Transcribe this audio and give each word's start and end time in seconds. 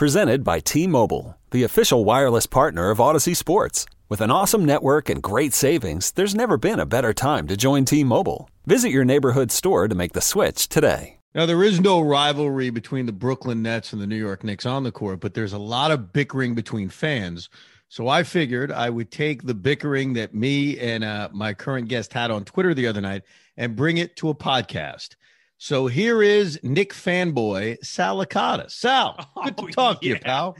Presented 0.00 0.44
by 0.44 0.60
T-Mobile, 0.60 1.36
the 1.50 1.62
official 1.62 2.06
wireless 2.06 2.46
partner 2.46 2.88
of 2.88 2.96
Audacy 2.96 3.36
Sports. 3.36 3.84
With 4.08 4.22
an 4.22 4.30
awesome 4.30 4.64
network 4.64 5.10
and 5.10 5.22
great 5.22 5.52
savings, 5.52 6.12
there's 6.12 6.34
never 6.34 6.56
been 6.56 6.80
a 6.80 6.86
better 6.86 7.12
time 7.12 7.46
to 7.48 7.54
join 7.54 7.84
T-Mobile. 7.84 8.48
Visit 8.64 8.92
your 8.92 9.04
neighborhood 9.04 9.52
store 9.52 9.88
to 9.88 9.94
make 9.94 10.14
the 10.14 10.22
switch 10.22 10.70
today. 10.70 11.18
Now, 11.34 11.44
there 11.44 11.62
is 11.62 11.80
no 11.80 12.00
rivalry 12.00 12.70
between 12.70 13.04
the 13.04 13.12
Brooklyn 13.12 13.60
Nets 13.60 13.92
and 13.92 14.00
the 14.00 14.06
New 14.06 14.16
York 14.16 14.42
Knicks 14.42 14.64
on 14.64 14.84
the 14.84 14.90
court, 14.90 15.20
but 15.20 15.34
there's 15.34 15.52
a 15.52 15.58
lot 15.58 15.90
of 15.90 16.14
bickering 16.14 16.54
between 16.54 16.88
fans. 16.88 17.50
So 17.90 18.08
I 18.08 18.22
figured 18.22 18.72
I 18.72 18.88
would 18.88 19.10
take 19.10 19.42
the 19.42 19.52
bickering 19.52 20.14
that 20.14 20.34
me 20.34 20.78
and 20.78 21.04
uh, 21.04 21.28
my 21.30 21.52
current 21.52 21.88
guest 21.88 22.14
had 22.14 22.30
on 22.30 22.46
Twitter 22.46 22.72
the 22.72 22.86
other 22.86 23.02
night 23.02 23.24
and 23.58 23.76
bring 23.76 23.98
it 23.98 24.16
to 24.16 24.30
a 24.30 24.34
podcast. 24.34 25.16
So 25.62 25.88
here 25.88 26.22
is 26.22 26.58
Knick 26.62 26.94
fanboy 26.94 27.84
Sal 27.84 28.16
Licata. 28.16 28.70
Sal, 28.70 29.14
good 29.44 29.58
to 29.58 29.64
Oh, 29.64 29.68
talk 29.68 30.00
to 30.00 30.06
you, 30.06 30.18
pal. 30.18 30.56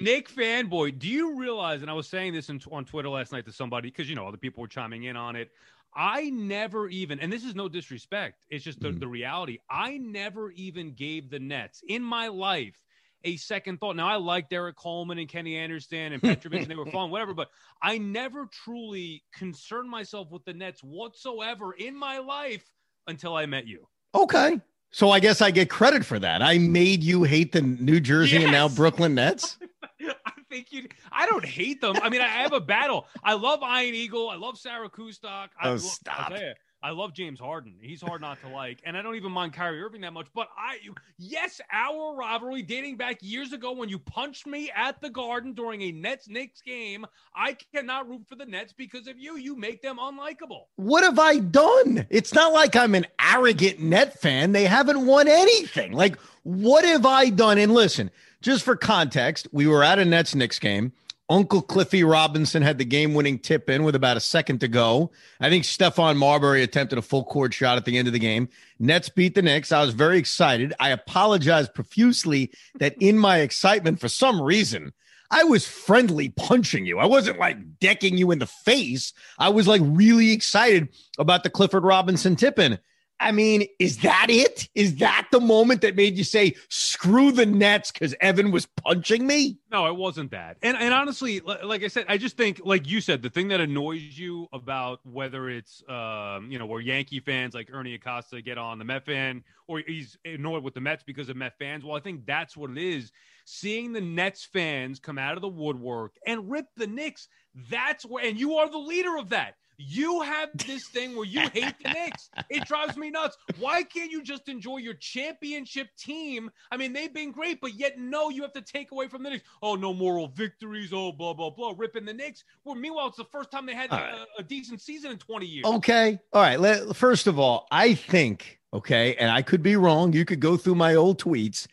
Knick 0.00 0.30
fanboy, 0.30 0.96
do 1.00 1.08
you 1.08 1.36
realize? 1.36 1.82
And 1.82 1.90
I 1.90 1.94
was 1.94 2.06
saying 2.06 2.32
this 2.34 2.48
in, 2.48 2.60
on 2.70 2.84
Twitter 2.84 3.08
last 3.08 3.32
night 3.32 3.44
to 3.46 3.52
somebody 3.52 3.90
because 3.90 4.08
you 4.08 4.14
know 4.14 4.28
other 4.28 4.36
people 4.36 4.60
were 4.60 4.68
chiming 4.68 5.02
in 5.02 5.16
on 5.16 5.34
it. 5.34 5.50
I 5.96 6.30
never 6.30 6.88
even, 6.88 7.18
and 7.18 7.32
this 7.32 7.44
is 7.44 7.56
no 7.56 7.68
disrespect, 7.68 8.46
it's 8.50 8.62
just 8.62 8.78
the, 8.78 8.90
mm-hmm. 8.90 9.00
the 9.00 9.08
reality. 9.08 9.58
I 9.68 9.98
never 9.98 10.52
even 10.52 10.92
gave 10.92 11.28
the 11.28 11.40
Nets 11.40 11.82
in 11.88 12.00
my 12.00 12.28
life 12.28 12.78
a 13.24 13.36
second 13.36 13.80
thought. 13.80 13.96
Now 13.96 14.06
I 14.06 14.14
like 14.14 14.48
Derrick 14.48 14.76
Coleman 14.76 15.18
and 15.18 15.28
Kenny 15.28 15.56
Anderson 15.56 16.12
and 16.12 16.22
Petrovic, 16.22 16.60
and 16.62 16.70
they 16.70 16.76
were 16.76 16.86
fun, 16.86 17.10
whatever. 17.10 17.34
But 17.34 17.48
I 17.82 17.98
never 17.98 18.46
truly 18.64 19.24
concerned 19.34 19.90
myself 19.90 20.30
with 20.30 20.44
the 20.44 20.54
Nets 20.54 20.84
whatsoever 20.84 21.72
in 21.72 21.96
my 21.96 22.18
life 22.18 22.64
until 23.08 23.34
I 23.34 23.46
met 23.46 23.66
you. 23.66 23.88
Okay. 24.14 24.60
So 24.92 25.10
I 25.10 25.20
guess 25.20 25.40
I 25.40 25.50
get 25.50 25.70
credit 25.70 26.04
for 26.04 26.18
that. 26.18 26.42
I 26.42 26.58
made 26.58 27.02
you 27.04 27.22
hate 27.22 27.52
the 27.52 27.62
New 27.62 28.00
Jersey 28.00 28.42
and 28.42 28.50
now 28.52 28.68
Brooklyn 28.68 29.14
Nets. 29.14 29.56
I 30.00 30.32
think 30.48 30.72
you. 30.72 30.88
I 31.12 31.26
don't 31.26 31.44
hate 31.44 31.80
them. 31.80 31.96
I 32.02 32.08
mean, 32.08 32.20
I 32.20 32.26
have 32.26 32.52
a 32.52 32.60
battle. 32.60 33.06
I 33.22 33.34
love 33.34 33.60
Ian 33.62 33.94
Eagle. 33.94 34.28
I 34.28 34.34
love 34.36 34.58
Sarah 34.58 34.90
Kustok. 34.90 35.48
I, 35.60 35.68
Oh, 35.68 35.76
stop. 35.76 36.32
You, 36.32 36.52
I 36.82 36.90
love 36.90 37.12
James 37.12 37.38
Harden. 37.38 37.74
He's 37.80 38.00
hard 38.00 38.22
not 38.22 38.40
to 38.40 38.48
like, 38.48 38.80
and 38.84 38.96
I 38.96 39.02
don't 39.02 39.16
even 39.16 39.32
mind 39.32 39.52
Kyrie 39.52 39.82
Irving 39.82 40.00
that 40.00 40.14
much. 40.14 40.28
But 40.34 40.48
I, 40.56 40.78
yes, 41.18 41.60
our 41.70 42.14
rivalry 42.16 42.62
dating 42.62 42.96
back 42.96 43.18
years 43.20 43.52
ago 43.52 43.72
when 43.72 43.90
you 43.90 43.98
punched 43.98 44.46
me 44.46 44.70
at 44.74 45.00
the 45.00 45.10
Garden 45.10 45.52
during 45.52 45.82
a 45.82 45.92
Nets 45.92 46.28
Knicks 46.28 46.62
game. 46.62 47.04
I 47.34 47.56
cannot 47.74 48.08
root 48.08 48.22
for 48.26 48.34
the 48.34 48.46
Nets 48.46 48.72
because 48.72 49.08
of 49.08 49.18
you. 49.18 49.36
You 49.36 49.56
make 49.56 49.82
them 49.82 49.98
unlikable. 49.98 50.64
What 50.76 51.04
have 51.04 51.18
I 51.18 51.38
done? 51.38 52.06
It's 52.08 52.32
not 52.32 52.52
like 52.54 52.74
I'm 52.76 52.94
an 52.94 53.06
arrogant 53.20 53.80
net 53.80 54.18
fan. 54.18 54.52
They 54.52 54.64
haven't 54.64 55.04
won 55.04 55.28
anything. 55.28 55.92
Like, 55.92 56.18
what 56.44 56.84
have 56.86 57.04
I 57.04 57.28
done? 57.28 57.58
And 57.58 57.74
listen, 57.74 58.10
just 58.40 58.64
for 58.64 58.74
context, 58.74 59.48
we 59.52 59.66
were 59.66 59.84
at 59.84 59.98
a 59.98 60.04
Nets 60.06 60.34
Knicks 60.34 60.58
game. 60.58 60.92
Uncle 61.30 61.62
Cliffy 61.62 62.02
Robinson 62.02 62.60
had 62.60 62.76
the 62.78 62.84
game 62.84 63.14
winning 63.14 63.38
tip 63.38 63.70
in 63.70 63.84
with 63.84 63.94
about 63.94 64.16
a 64.16 64.20
second 64.20 64.58
to 64.60 64.68
go. 64.68 65.12
I 65.38 65.48
think 65.48 65.62
Stephon 65.62 66.16
Marbury 66.16 66.64
attempted 66.64 66.98
a 66.98 67.02
full 67.02 67.22
court 67.22 67.54
shot 67.54 67.76
at 67.76 67.84
the 67.84 67.96
end 67.96 68.08
of 68.08 68.12
the 68.12 68.18
game. 68.18 68.48
Nets 68.80 69.08
beat 69.08 69.36
the 69.36 69.42
Knicks. 69.42 69.70
I 69.70 69.80
was 69.80 69.94
very 69.94 70.18
excited. 70.18 70.74
I 70.80 70.90
apologize 70.90 71.68
profusely 71.68 72.50
that 72.80 72.96
in 72.98 73.16
my 73.16 73.38
excitement, 73.38 74.00
for 74.00 74.08
some 74.08 74.42
reason, 74.42 74.92
I 75.30 75.44
was 75.44 75.64
friendly 75.64 76.30
punching 76.30 76.84
you. 76.84 76.98
I 76.98 77.06
wasn't 77.06 77.38
like 77.38 77.78
decking 77.78 78.18
you 78.18 78.32
in 78.32 78.40
the 78.40 78.46
face. 78.46 79.12
I 79.38 79.50
was 79.50 79.68
like 79.68 79.82
really 79.84 80.32
excited 80.32 80.88
about 81.16 81.44
the 81.44 81.50
Clifford 81.50 81.84
Robinson 81.84 82.34
tip 82.34 82.58
in. 82.58 82.80
I 83.20 83.32
mean, 83.32 83.66
is 83.78 83.98
that 83.98 84.28
it? 84.30 84.68
Is 84.74 84.96
that 84.96 85.28
the 85.30 85.40
moment 85.40 85.82
that 85.82 85.94
made 85.94 86.16
you 86.16 86.24
say, 86.24 86.56
screw 86.70 87.30
the 87.30 87.44
Nets 87.44 87.92
because 87.92 88.14
Evan 88.20 88.50
was 88.50 88.64
punching 88.64 89.26
me? 89.26 89.58
No, 89.70 89.86
it 89.86 89.94
wasn't 89.94 90.30
that. 90.30 90.56
And 90.62 90.76
and 90.76 90.94
honestly, 90.94 91.40
like 91.40 91.84
I 91.84 91.88
said, 91.88 92.06
I 92.08 92.16
just 92.16 92.38
think, 92.38 92.62
like 92.64 92.88
you 92.88 93.02
said, 93.02 93.20
the 93.20 93.28
thing 93.28 93.48
that 93.48 93.60
annoys 93.60 94.18
you 94.18 94.48
about 94.54 95.00
whether 95.04 95.50
it's, 95.50 95.82
um, 95.86 96.50
you 96.50 96.58
know, 96.58 96.64
where 96.64 96.80
Yankee 96.80 97.20
fans 97.20 97.54
like 97.54 97.68
Ernie 97.70 97.94
Acosta 97.94 98.40
get 98.40 98.56
on 98.56 98.78
the 98.78 98.84
Met 98.86 99.04
fan, 99.04 99.44
or 99.68 99.82
he's 99.86 100.16
annoyed 100.24 100.64
with 100.64 100.72
the 100.72 100.80
Mets 100.80 101.04
because 101.04 101.28
of 101.28 101.36
Met 101.36 101.58
fans. 101.58 101.84
Well, 101.84 101.96
I 101.96 102.00
think 102.00 102.24
that's 102.24 102.56
what 102.56 102.70
it 102.70 102.78
is. 102.78 103.12
Seeing 103.44 103.92
the 103.92 104.00
Nets 104.00 104.46
fans 104.50 104.98
come 104.98 105.18
out 105.18 105.34
of 105.34 105.42
the 105.42 105.48
woodwork 105.48 106.14
and 106.26 106.50
rip 106.50 106.66
the 106.76 106.86
Knicks. 106.86 107.28
That's 107.68 108.06
where, 108.06 108.24
and 108.24 108.40
you 108.40 108.54
are 108.56 108.70
the 108.70 108.78
leader 108.78 109.18
of 109.18 109.28
that. 109.30 109.56
You 109.82 110.20
have 110.20 110.50
this 110.66 110.88
thing 110.88 111.16
where 111.16 111.24
you 111.24 111.40
hate 111.40 111.74
the 111.82 111.90
Knicks. 111.90 112.28
It 112.50 112.66
drives 112.66 112.98
me 112.98 113.10
nuts. 113.10 113.38
Why 113.58 113.82
can't 113.82 114.10
you 114.10 114.22
just 114.22 114.48
enjoy 114.48 114.76
your 114.78 114.94
championship 114.94 115.88
team? 115.96 116.50
I 116.70 116.76
mean, 116.76 116.92
they've 116.92 117.12
been 117.12 117.32
great, 117.32 117.62
but 117.62 117.74
yet 117.74 117.98
no, 117.98 118.28
you 118.28 118.42
have 118.42 118.52
to 118.52 118.60
take 118.60 118.92
away 118.92 119.08
from 119.08 119.22
the 119.22 119.30
Knicks. 119.30 119.44
Oh, 119.62 119.76
no 119.76 119.94
moral 119.94 120.28
victories. 120.28 120.92
Oh, 120.92 121.12
blah 121.12 121.32
blah 121.32 121.48
blah. 121.48 121.72
Ripping 121.76 122.04
the 122.04 122.12
Knicks. 122.12 122.44
Well, 122.64 122.74
meanwhile, 122.74 123.08
it's 123.08 123.16
the 123.16 123.24
first 123.24 123.50
time 123.50 123.64
they 123.64 123.74
had 123.74 123.90
All 123.90 123.98
a, 123.98 124.26
a 124.40 124.42
decent 124.42 124.82
season 124.82 125.12
in 125.12 125.18
20 125.18 125.46
years. 125.46 125.64
Okay. 125.64 126.18
All 126.32 126.42
right. 126.42 126.60
Let, 126.60 126.94
first 126.94 127.26
of 127.26 127.38
all, 127.38 127.66
I 127.70 127.94
think, 127.94 128.60
okay, 128.74 129.14
and 129.16 129.30
I 129.30 129.40
could 129.40 129.62
be 129.62 129.76
wrong. 129.76 130.12
You 130.12 130.26
could 130.26 130.40
go 130.40 130.58
through 130.58 130.74
my 130.74 130.94
old 130.94 131.18
tweets. 131.18 131.66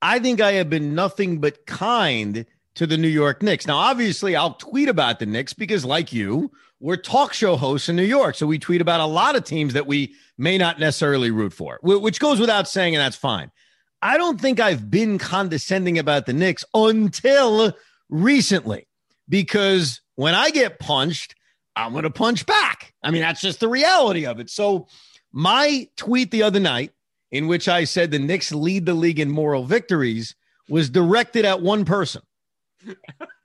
I 0.00 0.18
think 0.18 0.40
I 0.40 0.54
have 0.54 0.68
been 0.68 0.96
nothing 0.96 1.40
but 1.40 1.64
kind 1.64 2.44
to 2.74 2.86
the 2.86 2.96
New 2.96 3.08
York 3.08 3.42
Knicks. 3.42 3.66
Now, 3.66 3.76
obviously, 3.76 4.34
I'll 4.34 4.54
tweet 4.54 4.88
about 4.88 5.18
the 5.18 5.26
Knicks 5.26 5.52
because, 5.52 5.84
like 5.84 6.12
you, 6.12 6.50
we're 6.80 6.96
talk 6.96 7.32
show 7.32 7.56
hosts 7.56 7.88
in 7.88 7.96
New 7.96 8.02
York. 8.02 8.34
So 8.34 8.46
we 8.46 8.58
tweet 8.58 8.80
about 8.80 9.00
a 9.00 9.06
lot 9.06 9.36
of 9.36 9.44
teams 9.44 9.74
that 9.74 9.86
we 9.86 10.14
may 10.36 10.58
not 10.58 10.80
necessarily 10.80 11.30
root 11.30 11.52
for, 11.52 11.78
which 11.82 12.18
goes 12.18 12.40
without 12.40 12.68
saying, 12.68 12.94
and 12.94 13.00
that's 13.00 13.16
fine. 13.16 13.50
I 14.02 14.18
don't 14.18 14.40
think 14.40 14.58
I've 14.58 14.90
been 14.90 15.18
condescending 15.18 15.98
about 15.98 16.26
the 16.26 16.32
Knicks 16.32 16.64
until 16.74 17.72
recently 18.08 18.88
because 19.28 20.00
when 20.16 20.34
I 20.34 20.50
get 20.50 20.80
punched, 20.80 21.36
I'm 21.76 21.92
going 21.92 22.02
to 22.02 22.10
punch 22.10 22.44
back. 22.46 22.92
I 23.02 23.12
mean, 23.12 23.22
that's 23.22 23.40
just 23.40 23.60
the 23.60 23.68
reality 23.68 24.26
of 24.26 24.40
it. 24.40 24.50
So, 24.50 24.88
my 25.34 25.88
tweet 25.96 26.30
the 26.30 26.42
other 26.42 26.60
night, 26.60 26.90
in 27.30 27.46
which 27.46 27.66
I 27.66 27.84
said 27.84 28.10
the 28.10 28.18
Knicks 28.18 28.52
lead 28.52 28.84
the 28.84 28.92
league 28.92 29.20
in 29.20 29.30
moral 29.30 29.64
victories, 29.64 30.34
was 30.68 30.90
directed 30.90 31.46
at 31.46 31.62
one 31.62 31.86
person. 31.86 32.20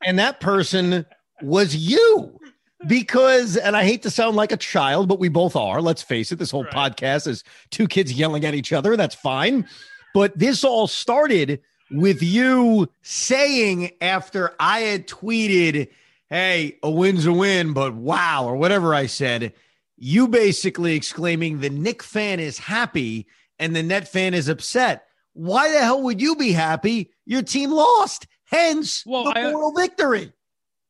And 0.04 0.20
that 0.20 0.40
person 0.40 1.06
was 1.42 1.76
you. 1.76 2.40
Because, 2.88 3.58
and 3.58 3.76
I 3.76 3.84
hate 3.84 4.04
to 4.04 4.12
sound 4.12 4.36
like 4.36 4.52
a 4.52 4.58
child, 4.58 5.08
but 5.10 5.18
we 5.20 5.30
both 5.30 5.56
are. 5.56 5.82
Let's 5.82 6.04
face 6.04 6.32
it, 6.32 6.38
this 6.38 6.52
whole 6.52 6.64
Right. 6.66 6.94
podcast 6.94 7.26
is 7.28 7.44
two 7.72 7.88
kids 7.88 8.14
yelling 8.14 8.46
at 8.46 8.54
each 8.54 8.72
other. 8.72 8.96
That's 8.96 9.16
fine. 9.16 9.68
But 10.14 10.38
this 10.38 10.64
all 10.64 10.86
started 10.86 11.60
with 11.90 12.22
you 12.22 12.88
saying 13.02 13.92
after 14.00 14.54
I 14.60 14.82
had 14.82 15.08
tweeted, 15.08 15.90
Hey, 16.30 16.78
a 16.84 16.92
win's 16.92 17.26
a 17.26 17.34
win, 17.34 17.74
but 17.74 17.96
wow, 17.96 18.46
or 18.46 18.56
whatever 18.58 18.94
I 18.94 19.08
said, 19.08 19.54
you 19.98 20.28
basically 20.28 20.96
exclaiming, 20.96 21.60
The 21.60 21.72
Knick 21.72 22.04
fan 22.04 22.40
is 22.40 22.60
happy 22.60 23.26
and 23.58 23.76
the 23.76 23.82
net 23.82 24.08
fan 24.08 24.36
is 24.36 24.50
upset. 24.50 25.08
Why 25.34 25.72
the 25.72 25.80
hell 25.80 26.04
would 26.04 26.22
you 26.22 26.36
be 26.36 26.52
happy? 26.52 27.12
Your 27.26 27.42
team 27.42 27.72
lost. 27.72 28.28
Hence 28.48 29.06
Well, 29.06 29.26
the 29.26 29.38
I- 29.38 29.52
moral 29.52 29.72
victory. 29.74 30.34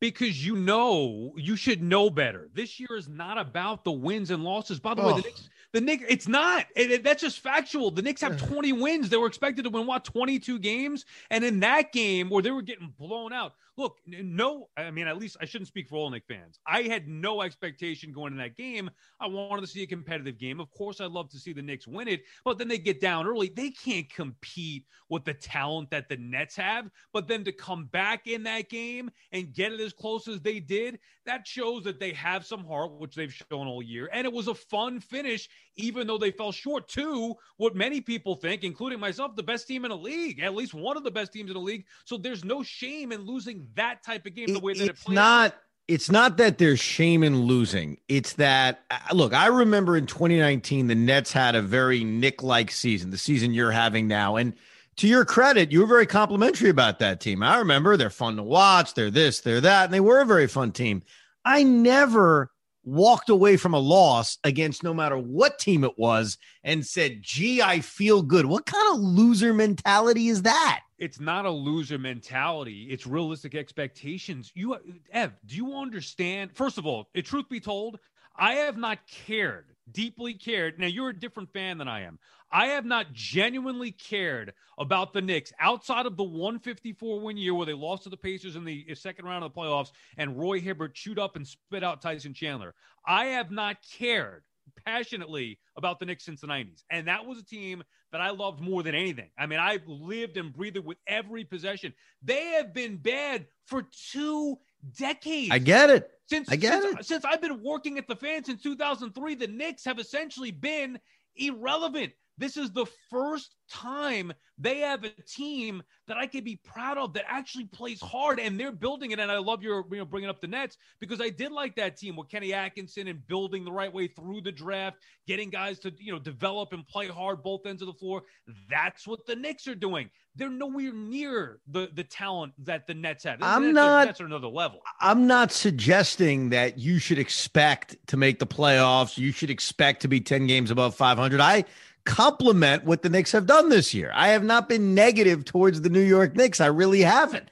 because 0.00 0.44
you 0.46 0.56
know 0.56 1.32
you 1.36 1.56
should 1.56 1.82
know 1.82 2.08
better. 2.08 2.48
This 2.54 2.78
year 2.78 2.96
is 2.96 3.08
not 3.08 3.36
about 3.38 3.84
the 3.84 3.92
wins 3.92 4.30
and 4.30 4.44
losses. 4.44 4.78
By 4.80 4.94
the 4.94 5.02
way, 5.02 5.08
Oh. 5.12 5.16
the 5.16 5.22
Knicks, 5.22 5.50
The 5.74 5.80
Knicks, 5.82 6.04
it's 6.08 6.28
not. 6.28 6.66
It, 6.76 6.90
it, 6.92 7.04
that's 7.04 7.20
just 7.20 7.40
factual. 7.40 7.90
The 7.90 8.00
Knicks 8.00 8.20
have 8.22 8.38
20 8.48 8.72
wins. 8.72 9.10
They 9.10 9.16
were 9.18 9.26
expected 9.26 9.64
to 9.64 9.70
win 9.70 9.86
what 9.86 10.04
22 10.04 10.58
games, 10.60 11.04
and 11.30 11.44
in 11.44 11.60
that 11.60 11.92
game 11.92 12.30
where 12.30 12.42
they 12.42 12.50
were 12.52 12.62
getting 12.62 12.94
blown 12.98 13.32
out. 13.34 13.52
Look, 13.78 13.98
no, 14.06 14.68
I 14.76 14.90
mean, 14.90 15.06
at 15.06 15.18
least 15.18 15.36
I 15.40 15.44
shouldn't 15.44 15.68
speak 15.68 15.88
for 15.88 15.96
all 15.96 16.10
Knicks 16.10 16.26
fans. 16.26 16.58
I 16.66 16.82
had 16.82 17.06
no 17.06 17.42
expectation 17.42 18.12
going 18.12 18.32
in 18.32 18.38
that 18.38 18.56
game. 18.56 18.90
I 19.20 19.28
wanted 19.28 19.60
to 19.60 19.68
see 19.68 19.84
a 19.84 19.86
competitive 19.86 20.36
game. 20.36 20.58
Of 20.58 20.68
course, 20.72 21.00
I'd 21.00 21.12
love 21.12 21.30
to 21.30 21.38
see 21.38 21.52
the 21.52 21.62
Knicks 21.62 21.86
win 21.86 22.08
it, 22.08 22.22
but 22.44 22.58
then 22.58 22.66
they 22.66 22.78
get 22.78 23.00
down 23.00 23.28
early. 23.28 23.52
They 23.54 23.70
can't 23.70 24.12
compete 24.12 24.84
with 25.08 25.24
the 25.24 25.34
talent 25.34 25.90
that 25.90 26.08
the 26.08 26.16
Nets 26.16 26.56
have. 26.56 26.90
But 27.12 27.28
then 27.28 27.44
to 27.44 27.52
come 27.52 27.86
back 27.86 28.26
in 28.26 28.42
that 28.42 28.68
game 28.68 29.10
and 29.30 29.54
get 29.54 29.72
it 29.72 29.78
as 29.78 29.92
close 29.92 30.26
as 30.26 30.40
they 30.40 30.58
did, 30.58 30.98
that 31.24 31.46
shows 31.46 31.84
that 31.84 32.00
they 32.00 32.12
have 32.14 32.44
some 32.44 32.64
heart, 32.64 32.98
which 32.98 33.14
they've 33.14 33.32
shown 33.32 33.68
all 33.68 33.82
year. 33.82 34.10
And 34.12 34.26
it 34.26 34.32
was 34.32 34.48
a 34.48 34.54
fun 34.54 34.98
finish, 34.98 35.48
even 35.76 36.08
though 36.08 36.18
they 36.18 36.32
fell 36.32 36.50
short 36.50 36.88
to 36.88 37.36
what 37.58 37.76
many 37.76 38.00
people 38.00 38.34
think, 38.34 38.64
including 38.64 38.98
myself, 38.98 39.36
the 39.36 39.42
best 39.42 39.68
team 39.68 39.84
in 39.84 39.90
the 39.90 39.96
league, 39.96 40.40
at 40.40 40.54
least 40.54 40.74
one 40.74 40.96
of 40.96 41.04
the 41.04 41.10
best 41.12 41.32
teams 41.32 41.50
in 41.50 41.54
the 41.54 41.60
league. 41.60 41.84
So 42.04 42.16
there's 42.16 42.44
no 42.44 42.64
shame 42.64 43.12
in 43.12 43.20
losing 43.20 43.67
that 43.74 44.02
type 44.02 44.26
of 44.26 44.34
game 44.34 44.52
the 44.52 44.60
way 44.60 44.74
that 44.74 44.88
it's 44.88 45.00
it 45.00 45.04
played. 45.04 45.14
not. 45.14 45.54
It's 45.86 46.10
not 46.10 46.36
that 46.36 46.58
there's 46.58 46.80
shame 46.80 47.22
in 47.22 47.44
losing. 47.44 47.96
It's 48.08 48.34
that 48.34 48.84
uh, 48.90 48.98
look. 49.14 49.32
I 49.32 49.46
remember 49.46 49.96
in 49.96 50.06
2019, 50.06 50.86
the 50.86 50.94
Nets 50.94 51.32
had 51.32 51.54
a 51.54 51.62
very 51.62 52.04
Knick-like 52.04 52.70
season, 52.70 53.10
the 53.10 53.16
season 53.16 53.54
you're 53.54 53.70
having 53.70 54.06
now, 54.06 54.36
and 54.36 54.52
to 54.98 55.08
your 55.08 55.24
credit, 55.24 55.72
you 55.72 55.80
were 55.80 55.86
very 55.86 56.06
complimentary 56.06 56.68
about 56.68 56.98
that 56.98 57.20
team. 57.20 57.42
I 57.42 57.58
remember 57.58 57.96
they're 57.96 58.10
fun 58.10 58.36
to 58.36 58.42
watch. 58.42 58.94
They're 58.94 59.10
this, 59.10 59.40
they're 59.40 59.60
that, 59.60 59.84
and 59.86 59.94
they 59.94 60.00
were 60.00 60.20
a 60.20 60.26
very 60.26 60.48
fun 60.48 60.72
team. 60.72 61.02
I 61.44 61.62
never 61.62 62.50
walked 62.84 63.28
away 63.28 63.56
from 63.56 63.74
a 63.74 63.78
loss 63.78 64.38
against 64.44 64.82
no 64.82 64.92
matter 64.92 65.16
what 65.16 65.58
team 65.58 65.84
it 65.84 65.96
was 65.96 66.36
and 66.64 66.84
said, 66.84 67.22
"Gee, 67.22 67.62
I 67.62 67.80
feel 67.80 68.22
good." 68.22 68.46
What 68.46 68.66
kind 68.66 68.94
of 68.94 69.00
loser 69.00 69.54
mentality 69.54 70.28
is 70.28 70.42
that? 70.42 70.80
It's 70.98 71.20
not 71.20 71.46
a 71.46 71.50
loser 71.50 71.98
mentality. 71.98 72.88
It's 72.90 73.06
realistic 73.06 73.54
expectations. 73.54 74.50
You, 74.54 74.76
Ev, 75.12 75.32
do 75.46 75.56
you 75.56 75.74
understand? 75.74 76.50
First 76.54 76.78
of 76.78 76.86
all, 76.86 77.08
truth 77.24 77.48
be 77.48 77.60
told, 77.60 77.98
I 78.36 78.54
have 78.54 78.76
not 78.76 78.98
cared, 79.26 79.66
deeply 79.90 80.34
cared. 80.34 80.78
Now, 80.78 80.86
you're 80.86 81.08
a 81.08 81.18
different 81.18 81.52
fan 81.52 81.78
than 81.78 81.88
I 81.88 82.02
am. 82.02 82.18
I 82.50 82.68
have 82.68 82.84
not 82.84 83.12
genuinely 83.12 83.90
cared 83.90 84.54
about 84.78 85.12
the 85.12 85.20
Knicks 85.20 85.52
outside 85.60 86.06
of 86.06 86.16
the 86.16 86.24
154 86.24 87.20
win 87.20 87.36
year 87.36 87.54
where 87.54 87.66
they 87.66 87.74
lost 87.74 88.04
to 88.04 88.08
the 88.08 88.16
Pacers 88.16 88.56
in 88.56 88.64
the 88.64 88.86
uh, 88.90 88.94
second 88.94 89.26
round 89.26 89.44
of 89.44 89.52
the 89.52 89.60
playoffs 89.60 89.90
and 90.16 90.38
Roy 90.38 90.60
Hibbert 90.60 90.94
chewed 90.94 91.18
up 91.18 91.36
and 91.36 91.46
spit 91.46 91.84
out 91.84 92.00
Tyson 92.00 92.32
Chandler. 92.32 92.74
I 93.06 93.26
have 93.26 93.50
not 93.50 93.76
cared 93.98 94.44
passionately 94.86 95.58
about 95.76 95.98
the 95.98 96.06
Knicks 96.06 96.24
since 96.24 96.40
the 96.40 96.46
90s. 96.46 96.82
And 96.90 97.08
that 97.08 97.26
was 97.26 97.38
a 97.38 97.44
team 97.44 97.82
that 98.12 98.20
I 98.20 98.30
loved 98.30 98.60
more 98.60 98.82
than 98.82 98.94
anything. 98.94 99.30
I 99.38 99.46
mean, 99.46 99.58
I 99.58 99.78
lived 99.86 100.36
and 100.36 100.52
breathed 100.52 100.76
it 100.76 100.84
with 100.84 100.98
every 101.06 101.44
possession. 101.44 101.92
They 102.22 102.46
have 102.56 102.72
been 102.72 102.96
bad 102.96 103.46
for 103.66 103.86
two 104.12 104.56
decades. 104.96 105.50
I 105.50 105.58
get 105.58 105.90
it. 105.90 106.10
Since 106.28 106.50
I 106.50 106.56
get 106.56 106.82
since, 106.82 107.00
it. 107.00 107.06
since 107.06 107.24
I've 107.24 107.40
been 107.40 107.62
working 107.62 107.98
at 107.98 108.06
the 108.06 108.16
fan 108.16 108.44
since 108.44 108.62
2003, 108.62 109.34
the 109.34 109.46
Knicks 109.46 109.84
have 109.84 109.98
essentially 109.98 110.50
been 110.50 110.98
irrelevant. 111.36 112.12
This 112.38 112.56
is 112.56 112.70
the 112.70 112.86
first 113.10 113.54
time 113.70 114.32
they 114.60 114.78
have 114.78 115.04
a 115.04 115.10
team 115.26 115.82
that 116.06 116.16
I 116.16 116.26
could 116.26 116.44
be 116.44 116.56
proud 116.56 116.96
of 116.98 117.12
that 117.14 117.24
actually 117.28 117.66
plays 117.66 118.00
hard 118.00 118.40
and 118.40 118.58
they're 118.58 118.72
building 118.72 119.10
it. 119.10 119.18
And 119.20 119.30
I 119.30 119.38
love 119.38 119.62
your, 119.62 119.84
you 119.90 119.98
know, 119.98 120.04
bringing 120.04 120.30
up 120.30 120.40
the 120.40 120.46
Nets 120.46 120.76
because 121.00 121.20
I 121.20 121.28
did 121.28 121.52
like 121.52 121.76
that 121.76 121.96
team 121.96 122.16
with 122.16 122.28
Kenny 122.28 122.54
Atkinson 122.54 123.08
and 123.08 123.24
building 123.26 123.64
the 123.64 123.72
right 123.72 123.92
way 123.92 124.06
through 124.08 124.40
the 124.40 124.52
draft, 124.52 124.96
getting 125.26 125.50
guys 125.50 125.78
to, 125.80 125.92
you 125.98 126.12
know, 126.12 126.18
develop 126.18 126.72
and 126.72 126.86
play 126.88 127.08
hard 127.08 127.42
both 127.42 127.66
ends 127.66 127.82
of 127.82 127.86
the 127.86 127.94
floor. 127.94 128.22
That's 128.70 129.06
what 129.06 129.26
the 129.26 129.36
Knicks 129.36 129.66
are 129.68 129.74
doing. 129.74 130.08
They're 130.34 130.48
nowhere 130.48 130.92
near 130.92 131.58
the 131.68 131.90
the 131.92 132.04
talent 132.04 132.52
that 132.64 132.86
the 132.86 132.94
Nets 132.94 133.24
have. 133.24 133.38
I'm 133.42 133.62
Nets 133.64 133.70
are- 133.70 133.72
not- 133.74 134.06
Nets 134.06 134.20
are 134.20 134.26
another 134.26 134.46
level. 134.48 134.80
I'm 135.00 135.26
not 135.26 135.50
suggesting 135.52 136.50
that 136.50 136.78
you 136.78 136.98
should 137.00 137.18
expect 137.18 137.96
to 138.08 138.16
make 138.16 138.38
the 138.38 138.46
playoffs. 138.46 139.18
You 139.18 139.32
should 139.32 139.50
expect 139.50 140.02
to 140.02 140.08
be 140.08 140.20
10 140.20 140.46
games 140.46 140.70
above 140.70 140.94
500. 140.94 141.40
I 141.40 141.64
compliment 142.08 142.84
what 142.84 143.02
the 143.02 143.10
Knicks 143.10 143.32
have 143.32 143.46
done 143.46 143.68
this 143.68 143.92
year. 143.92 144.10
I 144.14 144.28
have 144.28 144.42
not 144.42 144.68
been 144.68 144.94
negative 144.94 145.44
towards 145.44 145.82
the 145.82 145.90
New 145.90 146.00
York 146.00 146.34
Knicks. 146.34 146.60
I 146.60 146.66
really 146.66 147.02
haven't. 147.02 147.50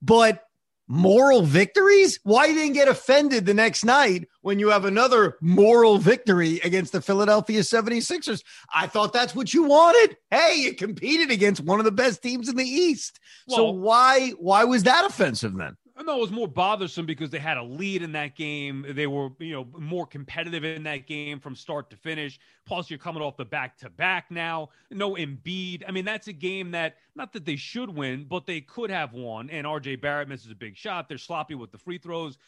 But 0.00 0.42
moral 0.88 1.42
victories? 1.42 2.18
Why 2.24 2.46
you 2.46 2.54
didn't 2.54 2.72
get 2.72 2.88
offended 2.88 3.44
the 3.46 3.54
next 3.54 3.84
night 3.84 4.26
when 4.40 4.58
you 4.58 4.70
have 4.70 4.86
another 4.86 5.36
moral 5.40 5.98
victory 5.98 6.60
against 6.64 6.92
the 6.92 7.02
Philadelphia 7.02 7.60
76ers? 7.60 8.42
I 8.74 8.86
thought 8.86 9.12
that's 9.12 9.34
what 9.34 9.52
you 9.52 9.64
wanted. 9.64 10.16
Hey, 10.30 10.56
you 10.56 10.74
competed 10.74 11.30
against 11.30 11.60
one 11.60 11.78
of 11.78 11.84
the 11.84 11.92
best 11.92 12.22
teams 12.22 12.48
in 12.48 12.56
the 12.56 12.64
East. 12.64 13.20
so 13.48 13.70
why 13.70 14.30
why 14.38 14.64
was 14.64 14.82
that 14.84 15.04
offensive 15.04 15.54
then? 15.56 15.76
No, 16.02 16.16
it 16.16 16.20
was 16.20 16.30
more 16.30 16.48
bothersome 16.48 17.06
because 17.06 17.30
they 17.30 17.38
had 17.38 17.56
a 17.56 17.62
lead 17.62 18.02
in 18.02 18.12
that 18.12 18.34
game. 18.36 18.86
They 18.88 19.06
were, 19.06 19.30
you 19.38 19.52
know, 19.52 19.66
more 19.78 20.06
competitive 20.06 20.64
in 20.64 20.82
that 20.84 21.06
game 21.06 21.40
from 21.40 21.54
start 21.54 21.90
to 21.90 21.96
finish. 21.96 22.40
Plus, 22.66 22.90
you're 22.90 22.98
coming 22.98 23.22
off 23.22 23.36
the 23.36 23.44
back 23.44 23.76
to 23.78 23.90
back 23.90 24.30
now. 24.30 24.70
No 24.90 25.14
Embiid. 25.14 25.82
I 25.86 25.90
mean, 25.90 26.04
that's 26.04 26.28
a 26.28 26.32
game 26.32 26.70
that 26.70 26.96
not 27.14 27.32
that 27.34 27.44
they 27.44 27.56
should 27.56 27.94
win, 27.94 28.24
but 28.28 28.46
they 28.46 28.60
could 28.60 28.90
have 28.90 29.12
won. 29.12 29.50
And 29.50 29.66
RJ 29.66 30.00
Barrett 30.00 30.28
misses 30.28 30.50
a 30.50 30.54
big 30.54 30.76
shot. 30.76 31.08
They're 31.08 31.18
sloppy 31.18 31.54
with 31.54 31.70
the 31.70 31.78
free 31.78 31.98
throws. 31.98 32.38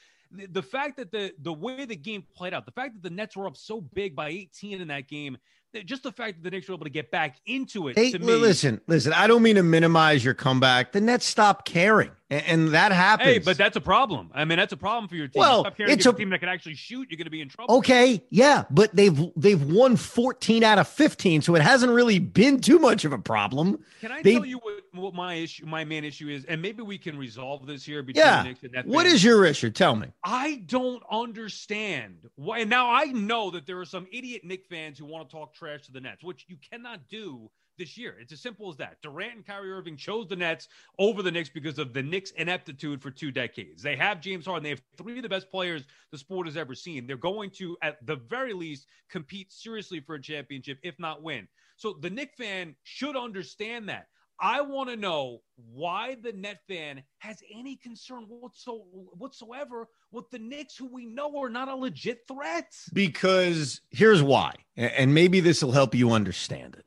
The, 0.50 0.62
fact 0.62 0.96
that 0.96 1.12
the 1.12 1.34
the 1.42 1.52
way 1.52 1.84
the 1.84 1.96
game 1.96 2.24
played 2.34 2.54
out, 2.54 2.64
the 2.64 2.72
fact 2.72 2.94
that 2.94 3.02
the 3.02 3.14
Nets 3.14 3.36
were 3.36 3.46
up 3.46 3.56
so 3.56 3.82
big 3.82 4.16
by 4.16 4.30
18 4.30 4.80
in 4.80 4.88
that 4.88 5.06
game, 5.06 5.36
that- 5.74 5.84
just 5.84 6.02
the 6.04 6.12
fact 6.12 6.38
that 6.38 6.44
the 6.44 6.50
Knicks 6.50 6.68
were 6.68 6.74
able 6.74 6.84
to 6.84 6.90
get 6.90 7.10
back 7.10 7.36
into 7.44 7.88
it. 7.88 7.98
Hey, 7.98 8.12
to 8.12 8.18
me, 8.18 8.34
listen, 8.36 8.80
listen. 8.86 9.12
I 9.12 9.26
don't 9.26 9.42
mean 9.42 9.56
to 9.56 9.62
minimize 9.62 10.24
your 10.24 10.32
comeback. 10.32 10.92
The 10.92 11.02
Nets 11.02 11.26
stopped 11.26 11.66
caring, 11.66 12.12
and, 12.32 12.42
and 12.46 12.68
that 12.74 12.92
happens. 12.92 13.28
Hey, 13.28 13.38
but 13.38 13.56
that's 13.56 13.76
a 13.76 13.80
problem. 13.80 14.30
I 14.34 14.44
mean, 14.44 14.58
that's 14.58 14.72
a 14.72 14.76
problem 14.76 15.08
for 15.08 15.16
your 15.16 15.28
team. 15.28 15.40
Well, 15.40 15.66
it's 15.78 16.06
a- 16.06 16.10
a 16.10 16.12
team 16.14 16.30
that 16.30 16.40
can 16.40 16.48
actually 16.48 16.74
shoot. 16.74 17.08
You're 17.10 17.16
going 17.18 17.26
to 17.26 17.30
be 17.30 17.40
in 17.40 17.48
trouble. 17.48 17.76
okay, 17.76 18.22
yeah, 18.30 18.64
but 18.70 18.94
they've 18.96 19.18
they've 19.36 19.62
won 19.62 19.96
fourteen 19.96 20.64
out 20.64 20.78
of 20.78 20.88
fifteen, 20.88 21.42
so 21.42 21.54
it 21.54 21.62
hasn't 21.62 21.92
really 21.92 22.18
been 22.18 22.60
too 22.60 22.78
much 22.78 23.04
of 23.04 23.12
a 23.12 23.18
problem. 23.18 23.78
Can 24.00 24.12
I 24.12 24.22
They- 24.22 24.34
tell 24.34 24.44
you 24.46 24.58
what, 24.58 24.74
what 24.92 25.14
my 25.14 25.34
issue, 25.34 25.66
my 25.66 25.84
main 25.84 26.04
issue 26.04 26.28
is, 26.28 26.44
and 26.46 26.60
maybe 26.62 26.82
we 26.82 26.98
can 26.98 27.16
resolve 27.18 27.66
this 27.66 27.84
here 27.84 28.02
between 28.02 28.24
Yeah. 28.24 28.42
Knicks 28.42 28.62
and 28.62 28.72
that. 28.72 28.86
What 28.86 29.06
is 29.06 29.22
your 29.22 29.44
issue? 29.44 29.70
Tell 29.70 29.94
me. 29.96 30.08
I 30.24 30.62
don't 30.66 31.02
understand 31.10 32.28
why. 32.36 32.58
And 32.60 32.70
now 32.70 32.90
I 32.90 33.04
know 33.06 33.50
that 33.50 33.66
there 33.66 33.78
are 33.80 33.84
some 33.84 34.06
idiot 34.12 34.42
Knick 34.44 34.64
fans 34.70 34.98
who 34.98 35.04
want 35.06 35.28
to 35.28 35.34
talk 35.36 35.54
trash 35.54 35.82
to 35.86 35.92
the 35.92 36.00
Nets, 36.00 36.22
which 36.22 36.44
you 36.48 36.56
cannot 36.70 37.08
do 37.08 37.50
this 37.78 37.96
year. 37.96 38.16
It's 38.20 38.32
as 38.32 38.40
simple 38.40 38.70
as 38.70 38.76
that. 38.76 38.98
Durant 39.02 39.34
and 39.34 39.46
Kyrie 39.46 39.72
Irving 39.72 39.96
chose 39.96 40.28
the 40.28 40.36
Nets 40.36 40.68
over 40.98 41.22
the 41.22 41.30
Knicks 41.30 41.48
because 41.48 41.78
of 41.78 41.92
the 41.92 42.02
Knicks' 42.02 42.30
ineptitude 42.32 43.02
for 43.02 43.10
two 43.10 43.30
decades. 43.30 43.82
They 43.82 43.96
have 43.96 44.20
James 44.20 44.46
Harden. 44.46 44.64
They 44.64 44.70
have 44.70 44.82
three 44.96 45.16
of 45.18 45.22
the 45.22 45.28
best 45.28 45.50
players 45.50 45.84
the 46.10 46.18
sport 46.18 46.46
has 46.46 46.56
ever 46.56 46.74
seen. 46.74 47.06
They're 47.06 47.16
going 47.16 47.50
to, 47.58 47.76
at 47.82 48.04
the 48.06 48.16
very 48.16 48.52
least, 48.52 48.86
compete 49.10 49.52
seriously 49.52 50.00
for 50.00 50.14
a 50.14 50.22
championship, 50.22 50.78
if 50.82 50.98
not 50.98 51.22
win. 51.22 51.48
So 51.76 51.96
the 52.00 52.10
Knick 52.10 52.34
fan 52.36 52.76
should 52.82 53.16
understand 53.16 53.88
that. 53.88 54.06
I 54.40 54.60
want 54.60 54.88
to 54.88 54.96
know 54.96 55.42
why 55.72 56.16
the 56.20 56.32
net 56.32 56.60
fan 56.66 57.04
has 57.18 57.40
any 57.54 57.76
concern 57.76 58.26
whatsoever 58.28 59.88
with 60.10 60.28
the 60.30 60.38
Knicks, 60.38 60.76
who 60.76 60.86
we 60.86 61.06
know 61.06 61.38
are 61.38 61.48
not 61.48 61.68
a 61.68 61.76
legit 61.76 62.22
threat. 62.26 62.72
Because 62.92 63.80
here's 63.90 64.20
why, 64.20 64.54
and 64.76 65.14
maybe 65.14 65.38
this 65.38 65.62
will 65.62 65.70
help 65.70 65.94
you 65.94 66.10
understand 66.10 66.74
it. 66.74 66.84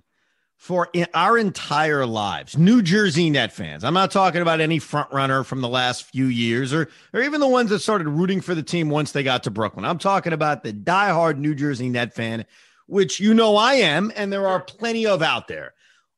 For 0.57 0.89
our 1.13 1.37
entire 1.37 2.05
lives, 2.05 2.57
New 2.57 2.81
Jersey 2.81 3.29
Net 3.29 3.51
fans, 3.51 3.83
I'm 3.83 3.93
not 3.93 4.09
talking 4.09 4.41
about 4.41 4.61
any 4.61 4.79
front 4.79 5.11
runner 5.11 5.43
from 5.43 5.61
the 5.61 5.67
last 5.67 6.05
few 6.05 6.25
years 6.25 6.73
or, 6.73 6.89
or 7.13 7.21
even 7.21 7.39
the 7.39 7.47
ones 7.47 7.69
that 7.69 7.79
started 7.79 8.07
rooting 8.07 8.41
for 8.41 8.55
the 8.55 8.63
team 8.63 8.89
once 8.89 9.11
they 9.11 9.21
got 9.21 9.43
to 9.43 9.51
Brooklyn. 9.51 9.85
I'm 9.85 9.99
talking 9.99 10.33
about 10.33 10.63
the 10.63 10.73
diehard 10.73 11.37
New 11.37 11.53
Jersey 11.53 11.89
Net 11.89 12.13
fan, 12.15 12.45
which 12.87 13.19
you 13.19 13.33
know 13.33 13.57
I 13.57 13.73
am, 13.75 14.11
and 14.15 14.31
there 14.31 14.47
are 14.47 14.59
plenty 14.59 15.05
of 15.05 15.21
out 15.21 15.47
there. 15.47 15.73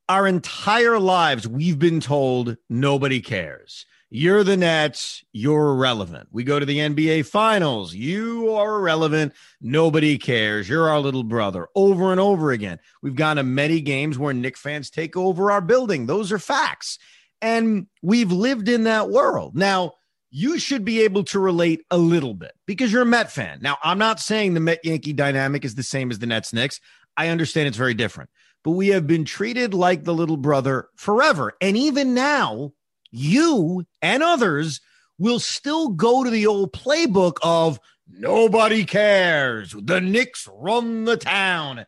Our 0.08 0.28
entire 0.28 1.00
lives, 1.00 1.48
we've 1.48 1.80
been 1.80 2.00
told 2.00 2.56
nobody 2.70 3.20
cares. 3.20 3.87
You're 4.10 4.46
the 4.46 4.56
Nets. 4.56 5.26
You're 5.34 5.72
irrelevant. 5.72 6.30
We 6.32 6.46
go 6.46 6.60
to 6.60 6.66
the 6.66 6.78
NBA 6.78 7.26
finals. 7.26 7.94
You 7.94 8.54
are 8.54 8.80
irrelevant. 8.80 9.34
Nobody 9.60 10.18
cares. 10.18 10.70
You're 10.70 10.90
our 10.90 11.00
little 11.00 11.26
brother 11.26 11.68
over 11.76 12.12
and 12.12 12.20
over 12.20 12.52
again. 12.52 12.80
We've 13.02 13.16
gone 13.16 13.36
to 13.36 13.44
many 13.44 13.82
games 13.82 14.18
where 14.18 14.34
Knick 14.34 14.58
fans 14.58 14.90
take 14.90 15.18
over 15.18 15.52
our 15.52 15.60
building. 15.60 16.06
Those 16.06 16.32
are 16.32 16.40
facts. 16.40 17.00
And 17.42 17.88
we've 18.02 18.32
lived 18.32 18.70
in 18.70 18.84
that 18.84 19.10
world. 19.10 19.58
Now, 19.58 19.94
you 20.30 20.58
should 20.58 20.86
be 20.86 21.02
able 21.02 21.26
to 21.26 21.40
relate 21.40 21.86
a 21.92 21.98
little 21.98 22.34
bit 22.34 22.54
because 22.66 22.92
you're 22.92 23.02
a 23.02 23.06
Met 23.06 23.32
fan. 23.32 23.60
Now, 23.62 23.78
I'm 23.84 23.98
not 23.98 24.22
saying 24.22 24.54
the 24.54 24.60
Met 24.62 24.86
Yankee 24.86 25.14
dynamic 25.14 25.66
is 25.66 25.76
the 25.76 25.84
same 25.84 26.12
as 26.12 26.20
the 26.20 26.28
Nets 26.28 26.54
Knicks. 26.54 26.80
I 27.18 27.28
understand 27.28 27.68
it's 27.68 27.78
very 27.78 27.94
different, 27.94 28.30
but 28.64 28.72
we 28.72 28.90
have 28.90 29.06
been 29.06 29.26
treated 29.26 29.74
like 29.74 30.04
the 30.04 30.14
little 30.14 30.38
brother 30.38 30.88
forever. 30.96 31.54
And 31.62 31.76
even 31.76 32.14
now, 32.14 32.74
you 33.12 33.86
and 34.02 34.24
others 34.24 34.82
will 35.18 35.40
still 35.40 35.90
go 35.90 36.24
to 36.24 36.30
the 36.30 36.48
old 36.48 36.74
playbook 36.74 37.38
of 37.42 37.80
Nobody 38.10 38.86
cares. 38.86 39.76
The 39.78 40.00
Knicks 40.00 40.48
run 40.52 41.06
the 41.06 41.18
town. 41.18 41.86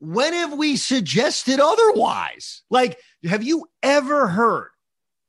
When 0.00 0.32
have 0.32 0.52
we 0.52 0.76
suggested 0.76 1.60
otherwise? 1.60 2.62
Like, 2.70 2.98
have 3.24 3.42
you 3.42 3.66
ever 3.82 4.26
heard 4.26 4.70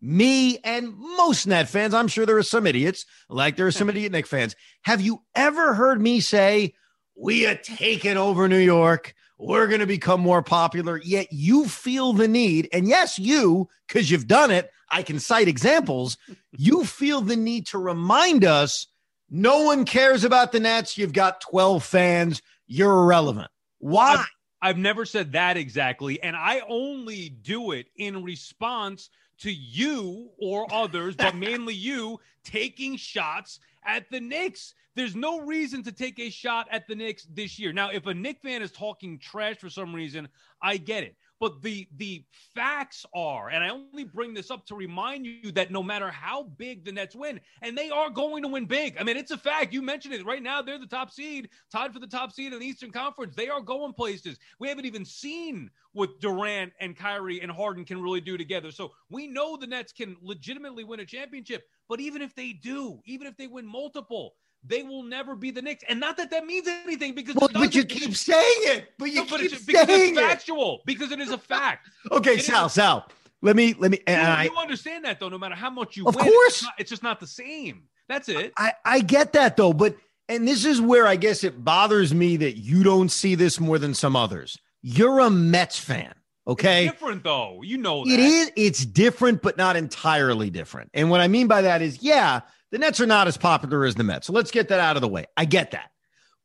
me 0.01 0.57
and 0.63 0.93
most 0.97 1.47
net 1.47 1.69
fans? 1.69 1.93
I'm 1.93 2.07
sure 2.07 2.25
there 2.25 2.37
are 2.37 2.43
some 2.43 2.67
idiots, 2.67 3.05
like 3.29 3.55
there 3.55 3.67
are 3.67 3.71
some 3.71 3.89
idiot 3.91 4.11
Knick 4.11 4.27
fans. 4.27 4.55
Have 4.81 5.01
you 5.01 5.21
ever 5.35 5.73
heard 5.73 6.01
me 6.01 6.19
say, 6.19 6.73
we 7.15 7.45
are 7.45 7.55
taking 7.55 8.17
over 8.17 8.47
New 8.47 8.57
York? 8.57 9.13
We're 9.37 9.67
going 9.67 9.81
to 9.81 9.85
become 9.85 10.21
more 10.21 10.41
popular. 10.41 10.97
Yet 10.97 11.27
you 11.31 11.67
feel 11.67 12.13
the 12.13 12.27
need. 12.27 12.67
And 12.73 12.87
yes, 12.87 13.19
you, 13.19 13.69
because 13.87 14.09
you've 14.09 14.27
done 14.27 14.49
it, 14.49 14.69
I 14.89 15.03
can 15.03 15.19
cite 15.19 15.47
examples. 15.47 16.17
You 16.57 16.85
feel 16.85 17.19
the 17.19 17.35
need 17.35 17.67
to 17.67 17.77
remind 17.77 18.45
us 18.45 18.87
no 19.29 19.63
one 19.63 19.83
cares 19.83 20.23
about 20.23 20.53
the 20.53 20.61
Nets. 20.61 20.97
You've 20.97 21.11
got 21.11 21.41
12 21.41 21.83
fans. 21.83 22.41
You're 22.65 23.03
irrelevant. 23.03 23.49
Why? 23.79 24.13
I've, 24.13 24.25
I've 24.61 24.77
never 24.77 25.05
said 25.05 25.33
that 25.33 25.57
exactly. 25.57 26.23
And 26.23 26.35
I 26.35 26.61
only 26.69 27.29
do 27.29 27.71
it 27.71 27.87
in 27.97 28.23
response 28.23 29.09
to 29.39 29.51
you 29.51 30.29
or 30.39 30.65
others, 30.73 31.15
but 31.15 31.35
mainly 31.35 31.73
you 31.73 32.19
taking 32.43 32.95
shots 32.95 33.59
at 33.85 34.09
the 34.09 34.19
Knicks. 34.19 34.73
There's 34.95 35.15
no 35.15 35.41
reason 35.41 35.83
to 35.83 35.91
take 35.91 36.19
a 36.19 36.29
shot 36.29 36.67
at 36.71 36.87
the 36.87 36.95
Knicks 36.95 37.25
this 37.25 37.59
year. 37.59 37.73
Now, 37.73 37.89
if 37.89 38.05
a 38.05 38.13
Knick 38.13 38.41
fan 38.41 38.61
is 38.61 38.71
talking 38.71 39.19
trash 39.19 39.57
for 39.57 39.69
some 39.69 39.93
reason, 39.93 40.29
I 40.61 40.77
get 40.77 41.03
it. 41.03 41.15
But 41.39 41.61
the 41.61 41.87
the 41.97 42.23
facts 42.53 43.05
are, 43.13 43.49
and 43.49 43.63
I 43.63 43.69
only 43.69 44.05
bring 44.05 44.33
this 44.33 44.49
up 44.49 44.65
to 44.67 44.75
remind 44.75 45.25
you 45.25 45.51
that 45.51 45.71
no 45.71 45.83
matter 45.83 46.09
how 46.09 46.43
big 46.43 46.85
the 46.85 46.91
Nets 46.91 47.15
win, 47.15 47.41
and 47.61 47.77
they 47.77 47.89
are 47.89 48.09
going 48.09 48.43
to 48.43 48.47
win 48.47 48.65
big. 48.65 48.97
I 48.97 49.03
mean, 49.03 49.17
it's 49.17 49.31
a 49.31 49.37
fact. 49.37 49.73
You 49.73 49.81
mentioned 49.81 50.13
it 50.13 50.25
right 50.25 50.41
now. 50.41 50.61
They're 50.61 50.79
the 50.79 50.85
top 50.85 51.11
seed, 51.11 51.49
tied 51.71 51.93
for 51.93 51.99
the 51.99 52.07
top 52.07 52.31
seed 52.31 52.53
in 52.53 52.59
the 52.59 52.65
Eastern 52.65 52.91
Conference. 52.91 53.35
They 53.35 53.49
are 53.49 53.61
going 53.61 53.93
places. 53.93 54.37
We 54.59 54.69
haven't 54.69 54.85
even 54.85 55.03
seen 55.03 55.69
what 55.91 56.19
Durant 56.19 56.73
and 56.79 56.95
Kyrie 56.95 57.41
and 57.41 57.51
Harden 57.51 57.85
can 57.85 58.01
really 58.01 58.21
do 58.21 58.37
together. 58.37 58.71
So 58.71 58.93
we 59.09 59.27
know 59.27 59.57
the 59.57 59.67
Nets 59.67 59.91
can 59.91 60.15
legitimately 60.21 60.83
win 60.83 60.99
a 60.99 61.05
championship. 61.05 61.63
But 61.87 61.99
even 61.99 62.21
if 62.21 62.33
they 62.35 62.53
do, 62.53 62.99
even 63.05 63.27
if 63.27 63.37
they 63.37 63.47
win 63.47 63.65
multiple, 63.65 64.35
they 64.67 64.83
will 64.83 65.03
never 65.03 65.35
be 65.35 65.51
the 65.51 65.61
Knicks. 65.61 65.83
And 65.87 65.99
not 65.99 66.17
that 66.17 66.31
that 66.31 66.45
means 66.45 66.67
anything 66.67 67.13
because 67.13 67.35
well, 67.35 67.49
but 67.53 67.75
you 67.75 67.83
keep 67.83 68.15
saying 68.15 68.43
it. 68.43 68.93
But 68.97 69.11
you 69.11 69.17
no, 69.17 69.27
but 69.29 69.39
keep 69.41 69.53
it's, 69.53 69.65
because 69.65 69.87
saying 69.87 70.11
it's 70.11 70.19
factual. 70.19 70.75
It. 70.75 70.85
Because 70.85 71.11
it 71.11 71.19
is 71.19 71.31
a 71.31 71.37
fact. 71.37 71.89
okay, 72.11 72.35
it 72.35 72.43
Sal, 72.45 72.67
is, 72.67 72.73
Sal. 72.73 73.07
Let 73.41 73.55
me 73.55 73.75
let 73.77 73.91
me. 73.91 73.99
And 74.07 74.21
you, 74.21 74.27
I, 74.27 74.43
you 74.43 74.57
understand 74.57 75.05
that 75.05 75.19
though. 75.19 75.29
No 75.29 75.37
matter 75.37 75.55
how 75.55 75.69
much 75.69 75.97
you 75.97 76.07
of 76.07 76.15
win, 76.15 76.25
course, 76.25 76.53
it's, 76.53 76.63
not, 76.63 76.73
it's 76.79 76.89
just 76.89 77.03
not 77.03 77.19
the 77.19 77.27
same. 77.27 77.83
That's 78.07 78.29
it. 78.29 78.53
I 78.57 78.73
I 78.83 78.99
get 79.01 79.33
that 79.33 79.57
though, 79.57 79.73
but 79.73 79.95
and 80.29 80.47
this 80.47 80.65
is 80.65 80.81
where 80.81 81.05
I 81.05 81.15
guess 81.15 81.43
it 81.43 81.63
bothers 81.63 82.13
me 82.13 82.37
that 82.37 82.57
you 82.57 82.83
don't 82.83 83.09
see 83.09 83.35
this 83.35 83.59
more 83.59 83.77
than 83.77 83.93
some 83.93 84.15
others. 84.15 84.57
You're 84.81 85.19
a 85.19 85.29
Mets 85.29 85.77
fan. 85.77 86.13
Okay. 86.47 86.85
It's 86.85 86.93
different 86.93 87.23
though. 87.23 87.61
You 87.63 87.77
know 87.77 88.05
that. 88.05 88.11
It 88.11 88.19
is 88.19 88.51
it's 88.55 88.85
different, 88.85 89.41
but 89.41 89.57
not 89.57 89.75
entirely 89.75 90.49
different. 90.49 90.91
And 90.93 91.09
what 91.09 91.21
I 91.21 91.27
mean 91.27 91.47
by 91.47 91.61
that 91.63 91.81
is, 91.81 92.01
yeah, 92.01 92.41
the 92.75 92.79
Nets 92.79 92.99
are 92.99 93.05
not 93.05 93.29
as 93.29 93.37
popular 93.37 93.85
as 93.85 93.95
the 93.95 94.03
Mets. 94.03 94.27
So 94.27 94.33
let's 94.33 94.51
get 94.51 94.67
that 94.67 94.81
out 94.81 94.97
of 94.97 95.01
the 95.01 95.07
way. 95.07 95.27
I 95.37 95.45
get 95.45 95.71
that. 95.71 95.91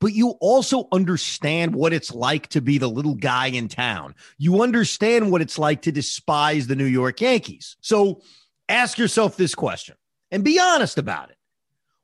But 0.00 0.12
you 0.12 0.36
also 0.40 0.86
understand 0.92 1.74
what 1.74 1.92
it's 1.92 2.14
like 2.14 2.46
to 2.50 2.60
be 2.60 2.78
the 2.78 2.88
little 2.88 3.16
guy 3.16 3.48
in 3.48 3.66
town. 3.66 4.14
You 4.38 4.62
understand 4.62 5.32
what 5.32 5.42
it's 5.42 5.58
like 5.58 5.82
to 5.82 5.90
despise 5.90 6.68
the 6.68 6.76
New 6.76 6.84
York 6.84 7.20
Yankees. 7.20 7.76
So 7.80 8.22
ask 8.68 8.96
yourself 8.96 9.36
this 9.36 9.56
question 9.56 9.96
and 10.30 10.44
be 10.44 10.60
honest 10.60 10.98
about 10.98 11.30
it. 11.30 11.36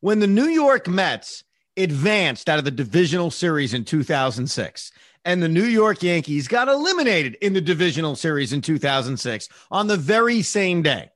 When 0.01 0.19
the 0.19 0.27
New 0.27 0.49
York 0.49 0.89
Mets 0.89 1.45
advanced 1.77 2.49
out 2.49 2.59
of 2.59 2.65
the 2.65 2.73
divisional 2.73 3.31
series 3.31 3.75
in 3.75 3.85
2006 3.85 4.91
and 5.25 5.41
the 5.41 5.49
New 5.49 5.63
York 5.63 6.03
Yankees 6.03 6.49
got 6.49 6.67
eliminated 6.67 7.37
in 7.41 7.53
the 7.53 7.61
divisional 7.61 8.17
series 8.17 8.53
in 8.53 8.61
2006 8.61 9.49
on 9.71 9.87
the 9.87 9.97
very 9.97 10.43
same 10.43 10.83
day, 10.83 11.11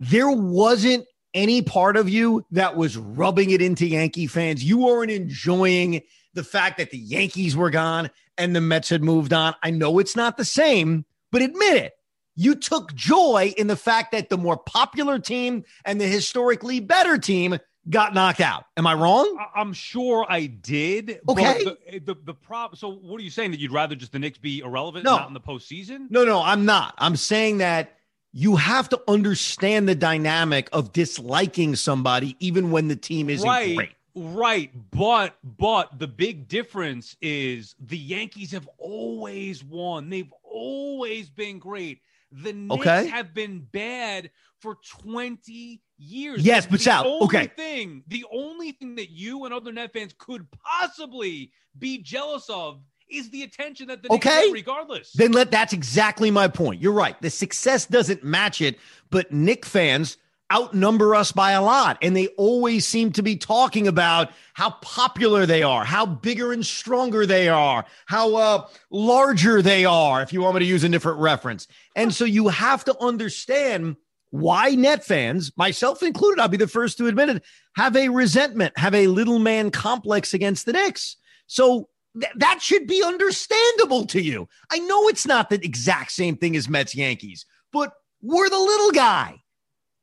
there 0.00 0.32
wasn't 0.32 1.06
any 1.34 1.62
part 1.62 1.96
of 1.96 2.08
you 2.08 2.44
that 2.50 2.76
was 2.76 2.96
rubbing 2.96 3.50
it 3.50 3.62
into 3.62 3.86
Yankee 3.86 4.26
fans. 4.26 4.62
You 4.64 4.78
weren't 4.78 5.10
enjoying 5.10 6.02
the 6.34 6.44
fact 6.44 6.78
that 6.78 6.90
the 6.90 6.98
Yankees 6.98 7.56
were 7.56 7.70
gone 7.70 8.10
and 8.38 8.56
the 8.56 8.60
Mets 8.60 8.88
had 8.88 9.02
moved 9.02 9.32
on. 9.32 9.54
I 9.62 9.70
know 9.70 9.98
it's 9.98 10.16
not 10.16 10.36
the 10.36 10.44
same, 10.44 11.04
but 11.30 11.42
admit 11.42 11.76
it. 11.76 11.92
You 12.34 12.54
took 12.54 12.94
joy 12.94 13.52
in 13.58 13.66
the 13.66 13.76
fact 13.76 14.12
that 14.12 14.30
the 14.30 14.38
more 14.38 14.56
popular 14.56 15.18
team 15.18 15.64
and 15.84 16.00
the 16.00 16.06
historically 16.06 16.80
better 16.80 17.18
team 17.18 17.58
got 17.90 18.14
knocked 18.14 18.40
out. 18.40 18.64
Am 18.76 18.86
I 18.86 18.94
wrong? 18.94 19.38
I'm 19.54 19.72
sure 19.72 20.24
I 20.28 20.46
did. 20.46 21.20
Okay. 21.28 21.64
The, 21.64 21.78
eh, 21.88 21.98
the, 22.02 22.14
the 22.24 22.34
problem. 22.34 22.78
So, 22.78 22.90
what 22.90 23.20
are 23.20 23.24
you 23.24 23.30
saying 23.30 23.50
that 23.50 23.60
you'd 23.60 23.72
rather 23.72 23.94
just 23.94 24.12
the 24.12 24.18
Knicks 24.18 24.38
be 24.38 24.60
irrelevant, 24.60 25.04
no. 25.04 25.16
not 25.16 25.28
in 25.28 25.34
the 25.34 25.40
postseason? 25.40 26.10
No, 26.10 26.24
no, 26.24 26.40
I'm 26.40 26.64
not. 26.64 26.94
I'm 26.96 27.16
saying 27.16 27.58
that 27.58 27.98
you 28.32 28.56
have 28.56 28.88
to 28.88 29.00
understand 29.08 29.88
the 29.88 29.94
dynamic 29.94 30.68
of 30.72 30.92
disliking 30.92 31.76
somebody 31.76 32.36
even 32.40 32.70
when 32.70 32.88
the 32.88 32.96
team 32.96 33.28
isn't 33.28 33.48
right, 33.48 33.76
great. 33.76 33.92
Right, 34.14 34.70
but 34.90 35.36
but 35.42 35.98
the 35.98 36.06
big 36.06 36.48
difference 36.48 37.16
is 37.22 37.74
the 37.80 37.96
Yankees 37.96 38.52
have 38.52 38.68
always 38.76 39.64
won. 39.64 40.10
They've 40.10 40.32
always 40.42 41.30
been 41.30 41.58
great. 41.58 42.00
The 42.30 42.52
Knicks 42.52 42.80
okay. 42.80 43.08
have 43.08 43.34
been 43.34 43.60
bad 43.72 44.30
for 44.60 44.78
20 45.00 45.80
years. 45.98 46.42
Yes, 46.42 46.66
but 46.66 46.80
Sal, 46.80 47.24
okay. 47.24 47.46
Thing, 47.56 48.04
the 48.06 48.24
only 48.32 48.72
thing 48.72 48.94
that 48.96 49.10
you 49.10 49.44
and 49.44 49.52
other 49.52 49.72
Net 49.72 49.92
fans 49.92 50.14
could 50.16 50.46
possibly 50.50 51.50
be 51.78 51.98
jealous 51.98 52.48
of 52.48 52.80
is 53.10 53.30
the 53.30 53.42
attention 53.42 53.88
that 53.88 54.02
the 54.02 54.08
Knicks 54.08 54.26
okay. 54.26 54.46
get 54.46 54.52
regardless. 54.52 55.12
Then 55.12 55.32
let 55.32 55.50
that's 55.50 55.72
exactly 55.72 56.30
my 56.30 56.48
point. 56.48 56.80
You're 56.80 56.92
right. 56.92 57.20
The 57.20 57.30
success 57.30 57.86
doesn't 57.86 58.24
match 58.24 58.60
it, 58.60 58.78
but 59.10 59.32
Knick 59.32 59.64
fans 59.66 60.16
outnumber 60.52 61.14
us 61.14 61.32
by 61.32 61.52
a 61.52 61.62
lot. 61.62 61.98
And 62.02 62.14
they 62.14 62.28
always 62.28 62.86
seem 62.86 63.12
to 63.12 63.22
be 63.22 63.36
talking 63.36 63.88
about 63.88 64.30
how 64.54 64.72
popular 64.82 65.46
they 65.46 65.62
are, 65.62 65.84
how 65.84 66.04
bigger 66.04 66.52
and 66.52 66.64
stronger 66.64 67.24
they 67.24 67.48
are, 67.48 67.86
how 68.06 68.36
uh, 68.36 68.66
larger 68.90 69.62
they 69.62 69.84
are, 69.84 70.22
if 70.22 70.32
you 70.32 70.42
want 70.42 70.56
me 70.56 70.60
to 70.60 70.66
use 70.66 70.84
a 70.84 70.88
different 70.88 71.20
reference. 71.20 71.66
And 71.96 72.12
so 72.12 72.24
you 72.24 72.48
have 72.48 72.84
to 72.84 72.98
understand 73.00 73.96
why 74.30 74.70
net 74.70 75.04
fans, 75.04 75.52
myself 75.56 76.02
included, 76.02 76.40
I'll 76.40 76.48
be 76.48 76.56
the 76.56 76.66
first 76.66 76.98
to 76.98 77.06
admit 77.06 77.28
it, 77.28 77.42
have 77.76 77.96
a 77.96 78.08
resentment, 78.08 78.76
have 78.78 78.94
a 78.94 79.06
little 79.06 79.38
man 79.38 79.70
complex 79.70 80.34
against 80.34 80.66
the 80.66 80.72
Knicks. 80.72 81.16
So 81.46 81.88
Th- 82.18 82.32
that 82.36 82.60
should 82.62 82.86
be 82.86 83.02
understandable 83.04 84.06
to 84.06 84.20
you. 84.20 84.48
I 84.70 84.78
know 84.80 85.08
it's 85.08 85.26
not 85.26 85.50
the 85.50 85.64
exact 85.64 86.12
same 86.12 86.36
thing 86.36 86.56
as 86.56 86.68
Mets 86.68 86.94
Yankees, 86.94 87.46
but 87.72 87.92
we're 88.20 88.50
the 88.50 88.58
little 88.58 88.90
guy. 88.92 89.42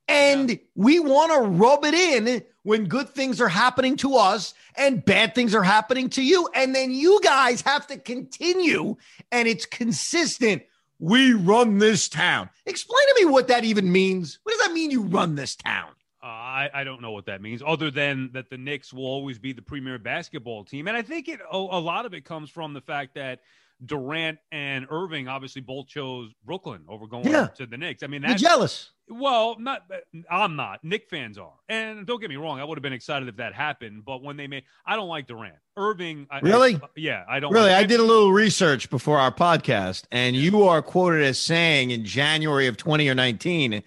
And 0.07 0.49
yeah. 0.49 0.57
we 0.75 0.99
want 0.99 1.31
to 1.31 1.41
rub 1.41 1.85
it 1.85 1.93
in 1.93 2.43
when 2.63 2.85
good 2.85 3.09
things 3.09 3.39
are 3.39 3.47
happening 3.47 3.95
to 3.97 4.15
us 4.15 4.53
and 4.75 5.05
bad 5.05 5.35
things 5.35 5.53
are 5.53 5.63
happening 5.63 6.09
to 6.11 6.23
you. 6.23 6.49
And 6.55 6.73
then 6.73 6.91
you 6.91 7.21
guys 7.23 7.61
have 7.61 7.85
to 7.87 7.97
continue 7.97 8.95
and 9.31 9.47
it's 9.47 9.65
consistent. 9.65 10.63
We 10.97 11.33
run 11.33 11.77
this 11.77 12.09
town. 12.09 12.49
Explain 12.65 13.07
to 13.07 13.23
me 13.23 13.31
what 13.31 13.47
that 13.47 13.63
even 13.63 13.91
means. 13.91 14.39
What 14.43 14.51
does 14.57 14.67
that 14.67 14.73
mean 14.73 14.91
you 14.91 15.03
run 15.03 15.35
this 15.35 15.55
town? 15.55 15.91
Uh, 16.21 16.25
I, 16.25 16.69
I 16.73 16.83
don't 16.83 17.01
know 17.01 17.11
what 17.11 17.25
that 17.27 17.41
means, 17.41 17.61
other 17.65 17.89
than 17.89 18.29
that 18.33 18.49
the 18.49 18.57
Knicks 18.57 18.91
will 18.91 19.05
always 19.05 19.39
be 19.39 19.53
the 19.53 19.61
premier 19.61 19.97
basketball 19.97 20.65
team. 20.65 20.87
And 20.87 20.97
I 20.97 21.01
think 21.01 21.29
it 21.29 21.39
a, 21.51 21.57
a 21.57 21.79
lot 21.79 22.05
of 22.05 22.13
it 22.13 22.25
comes 22.25 22.49
from 22.49 22.73
the 22.73 22.81
fact 22.81 23.15
that 23.15 23.39
Durant 23.85 24.39
and 24.51 24.85
Irving 24.89 25.29
obviously 25.29 25.61
both 25.61 25.87
chose 25.87 26.31
Brooklyn 26.45 26.83
over 26.89 27.07
going 27.07 27.27
yeah. 27.27 27.47
to 27.55 27.65
the 27.65 27.77
Knicks. 27.77 28.03
I 28.03 28.07
mean, 28.07 28.21
that's 28.21 28.41
You're 28.41 28.49
jealous. 28.49 28.91
Well, 29.07 29.55
not 29.57 29.89
I'm 30.29 30.57
not. 30.57 30.83
Knick 30.83 31.09
fans 31.09 31.37
are, 31.37 31.53
and 31.69 32.05
don't 32.05 32.19
get 32.19 32.29
me 32.29 32.35
wrong. 32.35 32.59
I 32.59 32.65
would 32.65 32.77
have 32.77 32.83
been 32.83 32.93
excited 32.93 33.27
if 33.29 33.37
that 33.37 33.53
happened, 33.53 34.03
but 34.05 34.21
when 34.21 34.35
they 34.35 34.47
made, 34.47 34.63
I 34.85 34.97
don't 34.97 35.07
like 35.07 35.27
Durant. 35.27 35.55
Irving, 35.77 36.27
I, 36.29 36.39
really? 36.41 36.75
I, 36.75 36.81
yeah, 36.97 37.23
I 37.27 37.39
don't. 37.39 37.53
Really, 37.53 37.69
like 37.69 37.77
I 37.77 37.85
did 37.85 38.01
a 38.01 38.03
little 38.03 38.33
research 38.33 38.89
before 38.89 39.17
our 39.17 39.31
podcast, 39.31 40.03
and 40.11 40.35
you 40.35 40.63
are 40.63 40.81
quoted 40.81 41.23
as 41.23 41.39
saying 41.39 41.91
in 41.91 42.03
January 42.03 42.67
of 42.67 42.75
20 42.75 43.07
or 43.07 43.15
19 43.15 43.81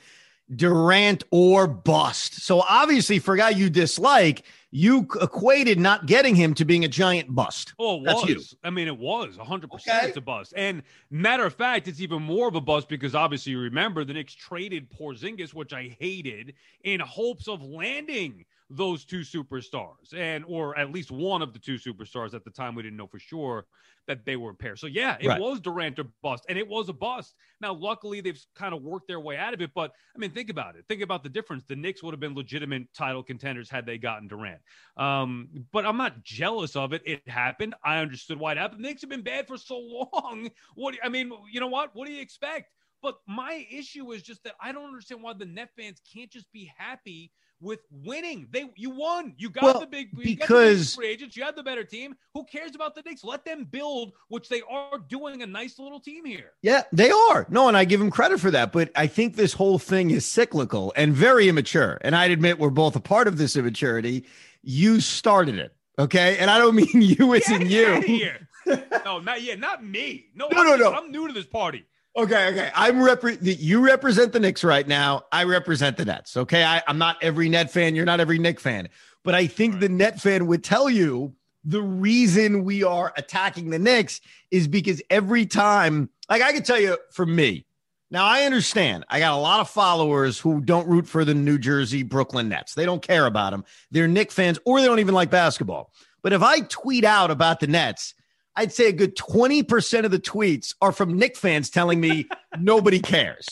Durant 0.55 1.25
or 1.31 1.67
bust. 1.67 2.41
So 2.43 2.61
obviously, 2.61 3.19
for 3.19 3.35
a 3.35 3.39
guy 3.39 3.51
you 3.51 3.71
dislike, 3.71 4.43
you 4.71 5.07
equated 5.21 5.79
not 5.79 6.07
getting 6.07 6.35
him 6.35 6.55
to 6.55 6.65
being 6.65 6.85
a 6.85 6.89
giant 6.89 7.35
bust. 7.35 7.75
Oh, 7.79 8.01
it 8.01 8.05
That's 8.05 8.23
was. 8.23 8.31
You. 8.53 8.59
I 8.65 8.71
mean, 8.71 8.89
it 8.89 8.97
was 8.97 9.37
100% 9.37 9.65
okay. 9.75 10.09
it's 10.09 10.17
a 10.17 10.21
bust. 10.21 10.55
And 10.57 10.83
matter 11.11 11.45
of 11.45 11.55
fact, 11.55 11.89
it's 11.89 12.01
even 12.01 12.23
more 12.23 12.49
of 12.49 12.55
a 12.55 12.61
bust 12.61 12.89
because 12.89 13.15
obviously 13.15 13.53
you 13.53 13.61
remember 13.61 14.05
the 14.05 14.15
Knicks 14.15 14.35
traded 14.35 14.91
Porzingis, 14.91 15.53
which 15.53 15.73
I 15.73 15.95
hated, 16.01 16.55
in 16.85 17.01
hopes 17.01 17.49
of 17.49 17.63
landing 17.63 18.47
those 18.77 19.05
two 19.05 19.21
superstars 19.21 20.15
and 20.17 20.45
or 20.47 20.77
at 20.79 20.93
least 20.93 21.11
one 21.11 21.43
of 21.43 21.53
the 21.53 21.59
two 21.59 21.77
superstars 21.77 22.35
at 22.35 22.45
the 22.45 22.51
time 22.51 22.75
we 22.75 22.83
didn't 22.83 22.97
know 22.97 23.07
for 23.07 23.19
sure 23.19 23.67
that 24.07 24.25
they 24.25 24.37
were 24.37 24.51
a 24.51 24.55
pair. 24.55 24.77
So 24.77 24.87
yeah, 24.87 25.17
it 25.21 25.29
right. 25.29 25.41
was 25.41 25.61
Durant 25.61 25.99
or 25.99 26.07
bust, 26.23 26.45
and 26.49 26.59
it 26.59 26.67
was 26.67 26.89
a 26.89 26.93
bust. 26.93 27.35
Now, 27.61 27.73
luckily, 27.73 28.21
they've 28.21 28.41
kind 28.55 28.75
of 28.75 28.83
worked 28.83 29.07
their 29.07 29.21
way 29.21 29.37
out 29.37 29.55
of 29.55 29.61
it. 29.61 29.71
But 29.75 29.93
I 30.15 30.19
mean, 30.19 30.31
think 30.31 30.51
about 30.51 30.77
it. 30.77 30.85
Think 30.89 31.03
about 31.03 31.23
the 31.23 31.29
difference. 31.29 31.65
The 31.67 31.77
Knicks 31.77 32.03
would 32.03 32.13
have 32.13 32.21
been 32.21 32.35
legitimate 32.35 32.93
title 32.95 33.23
contenders 33.23 33.71
had 33.71 33.87
they 33.87 33.99
gotten 33.99 34.29
Durant. 34.29 34.61
Um, 34.97 35.49
but 35.73 35.87
I'm 35.87 35.97
not 35.97 36.23
jealous 36.25 36.75
of 36.75 36.93
it. 36.93 37.03
It 37.07 37.27
happened. 37.29 37.75
I 37.85 37.99
understood 37.99 38.39
why 38.39 38.53
it 38.53 38.59
happened. 38.59 38.83
The 38.83 38.89
Knicks 38.89 39.03
have 39.03 39.11
been 39.11 39.23
bad 39.23 39.47
for 39.47 39.57
so 39.57 39.79
long. 39.79 40.51
What 40.75 40.95
I 41.03 41.09
mean, 41.09 41.33
you 41.51 41.61
know 41.61 41.69
what? 41.69 41.91
What 41.95 42.07
do 42.07 42.13
you 42.13 42.21
expect? 42.21 42.71
But 43.03 43.17
my 43.27 43.67
issue 43.71 44.13
is 44.13 44.23
just 44.23 44.45
that 44.45 44.55
I 44.61 44.73
don't 44.73 44.87
understand 44.87 45.23
why 45.23 45.33
the 45.35 45.45
net 45.45 45.71
fans 45.77 46.01
can't 46.13 46.31
just 46.31 46.51
be 46.53 46.71
happy 46.77 47.33
with 47.63 47.81
winning. 47.91 48.49
They 48.51 48.71
you 48.77 48.91
won. 48.91 49.35
You 49.39 49.49
got 49.49 49.63
well, 49.63 49.81
the 49.81 49.87
big 49.87 50.11
because 50.17 50.95
the 50.95 51.01
big 51.01 51.05
free 51.05 51.09
agents. 51.09 51.37
You 51.37 51.45
had 51.45 51.57
the 51.57 51.63
better 51.63 51.85
team. 51.85 52.17
Who 52.35 52.45
cares 52.45 52.75
about 52.75 52.95
the 52.95 53.03
Knicks? 53.03 53.25
Let 53.25 53.45
them 53.45 53.65
build, 53.65 54.13
which 54.29 54.49
they 54.49 54.63
are 54.69 54.99
doing 55.09 55.43
a 55.43 55.47
nice 55.47 55.79
little 55.79 56.01
team 56.01 56.25
here. 56.25 56.53
Yeah, 56.63 56.83
they 56.93 57.11
are. 57.11 57.47
No, 57.49 57.69
and 57.69 57.77
I 57.77 57.85
give 57.85 58.01
them 58.01 58.11
credit 58.11 58.41
for 58.41 58.51
that. 58.51 58.73
But 58.73 58.91
I 58.97 59.07
think 59.07 59.37
this 59.37 59.53
whole 59.53 59.79
thing 59.79 60.11
is 60.11 60.27
cyclical 60.27 60.93
and 60.97 61.15
very 61.15 61.49
immature. 61.49 61.99
And 62.03 62.17
I'd 62.17 62.31
admit 62.31 62.59
we're 62.59 62.71
both 62.71 62.97
a 62.97 63.01
part 63.01 63.29
of 63.29 63.39
this 63.39 63.57
immaturity. 63.57 64.27
You 64.63 65.01
started 65.01 65.57
it. 65.57 65.75
Okay. 65.99 66.39
And 66.39 66.51
I 66.51 66.59
don't 66.59 66.75
mean 66.75 66.89
you 66.95 67.35
as 67.35 67.49
in 67.51 67.69
you. 67.69 68.33
no, 69.05 69.19
not 69.21 69.43
yeah, 69.43 69.55
not 69.55 69.85
me. 69.85 70.27
No, 70.35 70.49
no, 70.49 70.63
no, 70.63 70.77
no. 70.77 70.93
I'm 70.93 71.11
new 71.11 71.29
to 71.29 71.33
this 71.33 71.47
party. 71.47 71.85
Okay, 72.15 72.49
okay. 72.49 72.71
I'm 72.75 73.03
rep. 73.03 73.23
You 73.41 73.81
represent 73.81 74.33
the 74.33 74.41
Knicks 74.41 74.63
right 74.63 74.87
now. 74.87 75.25
I 75.33 75.45
represent 75.45 75.97
the 75.97 76.05
Nets. 76.05 76.37
Okay, 76.37 76.63
I, 76.63 76.83
am 76.87 76.99
not 76.99 77.17
every 77.23 77.49
Net 77.49 77.71
fan. 77.71 77.95
You're 77.95 78.05
not 78.05 78.21
every 78.21 78.39
Knick 78.39 78.61
fan, 78.61 78.89
but 79.25 79.35
I 79.35 79.47
think 79.47 79.75
right. 79.75 79.81
the 79.81 79.89
Net 79.89 80.21
fan 80.21 80.47
would 80.47 80.63
tell 80.63 80.91
you 80.91 81.35
the 81.65 81.81
reason 81.81 82.65
we 82.65 82.83
are 82.83 83.15
attacking 83.17 83.71
the 83.71 83.79
Knicks 83.79 84.21
is 84.51 84.69
because 84.69 85.01
every 85.09 85.47
time, 85.47 86.11
like 86.29 86.43
I 86.43 86.53
can 86.53 86.63
tell 86.63 86.79
you, 86.79 86.99
for 87.13 87.25
me, 87.25 87.65
now 88.11 88.27
I 88.27 88.43
understand. 88.43 89.07
I 89.09 89.19
got 89.19 89.33
a 89.33 89.41
lot 89.41 89.61
of 89.61 89.71
followers 89.71 90.39
who 90.39 90.61
don't 90.61 90.87
root 90.87 91.07
for 91.07 91.25
the 91.25 91.33
New 91.33 91.57
Jersey 91.57 92.03
Brooklyn 92.03 92.51
Nets. 92.51 92.75
They 92.75 92.85
don't 92.85 93.01
care 93.01 93.25
about 93.25 93.53
them. 93.53 93.65
They're 93.91 94.09
Knick 94.09 94.31
fans, 94.31 94.59
or 94.67 94.81
they 94.81 94.87
don't 94.87 94.99
even 94.99 95.15
like 95.15 95.31
basketball. 95.31 95.91
But 96.21 96.35
if 96.35 96.43
I 96.43 96.61
tweet 96.61 97.05
out 97.05 97.31
about 97.31 97.61
the 97.61 97.69
Nets 97.69 98.13
I'd 98.55 98.73
say 98.73 98.89
a 98.89 98.93
good 98.93 99.17
20% 99.17 100.05
of 100.05 100.11
the 100.11 100.19
tweets 100.19 100.75
are 100.81 100.93
from 100.93 101.17
Knick 101.19 101.37
fans 101.37 101.71
telling 101.71 102.01
me 102.01 102.29
nobody 102.59 103.01
cares. 103.01 103.49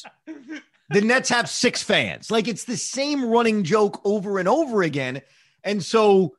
The 0.91 1.01
Nets 1.01 1.29
have 1.29 1.49
six 1.49 1.83
fans. 1.83 2.31
Like 2.31 2.49
it's 2.49 2.65
the 2.65 2.77
same 2.77 3.25
running 3.25 3.65
joke 3.65 4.01
over 4.05 4.39
and 4.39 4.49
over 4.49 4.83
again. 4.83 5.23
And 5.65 5.83
so 5.83 6.37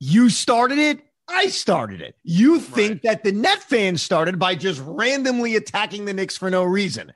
you 0.00 0.30
started 0.30 0.78
it. 0.78 1.00
I 1.28 1.48
started 1.48 2.00
it. 2.00 2.16
You 2.22 2.60
think 2.60 2.92
right. 2.92 3.02
that 3.02 3.24
the 3.24 3.32
Net 3.32 3.62
fans 3.62 4.02
started 4.02 4.38
by 4.38 4.54
just 4.54 4.82
randomly 4.84 5.56
attacking 5.56 6.04
the 6.04 6.12
Knicks 6.12 6.36
for 6.36 6.50
no 6.50 6.64
reason. 6.64 7.12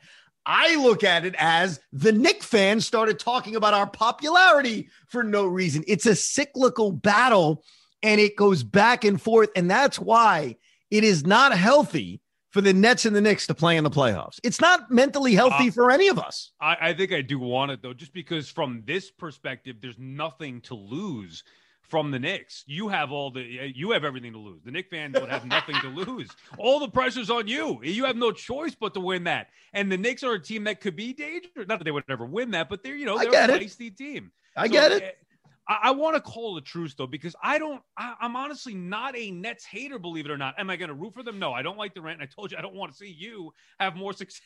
I 0.46 0.76
look 0.76 1.04
at 1.04 1.26
it 1.26 1.34
as 1.38 1.78
the 1.92 2.12
Knick 2.12 2.42
fans 2.42 2.86
started 2.86 3.18
talking 3.18 3.54
about 3.54 3.74
our 3.74 3.86
popularity 3.86 4.88
for 5.06 5.22
no 5.22 5.46
reason. 5.46 5.84
It's 5.86 6.06
a 6.06 6.14
cyclical 6.14 6.90
battle 6.90 7.64
and 8.02 8.18
it 8.20 8.36
goes 8.36 8.62
back 8.62 9.04
and 9.04 9.20
forth. 9.20 9.50
And 9.54 9.70
that's 9.70 9.98
why 9.98 10.56
it 10.90 11.04
is 11.04 11.26
not 11.26 11.56
healthy 11.56 12.20
for 12.50 12.60
the 12.60 12.72
Nets 12.72 13.04
and 13.04 13.14
the 13.14 13.20
Knicks 13.20 13.46
to 13.46 13.54
play 13.54 13.76
in 13.76 13.84
the 13.84 13.90
playoffs. 13.90 14.40
It's 14.42 14.60
not 14.60 14.90
mentally 14.90 15.34
healthy 15.34 15.68
uh, 15.68 15.72
for 15.72 15.90
any 15.90 16.08
of 16.08 16.18
us. 16.18 16.52
I, 16.60 16.76
I, 16.80 16.94
think 16.94 17.12
I 17.12 17.20
do 17.20 17.38
want 17.38 17.70
it 17.70 17.82
though, 17.82 17.92
just 17.92 18.14
because 18.14 18.48
from 18.48 18.82
this 18.86 19.10
perspective, 19.10 19.76
there's 19.80 19.98
nothing 19.98 20.60
to 20.62 20.74
lose 20.74 21.44
from 21.82 22.10
the 22.10 22.18
Knicks. 22.18 22.64
You 22.66 22.88
have 22.88 23.12
all 23.12 23.30
the 23.30 23.72
you 23.74 23.90
have 23.92 24.04
everything 24.04 24.32
to 24.32 24.38
lose. 24.38 24.62
The 24.62 24.70
Knicks 24.70 24.88
fans 24.90 25.18
would 25.18 25.30
have 25.30 25.46
nothing 25.46 25.76
to 25.80 25.88
lose. 25.88 26.28
All 26.58 26.80
the 26.80 26.88
pressure's 26.88 27.30
on 27.30 27.48
you. 27.48 27.80
You 27.82 28.04
have 28.04 28.16
no 28.16 28.30
choice 28.30 28.74
but 28.74 28.92
to 28.94 29.00
win 29.00 29.24
that. 29.24 29.48
And 29.72 29.90
the 29.90 29.96
Knicks 29.96 30.22
are 30.22 30.34
a 30.34 30.42
team 30.42 30.64
that 30.64 30.80
could 30.80 30.96
be 30.96 31.14
dangerous. 31.14 31.66
Not 31.66 31.78
that 31.78 31.84
they 31.84 31.90
would 31.90 32.04
ever 32.10 32.26
win 32.26 32.50
that, 32.50 32.68
but 32.68 32.82
they're 32.82 32.94
you 32.94 33.06
know 33.06 33.18
they're 33.18 33.28
a 33.28 33.48
feisty 33.58 33.96
team. 33.96 34.30
I 34.54 34.66
so, 34.66 34.72
get 34.72 34.92
it. 34.92 35.18
I, 35.68 35.78
I 35.84 35.90
want 35.90 36.16
to 36.16 36.20
call 36.20 36.54
the 36.54 36.60
truce 36.60 36.94
though, 36.94 37.06
because 37.06 37.36
I 37.42 37.58
don't. 37.58 37.82
I, 37.96 38.14
am 38.22 38.36
honestly 38.36 38.74
not 38.74 39.16
a 39.16 39.30
Nets 39.30 39.64
hater, 39.64 39.98
believe 39.98 40.24
it 40.24 40.30
or 40.30 40.38
not. 40.38 40.54
Am 40.58 40.70
I 40.70 40.76
going 40.76 40.88
to 40.88 40.94
root 40.94 41.14
for 41.14 41.22
them? 41.22 41.38
No, 41.38 41.52
I 41.52 41.62
don't 41.62 41.78
like 41.78 41.94
the 41.94 42.00
rant. 42.00 42.22
I 42.22 42.26
told 42.26 42.50
you 42.50 42.58
I 42.58 42.62
don't 42.62 42.74
want 42.74 42.92
to 42.92 42.96
see 42.96 43.14
you 43.16 43.52
have 43.78 43.96
more 43.96 44.12
success. 44.14 44.40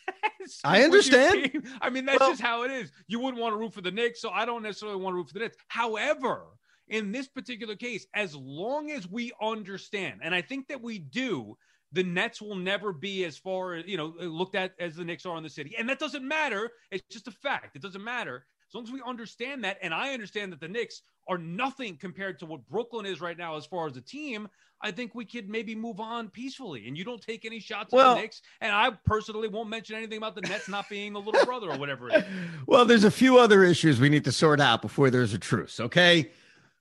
I 0.65 0.83
understand. 0.83 1.67
I 1.81 1.91
mean, 1.91 2.05
that's 2.05 2.21
well, 2.21 2.31
just 2.31 2.43
how 2.43 2.65
it 2.65 2.71
is. 2.71 2.91
You 3.07 3.21
wouldn't 3.21 3.41
want 3.41 3.55
to 3.55 3.59
root 3.59 3.73
for 3.73 3.83
the 3.83 3.91
Knicks, 3.91 4.21
so 4.21 4.31
I 4.31 4.45
don't 4.45 4.63
necessarily 4.63 4.99
want 4.99 5.15
to 5.15 5.17
root 5.17 5.29
for 5.29 5.35
the 5.35 5.41
Nets. 5.41 5.57
However, 5.69 6.45
in 6.89 7.13
this 7.13 7.29
particular 7.29 7.77
case, 7.77 8.07
as 8.15 8.35
long 8.35 8.91
as 8.91 9.09
we 9.09 9.33
understand, 9.41 10.21
and 10.23 10.35
I 10.35 10.43
think 10.43 10.69
that 10.69 10.83
we 10.83 10.99
do, 10.99 11.57
the 11.93 12.03
Nets 12.03 12.41
will 12.41 12.57
never 12.57 12.93
be 12.93 13.25
as 13.25 13.37
far 13.37 13.77
you 13.77 13.97
know 13.97 14.15
looked 14.19 14.55
at 14.55 14.73
as 14.81 14.97
the 14.97 15.05
Knicks 15.05 15.25
are 15.27 15.37
in 15.37 15.43
the 15.43 15.51
city, 15.51 15.77
and 15.79 15.89
that 15.89 15.99
doesn't 15.99 16.27
matter. 16.27 16.71
It's 16.91 17.05
just 17.11 17.29
a 17.29 17.33
fact. 17.33 17.77
It 17.77 17.83
doesn't 17.83 18.03
matter 18.03 18.45
as 18.73 18.75
long 18.75 18.85
as 18.85 18.91
we 18.91 19.03
understand 19.07 19.65
that, 19.65 19.77
and 19.83 19.93
I 19.93 20.15
understand 20.15 20.51
that 20.53 20.61
the 20.61 20.69
Knicks 20.69 21.03
are 21.29 21.37
nothing 21.37 21.97
compared 21.97 22.39
to 22.39 22.47
what 22.47 22.67
Brooklyn 22.69 23.05
is 23.05 23.21
right 23.21 23.37
now 23.37 23.57
as 23.57 23.67
far 23.67 23.87
as 23.87 23.99
a 23.99 24.01
team, 24.01 24.49
I 24.81 24.91
think 24.91 25.15
we 25.15 25.27
could 25.27 25.47
maybe 25.47 25.75
move 25.75 26.01
on 26.01 26.31
peacefully. 26.31 26.89
And 26.89 26.97
you 26.97 27.05
don't 27.05 27.21
take 27.21 27.45
any 27.45 27.61
shots 27.61 27.93
well, 27.93 28.13
at 28.13 28.15
the 28.15 28.23
Knicks. 28.23 28.41
And 28.63 28.73
I 28.73 28.91
personally 29.05 29.49
won't 29.49 29.69
mention 29.69 29.95
anything 29.95 30.17
about 30.17 30.35
the 30.35 30.41
Nets 30.41 30.69
not 30.69 30.89
being 30.89 31.13
the 31.13 31.21
little 31.21 31.45
brother 31.47 31.71
or 31.71 31.77
whatever 31.77 32.09
it 32.09 32.17
is. 32.17 32.25
Well, 32.67 32.87
there's 32.87 33.05
a 33.05 33.11
few 33.11 33.39
other 33.39 33.63
issues 33.63 34.01
we 34.01 34.09
need 34.09 34.25
to 34.25 34.33
sort 34.33 34.59
out 34.59 34.81
before 34.81 35.11
there's 35.11 35.35
a 35.35 35.39
truce. 35.39 35.79
Okay. 35.79 36.31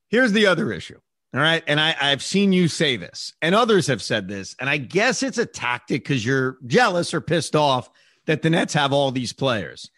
Here's 0.07 0.31
the 0.31 0.47
other 0.47 0.71
issue. 0.71 0.99
All 1.33 1.41
right. 1.41 1.63
And 1.67 1.79
I, 1.79 1.95
I've 1.99 2.23
seen 2.23 2.53
you 2.53 2.69
say 2.69 2.95
this, 2.95 3.33
and 3.41 3.53
others 3.53 3.87
have 3.87 4.01
said 4.01 4.29
this. 4.29 4.55
And 4.61 4.69
I 4.69 4.77
guess 4.77 5.23
it's 5.23 5.37
a 5.37 5.45
tactic 5.45 6.03
because 6.03 6.25
you're 6.25 6.57
jealous 6.65 7.13
or 7.13 7.19
pissed 7.19 7.55
off 7.55 7.89
that 8.27 8.41
the 8.41 8.49
Nets 8.49 8.73
have 8.75 8.93
all 8.93 9.11
these 9.11 9.33
players. 9.33 9.89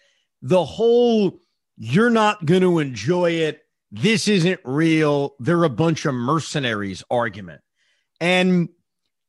The 0.41 0.65
whole 0.65 1.42
you're 1.77 2.09
not 2.09 2.45
going 2.45 2.61
to 2.61 2.79
enjoy 2.79 3.31
it. 3.31 3.65
This 3.91 4.27
isn't 4.27 4.59
real. 4.63 5.35
They're 5.39 5.63
a 5.63 5.69
bunch 5.69 6.05
of 6.05 6.13
mercenaries 6.13 7.03
argument. 7.09 7.61
And 8.19 8.69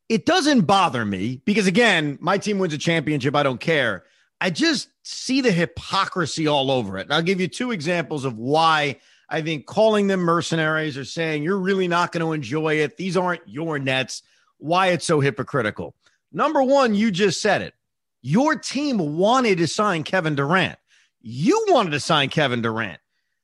it 0.09 0.27
doesn't 0.27 0.63
bother 0.63 1.05
me 1.05 1.43
because, 1.45 1.67
again, 1.67 2.19
my 2.21 2.39
team 2.39 2.59
wins 2.59 2.75
a 2.75 2.79
championship. 2.79 3.35
I 3.35 3.43
don't 3.43 3.61
care. 3.61 4.05
I 4.41 4.51
just 4.51 4.89
see 5.03 5.41
the 5.41 5.53
hypocrisy 5.53 6.47
all 6.47 6.71
over 6.71 6.99
it. 6.99 7.03
And 7.03 7.13
I'll 7.13 7.23
give 7.23 7.41
you 7.41 7.49
two 7.49 7.73
examples 7.73 8.25
of 8.25 8.37
why 8.39 8.99
I 9.29 9.43
think 9.43 9.67
calling 9.67 10.07
them 10.07 10.21
mercenaries 10.21 10.99
or 10.99 11.05
saying 11.05 11.43
you're 11.43 11.59
really 11.59 11.89
not 11.89 12.13
going 12.13 12.25
to 12.25 12.33
enjoy 12.33 12.75
it. 12.77 12.97
These 12.97 13.17
aren't 13.17 13.49
your 13.49 13.79
nets. 13.79 14.23
Why 14.59 14.89
it's 14.89 15.05
so 15.05 15.21
hypocritical. 15.21 15.95
Number 16.33 16.63
one, 16.63 16.95
you 16.95 17.11
just 17.11 17.41
said 17.41 17.63
it. 17.63 17.75
Your 18.23 18.57
team 18.57 19.17
wanted 19.17 19.59
to 19.59 19.67
sign 19.67 20.03
Kevin 20.03 20.35
Durant. 20.35 20.79
You 21.27 21.65
wanted 21.69 21.91
to 21.93 22.01
sign 22.01 22.29
Kevin 22.29 22.61
Durant. 22.61 23.01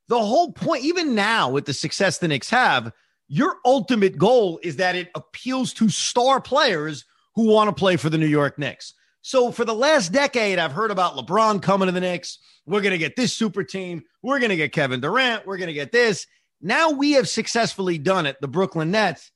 The 0.09 0.21
whole 0.21 0.53
point, 0.53 0.85
even 0.85 1.15
now 1.15 1.49
with 1.49 1.65
the 1.65 1.73
success 1.73 2.19
the 2.19 2.29
Knicks 2.29 2.51
have, 2.51 2.93
your 3.27 3.57
ultimate 3.65 4.19
goal 4.19 4.61
is 4.63 4.77
that 4.77 4.97
it 4.97 5.09
appeals 5.15 5.73
to 5.75 5.89
star 5.89 6.43
players 6.43 7.07
who 7.37 7.47
want 7.47 7.69
to 7.69 7.81
play 7.81 7.97
for 7.97 8.11
the 8.11 8.19
New 8.19 8.27
York 8.27 8.59
Knicks. 8.59 8.93
So 9.23 9.51
for 9.51 9.65
the 9.65 9.75
last 9.75 10.13
decade, 10.13 10.59
I've 10.59 10.73
heard 10.73 10.91
about 10.91 11.15
LeBron 11.15 11.63
coming 11.63 11.87
to 11.87 11.93
the 11.93 12.03
Knicks. 12.03 12.39
We're 12.67 12.83
going 12.83 12.93
to 12.93 12.99
get 12.99 13.17
this 13.17 13.35
super 13.35 13.65
team. 13.65 14.03
We're 14.23 14.41
going 14.41 14.51
to 14.51 14.57
get 14.57 14.73
Kevin 14.73 15.01
Durant. 15.01 15.47
We're 15.47 15.57
going 15.57 15.69
to 15.69 15.73
get 15.73 15.91
this. 15.91 16.27
Now 16.61 16.91
we 16.91 17.13
have 17.13 17.31
successfully 17.31 17.97
done 17.97 18.27
it, 18.27 18.37
the 18.43 18.49
Brooklyn 18.49 18.91
Nets. 18.91 19.31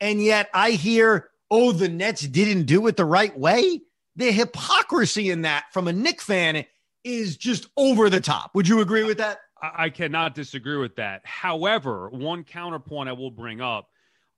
And 0.00 0.22
yet 0.22 0.48
I 0.54 0.70
hear, 0.70 1.28
oh, 1.50 1.72
the 1.72 1.90
Nets 1.90 2.22
didn't 2.22 2.64
do 2.64 2.86
it 2.86 2.96
the 2.96 3.04
right 3.04 3.38
way. 3.38 3.82
The 4.16 4.32
hypocrisy 4.32 5.28
in 5.28 5.42
that 5.42 5.64
from 5.72 5.86
a 5.86 5.92
Knick 5.92 6.22
fan 6.22 6.64
is 7.04 7.36
just 7.36 7.68
over 7.76 8.10
the 8.10 8.20
top. 8.20 8.50
Would 8.54 8.68
you 8.68 8.80
agree 8.80 9.04
with 9.04 9.18
that? 9.18 9.38
I 9.62 9.90
cannot 9.90 10.34
disagree 10.34 10.78
with 10.78 10.96
that. 10.96 11.20
However, 11.24 12.08
one 12.10 12.44
counterpoint 12.44 13.08
I 13.08 13.12
will 13.12 13.30
bring 13.30 13.60
up 13.60 13.88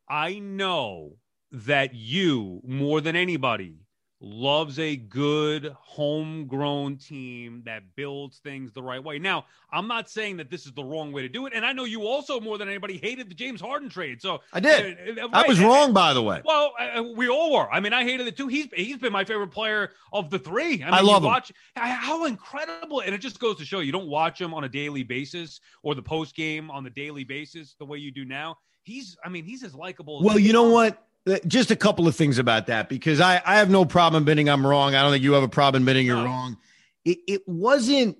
I 0.09 0.40
know 0.40 1.16
that 1.53 1.94
you, 1.94 2.61
more 2.66 3.01
than 3.01 3.16
anybody, 3.16 3.77
loves 4.23 4.79
a 4.79 4.95
good 4.95 5.75
homegrown 5.81 6.97
team 6.97 7.61
that 7.67 7.83
builds 7.97 8.39
things 8.39 8.73
the 8.73 8.83
right 8.83 9.03
way. 9.03 9.19
Now, 9.19 9.47
I'm 9.73 9.89
not 9.89 10.09
saying 10.09 10.37
that 10.37 10.49
this 10.49 10.65
is 10.65 10.73
the 10.73 10.85
wrong 10.85 11.11
way 11.11 11.23
to 11.23 11.29
do 11.29 11.47
it, 11.47 11.53
and 11.55 11.67
I 11.67 11.73
know 11.73 11.85
you 11.85 12.07
also 12.07 12.41
more 12.41 12.57
than 12.57 12.69
anybody 12.69 12.99
hated 12.99 13.29
the 13.29 13.35
James 13.35 13.61
Harden 13.61 13.89
trade. 13.89 14.23
So 14.23 14.41
I 14.53 14.61
did. 14.61 15.19
Uh, 15.19 15.25
uh 15.25 15.29
right. 15.29 15.45
I 15.45 15.49
was 15.49 15.61
wrong, 15.61 15.93
by 15.93 16.15
the 16.15 16.23
way. 16.23 16.41
Well, 16.45 16.73
uh, 16.79 17.01
uh, 17.01 17.03
we 17.03 17.29
all 17.29 17.53
were. 17.53 17.71
I 17.71 17.81
mean, 17.81 17.93
I 17.93 18.05
hated 18.05 18.29
it 18.29 18.37
too. 18.37 18.47
He's 18.47 18.69
he's 18.75 18.99
been 18.99 19.13
my 19.13 19.25
favorite 19.25 19.51
player 19.51 19.91
of 20.13 20.31
the 20.31 20.39
three. 20.39 20.83
I, 20.83 20.87
mean, 20.87 20.95
I 20.95 21.01
love 21.01 21.25
watch 21.25 21.51
him. 21.51 21.57
how 21.75 22.25
incredible, 22.27 23.01
and 23.01 23.15
it 23.15 23.19
just 23.19 23.41
goes 23.41 23.59
to 23.59 23.65
show 23.65 23.81
you 23.81 23.91
don't 23.91 24.09
watch 24.09 24.41
him 24.41 24.55
on 24.55 24.63
a 24.65 24.69
daily 24.69 25.03
basis 25.03 25.61
or 25.83 25.97
the 25.97 26.03
post 26.03 26.37
game 26.37 26.71
on 26.71 26.85
the 26.85 26.91
daily 26.91 27.25
basis 27.25 27.75
the 27.79 27.85
way 27.85 27.99
you 27.99 28.13
do 28.13 28.25
now. 28.25 28.57
He's, 28.85 29.17
I 29.25 29.29
mean, 29.29 29.45
he's 29.45 29.63
as 29.63 29.75
likable. 29.75 30.23
Well, 30.23 30.39
you 30.39 30.53
know 30.53 30.69
what? 30.69 31.07
Uh, 31.25 31.37
just 31.47 31.71
a 31.71 31.77
couple 31.77 32.09
of 32.09 32.17
things 32.17 32.39
about 32.39 32.67
that 32.67 32.89
because 32.89 33.21
I, 33.21 33.41
I 33.47 33.57
have 33.57 33.71
no 33.71 33.85
problem 33.85 34.25
admitting 34.25 34.49
I'm 34.49 34.67
wrong. 34.67 34.95
I 34.95 35.03
don't 35.03 35.13
think 35.13 35.23
you 35.23 35.35
have 35.35 35.45
a 35.45 35.49
problem 35.49 35.83
admitting 35.83 36.05
you're 36.05 36.17
wrong. 36.17 36.57
It, 37.05 37.19
it 37.29 37.43
wasn't, 37.47 38.19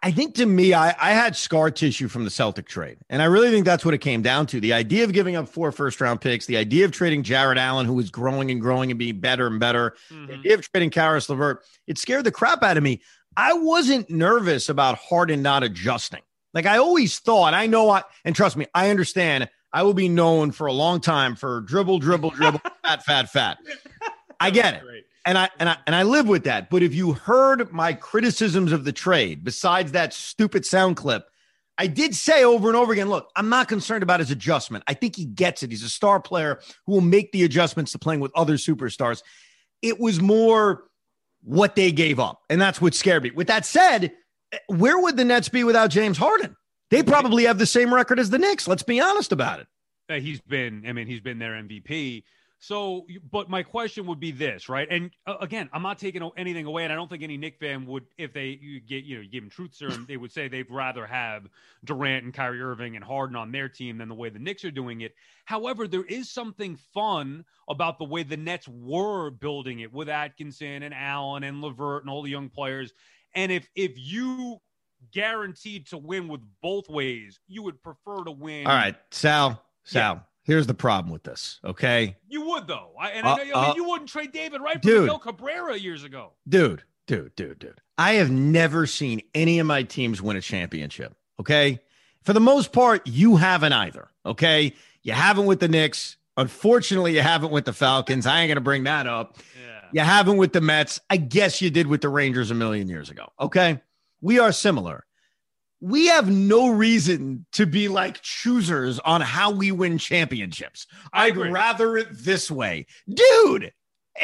I 0.00 0.12
think 0.12 0.36
to 0.36 0.46
me, 0.46 0.72
I, 0.72 0.94
I 1.00 1.10
had 1.10 1.34
scar 1.34 1.72
tissue 1.72 2.06
from 2.06 2.22
the 2.22 2.30
Celtic 2.30 2.68
trade. 2.68 2.98
And 3.10 3.20
I 3.20 3.24
really 3.24 3.50
think 3.50 3.64
that's 3.64 3.84
what 3.84 3.94
it 3.94 3.98
came 3.98 4.22
down 4.22 4.46
to. 4.46 4.60
The 4.60 4.72
idea 4.72 5.02
of 5.02 5.12
giving 5.12 5.34
up 5.34 5.48
four 5.48 5.72
first 5.72 6.00
round 6.00 6.20
picks, 6.20 6.46
the 6.46 6.56
idea 6.56 6.84
of 6.84 6.92
trading 6.92 7.24
Jarrett 7.24 7.58
Allen, 7.58 7.86
who 7.86 7.94
was 7.94 8.08
growing 8.08 8.52
and 8.52 8.60
growing 8.60 8.92
and 8.92 8.98
being 8.98 9.18
better 9.18 9.48
and 9.48 9.58
better, 9.58 9.96
mm-hmm. 10.08 10.26
the 10.26 10.34
idea 10.34 10.54
of 10.54 10.70
trading 10.70 10.90
Caris 10.90 11.28
LeVert, 11.28 11.64
it 11.88 11.98
scared 11.98 12.22
the 12.22 12.30
crap 12.30 12.62
out 12.62 12.76
of 12.76 12.84
me. 12.84 13.02
I 13.36 13.54
wasn't 13.54 14.08
nervous 14.10 14.68
about 14.68 14.98
Harden 14.98 15.42
not 15.42 15.64
adjusting. 15.64 16.22
Like 16.54 16.66
I 16.66 16.78
always 16.78 17.18
thought, 17.18 17.52
I 17.52 17.66
know 17.66 17.90
I, 17.90 18.04
and 18.24 18.36
trust 18.36 18.56
me, 18.56 18.66
I 18.74 18.90
understand 18.90 19.48
I 19.72 19.82
will 19.82 19.94
be 19.94 20.08
known 20.08 20.52
for 20.52 20.66
a 20.66 20.72
long 20.72 21.00
time 21.00 21.34
for 21.34 21.60
dribble, 21.62 22.00
dribble, 22.00 22.30
dribble, 22.30 22.60
fat, 22.84 23.04
fat, 23.04 23.30
fat. 23.30 23.58
I 24.38 24.50
get 24.50 24.74
it. 24.74 24.82
Great. 24.82 25.04
And 25.24 25.38
I 25.38 25.50
and 25.58 25.68
I 25.68 25.76
and 25.86 25.94
I 25.94 26.02
live 26.02 26.26
with 26.26 26.44
that. 26.44 26.68
But 26.68 26.82
if 26.82 26.94
you 26.94 27.12
heard 27.12 27.72
my 27.72 27.92
criticisms 27.92 28.72
of 28.72 28.84
the 28.84 28.92
trade, 28.92 29.44
besides 29.44 29.92
that 29.92 30.12
stupid 30.12 30.66
sound 30.66 30.96
clip, 30.96 31.28
I 31.78 31.86
did 31.86 32.14
say 32.14 32.44
over 32.44 32.68
and 32.68 32.76
over 32.76 32.92
again, 32.92 33.08
look, 33.08 33.30
I'm 33.36 33.48
not 33.48 33.68
concerned 33.68 34.02
about 34.02 34.20
his 34.20 34.30
adjustment. 34.30 34.84
I 34.88 34.94
think 34.94 35.16
he 35.16 35.24
gets 35.24 35.62
it. 35.62 35.70
He's 35.70 35.84
a 35.84 35.88
star 35.88 36.20
player 36.20 36.60
who 36.86 36.92
will 36.92 37.00
make 37.00 37.32
the 37.32 37.44
adjustments 37.44 37.92
to 37.92 37.98
playing 37.98 38.20
with 38.20 38.32
other 38.34 38.54
superstars. 38.54 39.22
It 39.80 39.98
was 39.98 40.20
more 40.20 40.84
what 41.42 41.74
they 41.74 41.92
gave 41.92 42.20
up. 42.20 42.40
And 42.50 42.60
that's 42.60 42.80
what 42.80 42.94
scared 42.94 43.22
me. 43.22 43.30
With 43.30 43.46
that 43.46 43.64
said, 43.64 44.12
eh, 44.52 44.58
where 44.68 44.98
would 44.98 45.16
the 45.16 45.24
Nets 45.24 45.48
be 45.48 45.64
without 45.64 45.90
James 45.90 46.18
Harden? 46.18 46.56
They 46.92 47.02
probably 47.02 47.44
have 47.44 47.58
the 47.58 47.64
same 47.64 47.92
record 47.92 48.18
as 48.18 48.28
the 48.28 48.38
Knicks. 48.38 48.68
Let's 48.68 48.82
be 48.82 49.00
honest 49.00 49.32
about 49.32 49.60
it. 49.60 50.22
He's 50.22 50.42
been, 50.42 50.84
I 50.86 50.92
mean, 50.92 51.06
he's 51.06 51.20
been 51.20 51.38
their 51.38 51.52
MVP. 51.52 52.22
So, 52.58 53.06
but 53.30 53.48
my 53.48 53.62
question 53.62 54.04
would 54.06 54.20
be 54.20 54.30
this, 54.30 54.68
right? 54.68 54.86
And 54.90 55.10
uh, 55.26 55.36
again, 55.40 55.70
I'm 55.72 55.80
not 55.80 55.98
taking 55.98 56.22
anything 56.36 56.66
away, 56.66 56.84
and 56.84 56.92
I 56.92 56.96
don't 56.96 57.08
think 57.08 57.22
any 57.22 57.38
Knick 57.38 57.58
fan 57.58 57.86
would, 57.86 58.04
if 58.18 58.34
they 58.34 58.58
you 58.60 58.78
get, 58.78 59.04
you 59.04 59.16
know, 59.16 59.22
you 59.22 59.30
give 59.30 59.42
them 59.42 59.48
truth 59.48 59.74
serum, 59.74 60.04
they 60.06 60.18
would 60.18 60.30
say 60.30 60.48
they'd 60.48 60.70
rather 60.70 61.06
have 61.06 61.48
Durant 61.82 62.26
and 62.26 62.34
Kyrie 62.34 62.60
Irving 62.60 62.94
and 62.94 63.04
Harden 63.04 63.36
on 63.36 63.50
their 63.52 63.70
team 63.70 63.96
than 63.96 64.10
the 64.10 64.14
way 64.14 64.28
the 64.28 64.38
Knicks 64.38 64.62
are 64.66 64.70
doing 64.70 65.00
it. 65.00 65.14
However, 65.46 65.88
there 65.88 66.04
is 66.04 66.30
something 66.30 66.76
fun 66.92 67.46
about 67.70 67.98
the 67.98 68.04
way 68.04 68.22
the 68.22 68.36
Nets 68.36 68.68
were 68.68 69.30
building 69.30 69.80
it 69.80 69.92
with 69.94 70.10
Atkinson 70.10 70.82
and 70.82 70.92
Allen 70.92 71.42
and 71.42 71.62
LeVert 71.62 72.02
and 72.02 72.10
all 72.10 72.22
the 72.22 72.30
young 72.30 72.50
players. 72.50 72.92
And 73.34 73.50
if 73.50 73.66
if 73.74 73.92
you 73.96 74.60
guaranteed 75.10 75.86
to 75.88 75.98
win 75.98 76.28
with 76.28 76.40
both 76.62 76.88
ways, 76.88 77.40
you 77.48 77.62
would 77.62 77.82
prefer 77.82 78.24
to 78.24 78.30
win. 78.30 78.66
All 78.66 78.74
right, 78.74 78.96
Sal, 79.10 79.62
Sal. 79.84 80.14
Yeah. 80.14 80.20
Here's 80.44 80.66
the 80.66 80.74
problem 80.74 81.12
with 81.12 81.22
this, 81.22 81.60
okay? 81.64 82.16
You 82.28 82.44
would 82.48 82.66
though, 82.66 82.92
I, 82.98 83.10
and 83.10 83.26
uh, 83.26 83.36
I, 83.40 83.44
know, 83.44 83.54
I 83.54 83.60
mean, 83.62 83.70
uh, 83.70 83.74
you 83.76 83.84
wouldn't 83.84 84.10
trade 84.10 84.32
David 84.32 84.60
Wright 84.60 84.74
for 84.74 84.80
dude, 84.80 85.00
Miguel 85.02 85.20
Cabrera 85.20 85.76
years 85.76 86.02
ago, 86.02 86.32
dude, 86.48 86.82
dude, 87.06 87.34
dude, 87.36 87.58
dude. 87.60 87.80
I 87.96 88.14
have 88.14 88.30
never 88.30 88.86
seen 88.86 89.22
any 89.34 89.60
of 89.60 89.66
my 89.66 89.84
teams 89.84 90.20
win 90.20 90.36
a 90.36 90.40
championship. 90.40 91.14
Okay, 91.38 91.80
for 92.22 92.32
the 92.32 92.40
most 92.40 92.72
part, 92.72 93.06
you 93.06 93.36
haven't 93.36 93.72
either. 93.72 94.08
Okay, 94.26 94.74
you 95.02 95.12
haven't 95.12 95.46
with 95.46 95.60
the 95.60 95.68
Knicks. 95.68 96.16
Unfortunately, 96.36 97.14
you 97.14 97.20
haven't 97.20 97.52
with 97.52 97.64
the 97.64 97.72
Falcons. 97.72 98.26
I 98.26 98.40
ain't 98.40 98.48
gonna 98.48 98.60
bring 98.60 98.84
that 98.84 99.06
up. 99.06 99.38
Yeah. 99.62 99.88
You 99.92 100.00
haven't 100.00 100.38
with 100.38 100.52
the 100.52 100.60
Mets. 100.60 100.98
I 101.10 101.18
guess 101.18 101.60
you 101.60 101.70
did 101.70 101.86
with 101.86 102.00
the 102.00 102.08
Rangers 102.08 102.50
a 102.50 102.54
million 102.54 102.88
years 102.88 103.10
ago. 103.10 103.30
Okay, 103.38 103.80
we 104.22 104.38
are 104.38 104.52
similar 104.52 105.04
we 105.82 106.06
have 106.06 106.30
no 106.30 106.70
reason 106.70 107.44
to 107.50 107.66
be 107.66 107.88
like 107.88 108.22
choosers 108.22 109.00
on 109.00 109.20
how 109.20 109.50
we 109.50 109.72
win 109.72 109.98
championships. 109.98 110.86
I'd 111.12 111.36
rather 111.36 111.96
it 111.96 112.06
this 112.12 112.48
way. 112.52 112.86
Dude, 113.12 113.72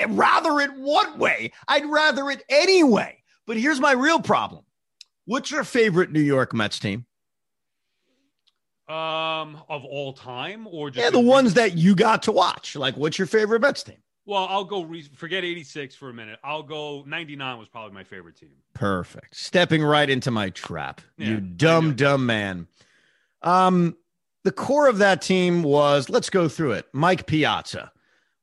rather 0.09 0.61
it 0.61 0.71
one 0.77 1.19
way. 1.19 1.51
I'd 1.67 1.85
rather 1.85 2.31
it 2.31 2.45
anyway. 2.49 3.19
But 3.45 3.57
here's 3.57 3.81
my 3.81 3.91
real 3.91 4.21
problem. 4.21 4.65
What's 5.25 5.51
your 5.51 5.65
favorite 5.65 6.13
New 6.13 6.21
York 6.21 6.55
Mets 6.55 6.79
team? 6.79 7.07
Um, 8.89 9.61
of 9.69 9.85
all 9.85 10.13
time, 10.13 10.67
or 10.71 10.91
just 10.91 11.05
yeah, 11.05 11.11
the 11.11 11.21
ones 11.21 11.55
that 11.55 11.77
you 11.77 11.95
got 11.95 12.23
to 12.23 12.33
watch. 12.33 12.77
Like, 12.77 12.97
what's 12.97 13.19
your 13.19 13.27
favorite 13.27 13.61
Mets 13.61 13.83
team? 13.83 13.99
Well, 14.29 14.47
I'll 14.51 14.65
go 14.65 14.83
re- 14.83 15.09
forget 15.15 15.43
86 15.43 15.95
for 15.95 16.11
a 16.11 16.13
minute. 16.13 16.39
I'll 16.45 16.63
go 16.63 17.03
99 17.07 17.59
was 17.59 17.67
probably 17.67 17.95
my 17.95 18.05
favorite 18.05 18.37
team. 18.37 18.51
Perfect. 18.75 19.35
Stepping 19.35 19.83
right 19.83 20.09
into 20.09 20.31
my 20.31 20.51
trap. 20.51 21.01
Yeah, 21.17 21.29
you 21.29 21.41
dumb 21.41 21.95
dumb 21.95 22.27
man. 22.27 22.69
Um 23.43 23.97
the 24.45 24.53
core 24.53 24.87
of 24.87 24.99
that 24.99 25.23
team 25.23 25.63
was 25.63 26.11
let's 26.11 26.29
go 26.29 26.47
through 26.47 26.73
it. 26.73 26.85
Mike 26.93 27.27
Piazza. 27.27 27.91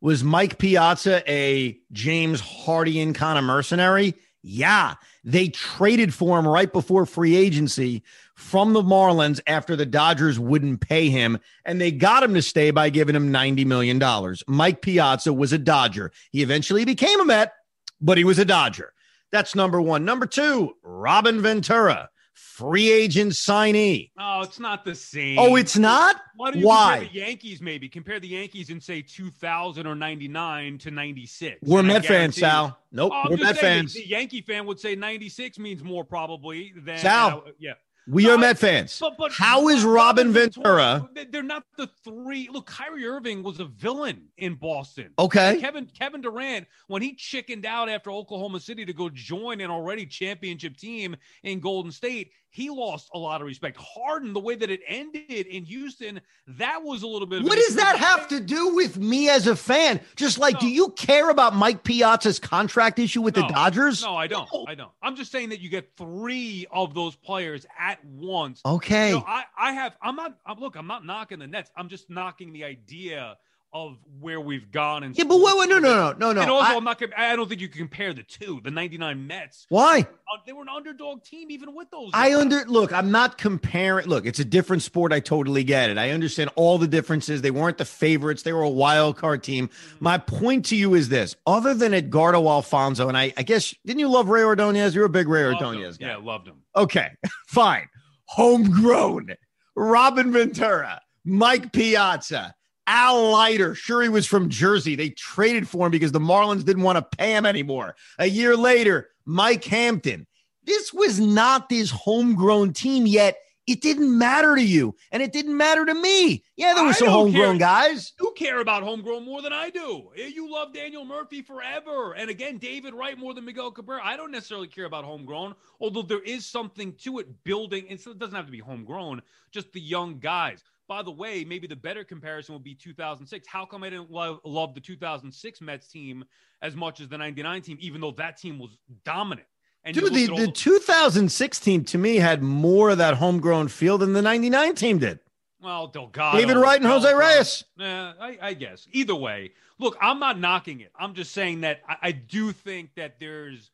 Was 0.02 0.24
Mike 0.24 0.58
Piazza 0.58 1.22
a 1.32 1.78
James 1.92 2.40
Harden 2.40 3.14
kind 3.14 3.38
of 3.38 3.44
mercenary? 3.44 4.16
Yeah. 4.48 4.94
They 5.24 5.50
traded 5.50 6.14
for 6.14 6.38
him 6.38 6.48
right 6.48 6.72
before 6.72 7.08
free 7.08 7.36
agency 7.36 8.04
from 8.36 8.74
the 8.74 8.84
Marlins 8.84 9.40
after 9.48 9.76
the 9.76 9.88
Dodgers 9.88 10.38
wouldn't 10.38 10.82
pay 10.82 11.10
him, 11.10 11.40
and 11.66 11.82
they 11.82 11.92
got 11.92 12.22
him 12.22 12.36
to 12.36 12.44
stay 12.44 12.70
by 12.70 12.92
giving 12.92 13.16
him 13.16 13.34
$90 13.34 13.66
million. 13.66 14.00
Mike 14.48 14.84
Piazza 14.84 15.34
was 15.34 15.52
a 15.52 15.58
Dodger. 15.58 16.12
He 16.30 16.44
eventually 16.44 16.86
became 16.86 17.20
a 17.22 17.26
Met, 17.26 17.54
but 18.00 18.20
he 18.20 18.24
was 18.24 18.38
a 18.38 18.46
Dodger. 18.46 18.94
That's 19.32 19.56
number 19.56 19.82
one. 19.82 20.06
Number 20.06 20.28
two, 20.28 20.76
Robin 20.84 21.42
Ventura, 21.42 22.10
free 22.36 22.92
agent 22.92 23.32
signee. 23.32 24.12
Oh, 24.20 24.42
it's 24.42 24.60
not 24.60 24.86
the 24.86 24.94
same. 24.94 25.40
Oh, 25.40 25.56
it's 25.56 25.78
not? 25.78 26.22
Why? 26.36 26.52
Do 26.52 26.60
you 26.60 26.68
Why? 26.68 27.00
the 27.00 27.14
Yankees, 27.14 27.62
maybe. 27.62 27.90
Compare 27.90 28.20
the 28.20 28.28
Yankees 28.28 28.70
in, 28.70 28.80
say, 28.82 29.02
2000 29.02 29.88
or 29.88 29.96
99 29.96 30.78
to 30.80 30.92
96. 30.92 31.60
We're 31.64 31.82
Met 31.84 32.06
fans, 32.06 32.36
Sal. 32.36 32.78
Nope. 32.92 33.12
Oh, 33.16 33.30
we're 33.30 33.38
Met 33.38 33.58
fans. 33.58 33.94
The 33.94 34.08
Yankee 34.08 34.42
fan 34.42 34.66
would 34.66 34.80
say 34.80 34.96
96 34.96 35.58
means 35.60 35.84
more 35.84 36.04
probably 36.04 36.74
than. 36.76 36.98
Sal. 36.98 37.44
Uh, 37.48 37.52
yeah. 37.58 37.74
We 38.08 38.30
are 38.30 38.38
Met 38.38 38.58
fans. 38.58 39.00
But, 39.00 39.18
but 39.18 39.32
how 39.32 39.70
is 39.70 39.84
Robin, 39.84 40.28
Robin 40.28 40.32
Ventura? 40.32 41.10
They're 41.32 41.42
not 41.42 41.64
the 41.78 41.90
three. 42.04 42.50
Look, 42.52 42.68
Kyrie 42.68 43.06
Irving 43.06 43.42
was 43.42 43.60
a 43.60 43.66
villain 43.66 44.28
in 44.38 44.56
Boston. 44.56 45.12
Okay. 45.18 45.60
Kevin 45.60 45.88
Kevin 45.98 46.22
Durant, 46.22 46.68
when 46.88 47.02
he 47.02 47.16
chickened 47.16 47.66
out 47.66 47.90
after 47.90 48.12
Oklahoma 48.12 48.60
City 48.60 48.86
to 48.86 48.94
go 48.94 49.10
join 49.10 49.60
an 49.62 49.72
already 49.72 50.06
championship 50.06 50.78
team 50.78 51.16
in 51.44 51.60
Golden 51.60 51.92
State, 51.92 52.32
he 52.56 52.70
lost 52.70 53.10
a 53.14 53.20
lot 53.20 53.42
of 53.42 53.48
respect. 53.48 53.76
Harden, 53.78 54.32
the 54.32 54.40
way 54.40 54.56
that 54.56 54.70
it 54.70 54.80
ended 54.88 55.46
in 55.46 55.66
Houston, 55.66 56.22
that 56.48 56.82
was 56.84 57.04
a 57.04 57.08
little 57.08 57.28
bit. 57.28 57.44
what 57.44 57.58
does 57.58 57.76
that 57.76 57.98
have 57.98 58.30
to 58.30 58.40
do 58.40 58.74
with 58.74 58.96
me 58.96 59.28
as 59.28 59.46
a 59.46 59.58
fan? 59.58 60.00
Just 60.16 60.38
like, 60.38 60.54
no. 60.54 60.60
do 60.62 60.70
you 60.70 60.90
care 60.92 61.30
about 61.30 61.54
Mike 61.54 61.84
Piazza's 61.84 62.40
contract 62.40 62.98
issue 62.98 63.22
with 63.22 63.36
no. 63.36 63.42
the 63.42 63.50
Dodgers? 63.50 64.02
No, 64.04 64.16
I 64.16 64.28
don't. 64.28 64.48
I 64.70 64.74
don't. 64.74 64.90
I'm 65.02 65.18
just 65.18 65.34
saying 65.34 65.50
that 65.50 65.60
you 65.60 65.68
get 65.68 65.98
three 65.98 66.66
of 66.72 66.94
those 66.94 67.14
players 67.18 67.66
at 67.78 68.02
once. 68.06 68.62
Okay. 68.66 69.10
You 69.10 69.16
know, 69.16 69.26
I, 69.28 69.44
I 69.58 69.74
have. 69.74 69.98
I'm 70.02 70.16
not. 70.16 70.38
I'm, 70.46 70.58
look, 70.58 70.78
I'm 70.78 70.88
not 70.88 71.06
knocking 71.06 71.40
the 71.40 71.48
Nets. 71.48 71.70
I'm 71.76 71.90
just 71.90 72.10
knocking 72.10 72.54
the 72.54 72.64
idea 72.64 73.36
of 73.76 73.98
where 74.22 74.40
we've 74.40 74.72
gone. 74.72 75.04
And 75.04 75.18
yeah, 75.18 75.26
but 75.26 75.36
wait, 75.36 75.58
wait, 75.58 75.68
no, 75.68 75.80
no, 75.80 76.14
no, 76.14 76.14
no, 76.14 76.32
no. 76.32 76.42
And 76.42 76.50
also, 76.50 76.74
I, 76.74 76.76
am 76.76 76.86
not. 76.86 77.04
I 77.18 77.36
don't 77.36 77.50
think 77.50 77.60
you 77.60 77.68
can 77.68 77.80
compare 77.80 78.14
the 78.14 78.24
two. 78.24 78.62
The 78.64 78.72
'99 78.72 79.28
Mets. 79.28 79.66
Why? 79.68 80.00
Uh, 80.00 80.38
they 80.46 80.54
were 80.54 80.62
an 80.62 80.70
underdog 80.70 81.26
team 81.26 81.52
even 81.52 81.76
with 81.76 81.92
those. 81.92 82.10
I 82.14 82.36
under 82.36 82.64
look. 82.68 82.94
I'm 82.94 83.12
not 83.12 83.38
comparing. 83.38 84.08
Look, 84.08 84.26
it's 84.26 84.40
a 84.40 84.46
different 84.46 84.82
sport. 84.82 85.12
I 85.12 85.20
totally 85.20 85.66
get 85.66 85.90
it. 85.90 85.98
I 85.98 86.12
understand 86.12 86.52
all 86.56 86.78
the 86.78 86.88
differences. 86.88 87.42
They 87.42 87.52
weren't 87.52 87.78
the 87.78 87.86
favorites. 87.86 88.44
They 88.44 88.54
were 88.54 88.62
a 88.62 88.70
wild 88.70 89.18
card 89.18 89.44
team. 89.44 89.68
Mm-hmm. 89.68 89.98
My 90.00 90.20
point 90.20 90.66
to 90.68 90.78
you 90.78 90.94
is 90.94 91.10
this: 91.10 91.36
other 91.46 91.74
than 91.74 91.94
Edgardo 91.94 92.48
Alfonzo, 92.48 93.10
and 93.10 93.18
I, 93.18 93.34
I 93.36 93.44
guess 93.44 93.76
didn't 93.86 94.00
you 94.00 94.08
love 94.08 94.30
Rey 94.30 94.44
Ordonez? 94.44 94.96
You're 94.96 95.06
a 95.06 95.10
big 95.10 95.28
Rey 95.28 95.44
Ordonez 95.44 95.98
guy. 95.98 96.08
Yeah, 96.08 96.18
loved 96.18 96.48
him. 96.48 96.62
Okay, 96.78 97.10
fine. 97.48 97.88
Homegrown. 98.28 99.36
Robin 99.76 100.32
Ventura, 100.32 101.02
Mike 101.26 101.74
Piazza. 101.74 102.56
Al 102.88 103.32
Leiter, 103.32 103.74
sure 103.76 104.02
he 104.02 104.10
was 104.10 104.28
from 104.28 104.50
Jersey. 104.50 104.96
They 104.96 105.10
traded 105.10 105.68
for 105.68 105.88
him 105.88 105.92
because 105.92 106.12
the 106.12 106.20
Marlins 106.20 106.64
didn't 106.66 106.84
want 106.84 106.98
to 106.98 107.18
pay 107.18 107.32
him 107.32 107.46
anymore. 107.46 107.96
A 108.20 108.28
year 108.28 108.56
later, 108.56 109.10
Mike 109.26 109.64
Hampton. 109.64 110.28
This 110.64 110.94
was 110.94 111.20
not 111.20 111.70
this 111.70 111.92
homegrown 111.92 112.74
team 112.74 113.06
yet. 113.06 113.38
It 113.68 113.82
didn't 113.82 114.16
matter 114.16 114.56
to 114.56 114.62
you, 114.62 114.96
and 115.12 115.24
it 115.24 115.34
didn't 115.34 115.58
matter 115.58 115.86
to 115.88 115.94
me. 115.96 116.44
Yeah, 116.56 116.76
there 116.76 116.84
were 116.84 116.94
some 116.94 117.08
homegrown 117.08 117.58
care. 117.58 117.68
guys. 117.68 118.14
You 118.20 118.32
care 118.38 118.60
about 118.60 118.84
homegrown 118.84 119.26
more 119.26 119.42
than 119.42 119.54
I 119.54 119.72
do. 119.72 120.12
Eh, 120.16 120.28
you 120.28 120.52
love 120.52 120.72
Daniel 120.72 121.04
Murphy 121.04 121.42
forever, 121.42 122.14
and 122.14 122.30
again, 122.30 122.60
David 122.60 122.94
Wright 122.94 123.18
more 123.18 123.34
than 123.34 123.44
Miguel 123.44 123.72
Cabrera. 123.72 124.02
I 124.04 124.18
don't 124.18 124.32
necessarily 124.32 124.68
care 124.68 124.86
about 124.86 125.04
homegrown, 125.04 125.56
although 125.80 126.04
there 126.04 126.22
is 126.22 126.46
something 126.46 126.94
to 126.98 127.18
it 127.18 127.44
building. 127.44 127.88
It 127.88 128.04
doesn't 128.20 128.36
have 128.36 128.46
to 128.46 128.52
be 128.52 128.60
homegrown, 128.60 129.24
just 129.52 129.72
the 129.74 129.82
young 129.82 130.20
guys. 130.20 130.64
By 130.88 131.02
the 131.02 131.12
way, 131.12 131.44
maybe 131.44 131.68
the 131.68 131.76
better 131.76 132.04
comparison 132.04 132.54
would 132.54 132.64
be 132.64 132.76
2006. 132.76 133.48
How 133.48 133.66
come 133.66 133.84
I 133.84 133.90
didn't 133.90 134.12
love, 134.12 134.40
love 134.44 134.76
the 134.76 134.82
2006 134.82 135.62
Mets 135.62 135.88
team 135.88 136.24
as 136.62 136.76
much 136.76 137.00
as 137.00 137.10
the 137.10 137.18
99 137.18 137.62
team, 137.62 137.78
even 137.82 138.02
though 138.02 138.12
that 138.12 138.38
team 138.38 138.60
was 138.60 138.78
dominant? 139.04 139.48
And 139.84 139.96
Dude, 139.96 140.14
the, 140.14 140.28
the 140.28 140.52
2006 140.52 141.60
team 141.60 141.84
to 141.86 141.98
me 141.98 142.16
had 142.18 142.42
more 142.42 142.90
of 142.90 142.98
that 142.98 143.16
homegrown 143.16 143.68
feel 143.68 144.00
than 144.00 144.14
the 144.14 144.22
99 144.22 144.74
team 144.76 144.98
did. 144.98 145.20
Well, 145.62 145.88
Delgado, 145.88 146.38
David 146.38 146.58
Wright 146.58 146.80
and 146.80 146.90
Jose 146.90 147.12
Reyes. 147.12 147.64
Yeah, 147.78 148.14
I, 148.20 148.38
I, 148.42 148.54
guess. 148.54 148.88
Either 148.92 149.16
way, 149.16 149.52
look, 149.80 149.98
I'm 150.02 150.20
not 150.20 150.40
knocking 150.40 150.82
it. 150.82 150.92
I'm 151.00 151.14
just 151.14 151.32
saying 151.32 151.62
that 151.62 151.82
I, 151.88 151.98
I 152.02 152.12
do 152.12 152.52
think 152.52 152.96
that 152.96 153.20
there's 153.20 153.72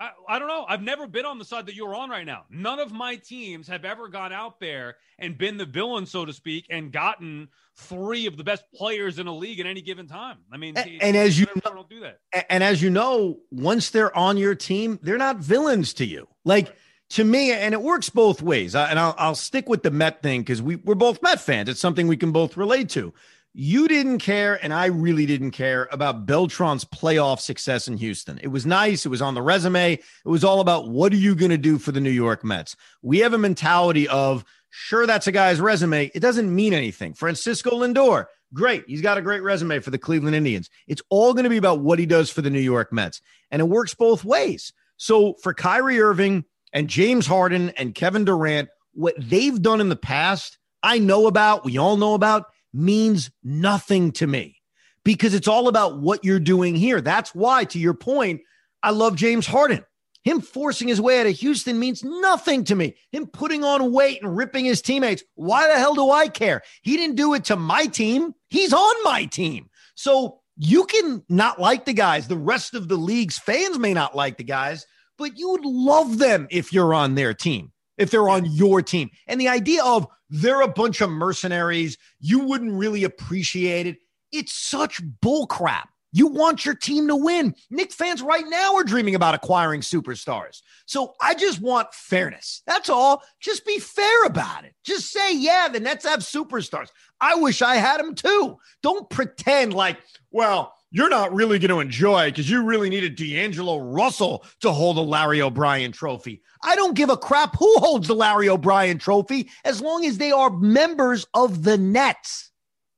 I, 0.00 0.10
I, 0.28 0.38
don't 0.38 0.48
know. 0.48 0.64
I've 0.68 0.82
never 0.82 1.06
been 1.06 1.26
on 1.26 1.38
the 1.38 1.44
side 1.44 1.66
that 1.66 1.74
you're 1.74 1.94
on 1.94 2.10
right 2.10 2.26
now. 2.26 2.44
None 2.50 2.78
of 2.78 2.92
my 2.92 3.16
teams 3.16 3.66
have 3.68 3.84
ever 3.84 4.08
gone 4.08 4.32
out 4.32 4.60
there 4.60 4.96
and 5.18 5.36
been 5.36 5.56
the 5.56 5.64
villain, 5.64 6.06
so 6.06 6.24
to 6.24 6.32
speak, 6.32 6.66
and 6.70 6.92
gotten 6.92 7.48
three 7.74 8.26
of 8.26 8.36
the 8.36 8.44
best 8.44 8.64
players 8.74 9.18
in 9.18 9.26
a 9.26 9.34
league 9.34 9.60
at 9.60 9.66
any 9.66 9.82
given 9.82 10.06
time. 10.06 10.38
I 10.52 10.56
mean, 10.56 10.76
and, 10.76 11.02
and 11.02 11.16
as 11.16 11.38
you 11.38 11.46
know, 11.46 11.72
don't 11.72 11.88
do 11.88 12.00
that. 12.00 12.20
And 12.48 12.62
as 12.62 12.80
you 12.80 12.90
know, 12.90 13.38
once 13.50 13.90
they're 13.90 14.16
on 14.16 14.36
your 14.36 14.54
team, 14.54 14.98
they're 15.02 15.18
not 15.18 15.38
villains 15.38 15.94
to 15.94 16.06
you. 16.06 16.28
Like. 16.44 16.66
Right 16.66 16.76
to 17.10 17.24
me, 17.24 17.52
and 17.52 17.72
it 17.72 17.80
works 17.80 18.10
both 18.10 18.42
ways. 18.42 18.74
And 18.74 18.98
I'll, 18.98 19.14
I'll 19.18 19.34
stick 19.34 19.68
with 19.68 19.82
the 19.82 19.90
Met 19.90 20.22
thing 20.22 20.42
because 20.42 20.60
we, 20.60 20.76
we're 20.76 20.94
both 20.94 21.22
Met 21.22 21.40
fans. 21.40 21.68
It's 21.68 21.80
something 21.80 22.06
we 22.06 22.16
can 22.16 22.32
both 22.32 22.56
relate 22.56 22.90
to. 22.90 23.14
You 23.54 23.88
didn't 23.88 24.18
care, 24.18 24.62
and 24.62 24.72
I 24.72 24.86
really 24.86 25.26
didn't 25.26 25.50
care 25.50 25.88
about 25.90 26.26
Beltran's 26.26 26.84
playoff 26.84 27.40
success 27.40 27.88
in 27.88 27.96
Houston. 27.96 28.38
It 28.42 28.48
was 28.48 28.66
nice. 28.66 29.04
It 29.04 29.08
was 29.08 29.22
on 29.22 29.34
the 29.34 29.42
resume. 29.42 29.94
It 29.94 30.02
was 30.24 30.44
all 30.44 30.60
about 30.60 30.88
what 30.88 31.12
are 31.12 31.16
you 31.16 31.34
going 31.34 31.50
to 31.50 31.58
do 31.58 31.78
for 31.78 31.90
the 31.90 32.00
New 32.00 32.10
York 32.10 32.44
Mets? 32.44 32.76
We 33.02 33.18
have 33.18 33.32
a 33.32 33.38
mentality 33.38 34.06
of, 34.06 34.44
sure, 34.70 35.06
that's 35.06 35.26
a 35.26 35.32
guy's 35.32 35.60
resume. 35.60 36.10
It 36.14 36.20
doesn't 36.20 36.54
mean 36.54 36.72
anything. 36.72 37.14
Francisco 37.14 37.70
Lindor, 37.70 38.26
great. 38.52 38.84
He's 38.86 39.00
got 39.00 39.18
a 39.18 39.22
great 39.22 39.42
resume 39.42 39.80
for 39.80 39.90
the 39.90 39.98
Cleveland 39.98 40.36
Indians. 40.36 40.70
It's 40.86 41.02
all 41.08 41.32
going 41.32 41.44
to 41.44 41.50
be 41.50 41.56
about 41.56 41.80
what 41.80 41.98
he 41.98 42.06
does 42.06 42.30
for 42.30 42.42
the 42.42 42.50
New 42.50 42.60
York 42.60 42.92
Mets. 42.92 43.20
And 43.50 43.60
it 43.60 43.68
works 43.68 43.94
both 43.94 44.24
ways. 44.24 44.72
So 44.98 45.34
for 45.42 45.52
Kyrie 45.54 46.00
Irving 46.00 46.44
and 46.72 46.86
James 46.86 47.26
Harden 47.26 47.70
and 47.70 47.94
Kevin 47.94 48.24
Durant, 48.24 48.68
what 48.92 49.14
they've 49.18 49.60
done 49.60 49.80
in 49.80 49.88
the 49.88 49.96
past, 49.96 50.58
I 50.82 50.98
know 50.98 51.26
about, 51.26 51.64
we 51.64 51.78
all 51.78 51.96
know 51.96 52.14
about, 52.14 52.44
means 52.72 53.30
nothing 53.42 54.12
to 54.12 54.26
me 54.26 54.56
because 55.04 55.34
it's 55.34 55.48
all 55.48 55.68
about 55.68 56.00
what 56.00 56.24
you're 56.24 56.40
doing 56.40 56.74
here. 56.74 57.00
That's 57.00 57.34
why, 57.34 57.64
to 57.64 57.78
your 57.78 57.94
point, 57.94 58.42
I 58.82 58.90
love 58.90 59.16
James 59.16 59.46
Harden. 59.46 59.84
Him 60.24 60.40
forcing 60.40 60.88
his 60.88 61.00
way 61.00 61.20
out 61.20 61.26
of 61.26 61.36
Houston 61.36 61.78
means 61.78 62.04
nothing 62.04 62.64
to 62.64 62.74
me. 62.74 62.96
Him 63.12 63.26
putting 63.26 63.64
on 63.64 63.92
weight 63.92 64.22
and 64.22 64.36
ripping 64.36 64.64
his 64.64 64.82
teammates. 64.82 65.22
Why 65.36 65.68
the 65.68 65.78
hell 65.78 65.94
do 65.94 66.10
I 66.10 66.28
care? 66.28 66.62
He 66.82 66.96
didn't 66.96 67.16
do 67.16 67.34
it 67.34 67.44
to 67.44 67.56
my 67.56 67.86
team. 67.86 68.34
He's 68.50 68.72
on 68.72 69.04
my 69.04 69.24
team. 69.24 69.70
So 69.94 70.40
you 70.56 70.84
can 70.84 71.24
not 71.28 71.60
like 71.60 71.84
the 71.84 71.94
guys. 71.94 72.28
The 72.28 72.36
rest 72.36 72.74
of 72.74 72.88
the 72.88 72.96
league's 72.96 73.38
fans 73.38 73.78
may 73.78 73.94
not 73.94 74.16
like 74.16 74.36
the 74.36 74.44
guys, 74.44 74.86
but 75.16 75.38
you 75.38 75.50
would 75.50 75.64
love 75.64 76.18
them 76.18 76.46
if 76.50 76.72
you're 76.72 76.94
on 76.94 77.14
their 77.14 77.32
team, 77.32 77.72
if 77.98 78.10
they're 78.10 78.28
on 78.28 78.46
your 78.46 78.80
team. 78.80 79.10
And 79.26 79.40
the 79.40 79.48
idea 79.48 79.84
of 79.84 80.06
they're 80.30 80.62
a 80.62 80.68
bunch 80.68 81.00
of 81.00 81.10
mercenaries, 81.10 81.98
you 82.20 82.40
wouldn't 82.40 82.72
really 82.72 83.04
appreciate 83.04 83.86
it. 83.86 83.98
It's 84.32 84.52
such 84.52 85.02
bullcrap. 85.20 85.84
You 86.12 86.28
want 86.28 86.64
your 86.64 86.74
team 86.74 87.06
to 87.08 87.16
win. 87.16 87.54
Knick 87.70 87.92
fans 87.92 88.22
right 88.22 88.44
now 88.48 88.74
are 88.76 88.84
dreaming 88.84 89.14
about 89.14 89.34
acquiring 89.34 89.82
superstars. 89.82 90.62
So 90.86 91.14
I 91.20 91.34
just 91.34 91.60
want 91.60 91.92
fairness. 91.92 92.62
That's 92.66 92.88
all. 92.88 93.22
Just 93.40 93.66
be 93.66 93.78
fair 93.78 94.24
about 94.24 94.64
it. 94.64 94.74
Just 94.84 95.12
say, 95.12 95.36
yeah, 95.36 95.68
the 95.68 95.80
Nets 95.80 96.06
have 96.06 96.20
superstars. 96.20 96.88
I 97.20 97.34
wish 97.34 97.60
I 97.60 97.76
had 97.76 98.00
them 98.00 98.14
too. 98.14 98.56
Don't 98.82 99.08
pretend 99.10 99.74
like, 99.74 99.98
well, 100.30 100.74
you're 100.90 101.10
not 101.10 101.34
really 101.34 101.58
going 101.58 101.70
to 101.70 101.80
enjoy 101.80 102.30
because 102.30 102.48
you 102.48 102.62
really 102.62 102.88
needed 102.88 103.16
D'Angelo 103.16 103.78
Russell 103.78 104.44
to 104.60 104.70
hold 104.70 104.96
the 104.96 105.02
Larry 105.02 105.42
O'Brien 105.42 105.92
trophy. 105.92 106.42
I 106.62 106.76
don't 106.76 106.94
give 106.94 107.10
a 107.10 107.16
crap 107.16 107.56
who 107.58 107.72
holds 107.78 108.08
the 108.08 108.14
Larry 108.14 108.48
O'Brien 108.48 108.98
trophy 108.98 109.50
as 109.64 109.80
long 109.80 110.04
as 110.04 110.18
they 110.18 110.32
are 110.32 110.50
members 110.50 111.26
of 111.34 111.62
the 111.62 111.76
Nets. 111.76 112.50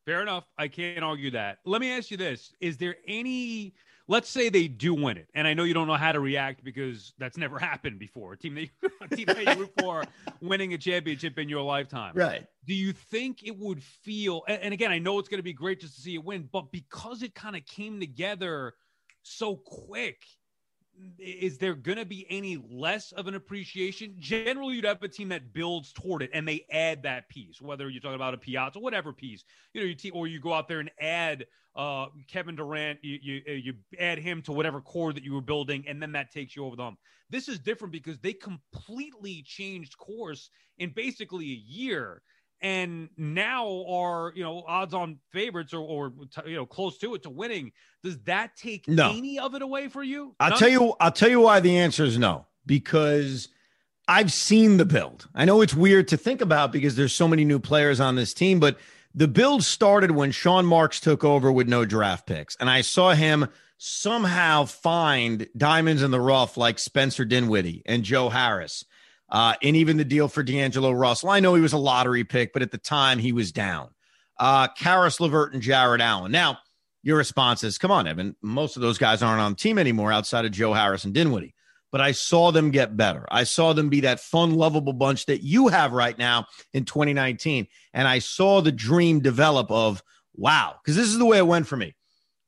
Fair 0.06 0.22
enough. 0.22 0.44
I 0.56 0.68
can't 0.68 1.04
argue 1.04 1.32
that. 1.32 1.58
Let 1.64 1.80
me 1.80 1.92
ask 1.92 2.10
you 2.10 2.16
this 2.16 2.52
Is 2.60 2.76
there 2.76 2.96
any 3.06 3.74
let's 4.10 4.28
say 4.28 4.48
they 4.48 4.66
do 4.66 4.92
win 4.92 5.16
it, 5.16 5.28
and 5.34 5.46
I 5.46 5.54
know 5.54 5.62
you 5.62 5.72
don't 5.72 5.86
know 5.86 5.94
how 5.94 6.10
to 6.10 6.18
react 6.18 6.64
because 6.64 7.14
that's 7.18 7.38
never 7.38 7.58
happened 7.70 7.98
before. 7.98 8.34
A 8.34 8.36
team 8.36 8.56
that 8.56 8.62
you, 8.62 8.68
a 9.00 9.16
team 9.16 9.26
that 9.26 9.42
you 9.42 9.62
root 9.62 9.72
for 9.80 10.04
winning 10.42 10.74
a 10.74 10.78
championship 10.78 11.38
in 11.38 11.48
your 11.48 11.62
lifetime, 11.62 12.12
right? 12.14 12.44
Do 12.66 12.74
you 12.74 12.92
think 12.92 13.44
it 13.44 13.56
would 13.56 13.82
feel? 13.82 14.42
And, 14.48 14.60
and 14.62 14.74
again, 14.74 14.90
I 14.90 14.98
know 14.98 15.18
it's 15.18 15.28
going 15.28 15.38
to 15.38 15.44
be 15.44 15.54
great 15.54 15.80
just 15.80 15.94
to 15.94 16.00
see 16.02 16.14
it 16.14 16.24
win, 16.24 16.48
but 16.52 16.72
because 16.72 17.22
it 17.22 17.34
kind 17.34 17.56
of 17.56 17.64
came 17.64 18.00
together 18.00 18.74
so 19.22 19.56
quick, 19.56 20.18
is 21.18 21.58
there 21.58 21.74
going 21.74 21.98
to 21.98 22.04
be 22.04 22.26
any 22.30 22.62
less 22.70 23.12
of 23.12 23.26
an 23.26 23.34
appreciation? 23.34 24.14
Generally, 24.18 24.76
you'd 24.76 24.84
have 24.84 25.02
a 25.02 25.08
team 25.08 25.28
that 25.30 25.52
builds 25.52 25.92
toward 25.92 26.22
it 26.22 26.30
and 26.32 26.46
they 26.46 26.64
add 26.70 27.02
that 27.02 27.28
piece, 27.28 27.60
whether 27.60 27.88
you're 27.88 28.00
talking 28.00 28.16
about 28.16 28.34
a 28.34 28.38
Piazza, 28.38 28.78
whatever 28.78 29.12
piece, 29.12 29.44
you 29.72 29.80
know, 29.80 29.86
you 29.86 30.12
or 30.12 30.26
you 30.26 30.40
go 30.40 30.52
out 30.52 30.68
there 30.68 30.80
and 30.80 30.90
add 31.00 31.46
uh, 31.76 32.06
Kevin 32.26 32.56
Durant, 32.56 32.98
you, 33.02 33.18
you, 33.22 33.42
uh, 33.48 33.52
you 33.52 33.74
add 33.98 34.18
him 34.18 34.42
to 34.42 34.52
whatever 34.52 34.80
core 34.80 35.12
that 35.12 35.22
you 35.22 35.32
were 35.32 35.40
building, 35.40 35.84
and 35.86 36.02
then 36.02 36.12
that 36.12 36.32
takes 36.32 36.56
you 36.56 36.64
over 36.64 36.76
the 36.76 36.82
hump. 36.82 36.98
This 37.30 37.48
is 37.48 37.58
different 37.58 37.92
because 37.92 38.18
they 38.18 38.32
completely 38.32 39.42
changed 39.46 39.96
course 39.96 40.50
in 40.78 40.90
basically 40.90 41.44
a 41.44 41.62
year 41.66 42.22
and 42.62 43.08
now 43.16 43.84
are 43.88 44.32
you 44.34 44.42
know 44.42 44.62
odds 44.66 44.94
on 44.94 45.18
favorites 45.30 45.72
or, 45.72 45.80
or 45.80 46.12
you 46.46 46.56
know 46.56 46.66
close 46.66 46.98
to 46.98 47.14
it 47.14 47.22
to 47.22 47.30
winning 47.30 47.72
does 48.02 48.18
that 48.24 48.56
take 48.56 48.86
no. 48.86 49.10
any 49.10 49.38
of 49.38 49.54
it 49.54 49.62
away 49.62 49.88
for 49.88 50.02
you 50.02 50.34
i'll 50.40 50.50
None? 50.50 50.58
tell 50.58 50.68
you 50.68 50.94
i'll 51.00 51.12
tell 51.12 51.30
you 51.30 51.40
why 51.40 51.60
the 51.60 51.78
answer 51.78 52.04
is 52.04 52.18
no 52.18 52.46
because 52.66 53.48
i've 54.08 54.32
seen 54.32 54.76
the 54.76 54.84
build 54.84 55.28
i 55.34 55.44
know 55.44 55.62
it's 55.62 55.74
weird 55.74 56.08
to 56.08 56.16
think 56.16 56.40
about 56.40 56.72
because 56.72 56.96
there's 56.96 57.14
so 57.14 57.28
many 57.28 57.44
new 57.44 57.58
players 57.58 58.00
on 58.00 58.16
this 58.16 58.34
team 58.34 58.60
but 58.60 58.78
the 59.14 59.28
build 59.28 59.62
started 59.62 60.10
when 60.10 60.30
sean 60.30 60.66
marks 60.66 61.00
took 61.00 61.24
over 61.24 61.50
with 61.50 61.68
no 61.68 61.84
draft 61.84 62.26
picks 62.26 62.56
and 62.56 62.68
i 62.68 62.80
saw 62.80 63.12
him 63.14 63.48
somehow 63.78 64.66
find 64.66 65.48
diamonds 65.56 66.02
in 66.02 66.10
the 66.10 66.20
rough 66.20 66.58
like 66.58 66.78
spencer 66.78 67.24
dinwiddie 67.24 67.82
and 67.86 68.02
joe 68.02 68.28
harris 68.28 68.84
uh, 69.30 69.54
and 69.62 69.76
even 69.76 69.96
the 69.96 70.04
deal 70.04 70.28
for 70.28 70.42
D'Angelo 70.42 70.90
Russell. 70.90 71.30
I 71.30 71.40
know 71.40 71.54
he 71.54 71.60
was 71.60 71.72
a 71.72 71.78
lottery 71.78 72.24
pick, 72.24 72.52
but 72.52 72.62
at 72.62 72.70
the 72.70 72.78
time 72.78 73.18
he 73.18 73.32
was 73.32 73.52
down. 73.52 73.90
Uh, 74.38 74.68
Caris 74.68 75.20
LeVert 75.20 75.52
and 75.52 75.62
Jarrett 75.62 76.00
Allen. 76.00 76.32
Now, 76.32 76.58
your 77.02 77.16
response 77.16 77.64
is, 77.64 77.78
come 77.78 77.90
on, 77.90 78.06
Evan. 78.06 78.36
Most 78.42 78.76
of 78.76 78.82
those 78.82 78.98
guys 78.98 79.22
aren't 79.22 79.40
on 79.40 79.52
the 79.52 79.56
team 79.56 79.78
anymore 79.78 80.12
outside 80.12 80.44
of 80.44 80.52
Joe 80.52 80.72
Harris 80.72 81.04
and 81.04 81.14
Dinwiddie. 81.14 81.54
But 81.92 82.00
I 82.00 82.12
saw 82.12 82.52
them 82.52 82.70
get 82.70 82.96
better. 82.96 83.26
I 83.30 83.44
saw 83.44 83.72
them 83.72 83.88
be 83.88 84.00
that 84.00 84.20
fun, 84.20 84.54
lovable 84.54 84.92
bunch 84.92 85.26
that 85.26 85.42
you 85.42 85.68
have 85.68 85.92
right 85.92 86.16
now 86.16 86.46
in 86.72 86.84
2019. 86.84 87.66
And 87.92 88.06
I 88.06 88.20
saw 88.20 88.60
the 88.60 88.70
dream 88.70 89.20
develop 89.20 89.70
of, 89.70 90.02
wow, 90.34 90.76
because 90.82 90.96
this 90.96 91.08
is 91.08 91.18
the 91.18 91.26
way 91.26 91.38
it 91.38 91.46
went 91.46 91.66
for 91.66 91.76
me. 91.76 91.94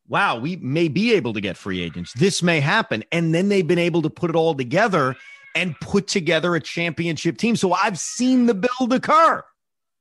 Wow, 0.07 0.38
we 0.38 0.57
may 0.57 0.88
be 0.88 1.14
able 1.14 1.33
to 1.33 1.40
get 1.40 1.57
free 1.57 1.83
agents. 1.83 2.12
This 2.12 2.42
may 2.42 2.61
happen. 2.61 3.03
And 3.11 3.35
then 3.35 3.49
they've 3.49 3.66
been 3.66 3.79
able 3.79 4.03
to 4.03 4.11
put 4.11 4.31
it 4.31 4.37
all 4.37 4.55
together 4.55 5.16
and 5.55 5.79
put 5.81 6.07
together 6.07 6.55
a 6.55 6.61
championship 6.61 7.38
team. 7.38 7.57
So 7.57 7.73
I've 7.73 7.99
seen 7.99 8.47
the 8.47 8.55
build 8.55 8.93
occur. 8.93 9.45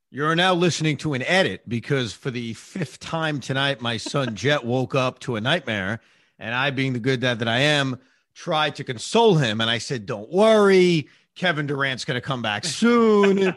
You're 0.10 0.36
now 0.36 0.54
listening 0.54 0.98
to 0.98 1.14
an 1.14 1.24
edit 1.24 1.68
because 1.68 2.12
for 2.12 2.32
the 2.32 2.54
fifth 2.54 3.00
time 3.00 3.40
tonight, 3.40 3.82
my 3.82 3.98
son 3.98 4.36
Jet 4.36 4.66
woke 4.66 4.96
up 4.96 5.20
to 5.20 5.36
a 5.36 5.42
nightmare. 5.42 6.02
And 6.38 6.54
I, 6.56 6.72
being 6.72 6.94
the 6.94 7.00
good 7.00 7.22
dad 7.22 7.40
that 7.40 7.48
I 7.48 7.60
am, 7.60 8.00
tried 8.34 8.76
to 8.76 8.84
console 8.84 9.36
him. 9.36 9.62
And 9.62 9.70
I 9.70 9.78
said, 9.78 10.06
Don't 10.06 10.32
worry. 10.32 11.08
Kevin 11.36 11.66
Durant's 11.66 12.04
going 12.04 12.20
to 12.20 12.22
come 12.22 12.42
back 12.42 12.66
soon. 12.66 13.56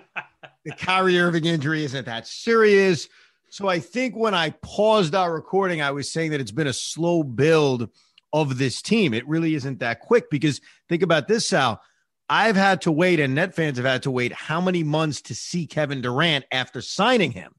the 0.65 0.71
Kyrie 0.79 1.19
Irving 1.19 1.45
injury 1.45 1.85
isn't 1.85 2.07
that 2.07 2.27
serious. 2.27 3.09
So 3.49 3.69
I 3.69 3.79
think 3.79 4.17
when 4.17 4.35
I 4.35 4.51
paused 4.51 5.15
our 5.15 5.33
recording, 5.33 5.81
I 5.81 5.91
was 5.91 6.11
saying 6.11 6.31
that 6.33 6.41
it's 6.41 6.51
been 6.51 6.67
a 6.67 6.73
slow 6.73 7.23
build 7.23 7.89
of 8.35 8.59
this 8.59 8.83
team. 8.83 9.15
It 9.15 9.27
really 9.29 9.55
isn't 9.55 9.79
that 9.79 10.01
quick 10.01 10.29
because 10.29 10.61
think 10.89 11.03
about 11.03 11.29
this, 11.29 11.47
Sal. 11.47 11.81
I've 12.29 12.57
had 12.57 12.83
to 12.83 12.93
wait, 12.93 13.21
and 13.21 13.35
net 13.35 13.55
fans 13.55 13.77
have 13.77 13.87
had 13.87 14.03
to 14.03 14.11
wait 14.11 14.33
how 14.33 14.61
many 14.61 14.83
months 14.83 15.23
to 15.23 15.35
see 15.35 15.67
Kevin 15.67 16.03
Durant 16.03 16.45
after 16.51 16.81
signing 16.81 17.31
him? 17.31 17.55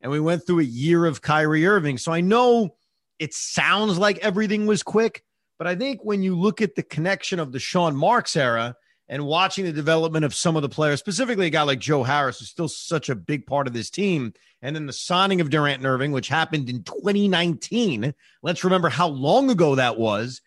And 0.00 0.10
we 0.10 0.20
went 0.20 0.46
through 0.46 0.60
a 0.60 0.64
year 0.64 1.04
of 1.04 1.20
Kyrie 1.20 1.66
Irving. 1.66 1.98
So 1.98 2.10
I 2.10 2.22
know 2.22 2.76
it 3.18 3.34
sounds 3.34 3.98
like 3.98 4.18
everything 4.18 4.66
was 4.66 4.82
quick, 4.82 5.24
but 5.58 5.66
I 5.66 5.74
think 5.74 6.02
when 6.02 6.22
you 6.22 6.38
look 6.38 6.62
at 6.62 6.74
the 6.74 6.82
connection 6.82 7.38
of 7.38 7.52
the 7.52 7.58
Sean 7.58 7.94
Marks 7.94 8.34
era 8.34 8.76
and 9.08 9.26
watching 9.26 9.64
the 9.64 9.72
development 9.72 10.24
of 10.24 10.34
some 10.34 10.56
of 10.56 10.62
the 10.62 10.68
players, 10.68 10.98
specifically 10.98 11.46
a 11.46 11.50
guy 11.50 11.62
like 11.62 11.78
Joe 11.78 12.02
Harris, 12.02 12.38
who's 12.38 12.48
still 12.48 12.68
such 12.68 13.08
a 13.08 13.14
big 13.14 13.46
part 13.46 13.66
of 13.66 13.72
this 13.72 13.90
team, 13.90 14.32
and 14.62 14.74
then 14.74 14.86
the 14.86 14.92
signing 14.92 15.40
of 15.40 15.50
Durant 15.50 15.78
and 15.78 15.86
Irving, 15.86 16.12
which 16.12 16.28
happened 16.28 16.70
in 16.70 16.82
2019. 16.82 18.14
Let's 18.42 18.64
remember 18.64 18.88
how 18.88 19.08
long 19.08 19.50
ago 19.50 19.74
that 19.74 19.98
was. 19.98 20.40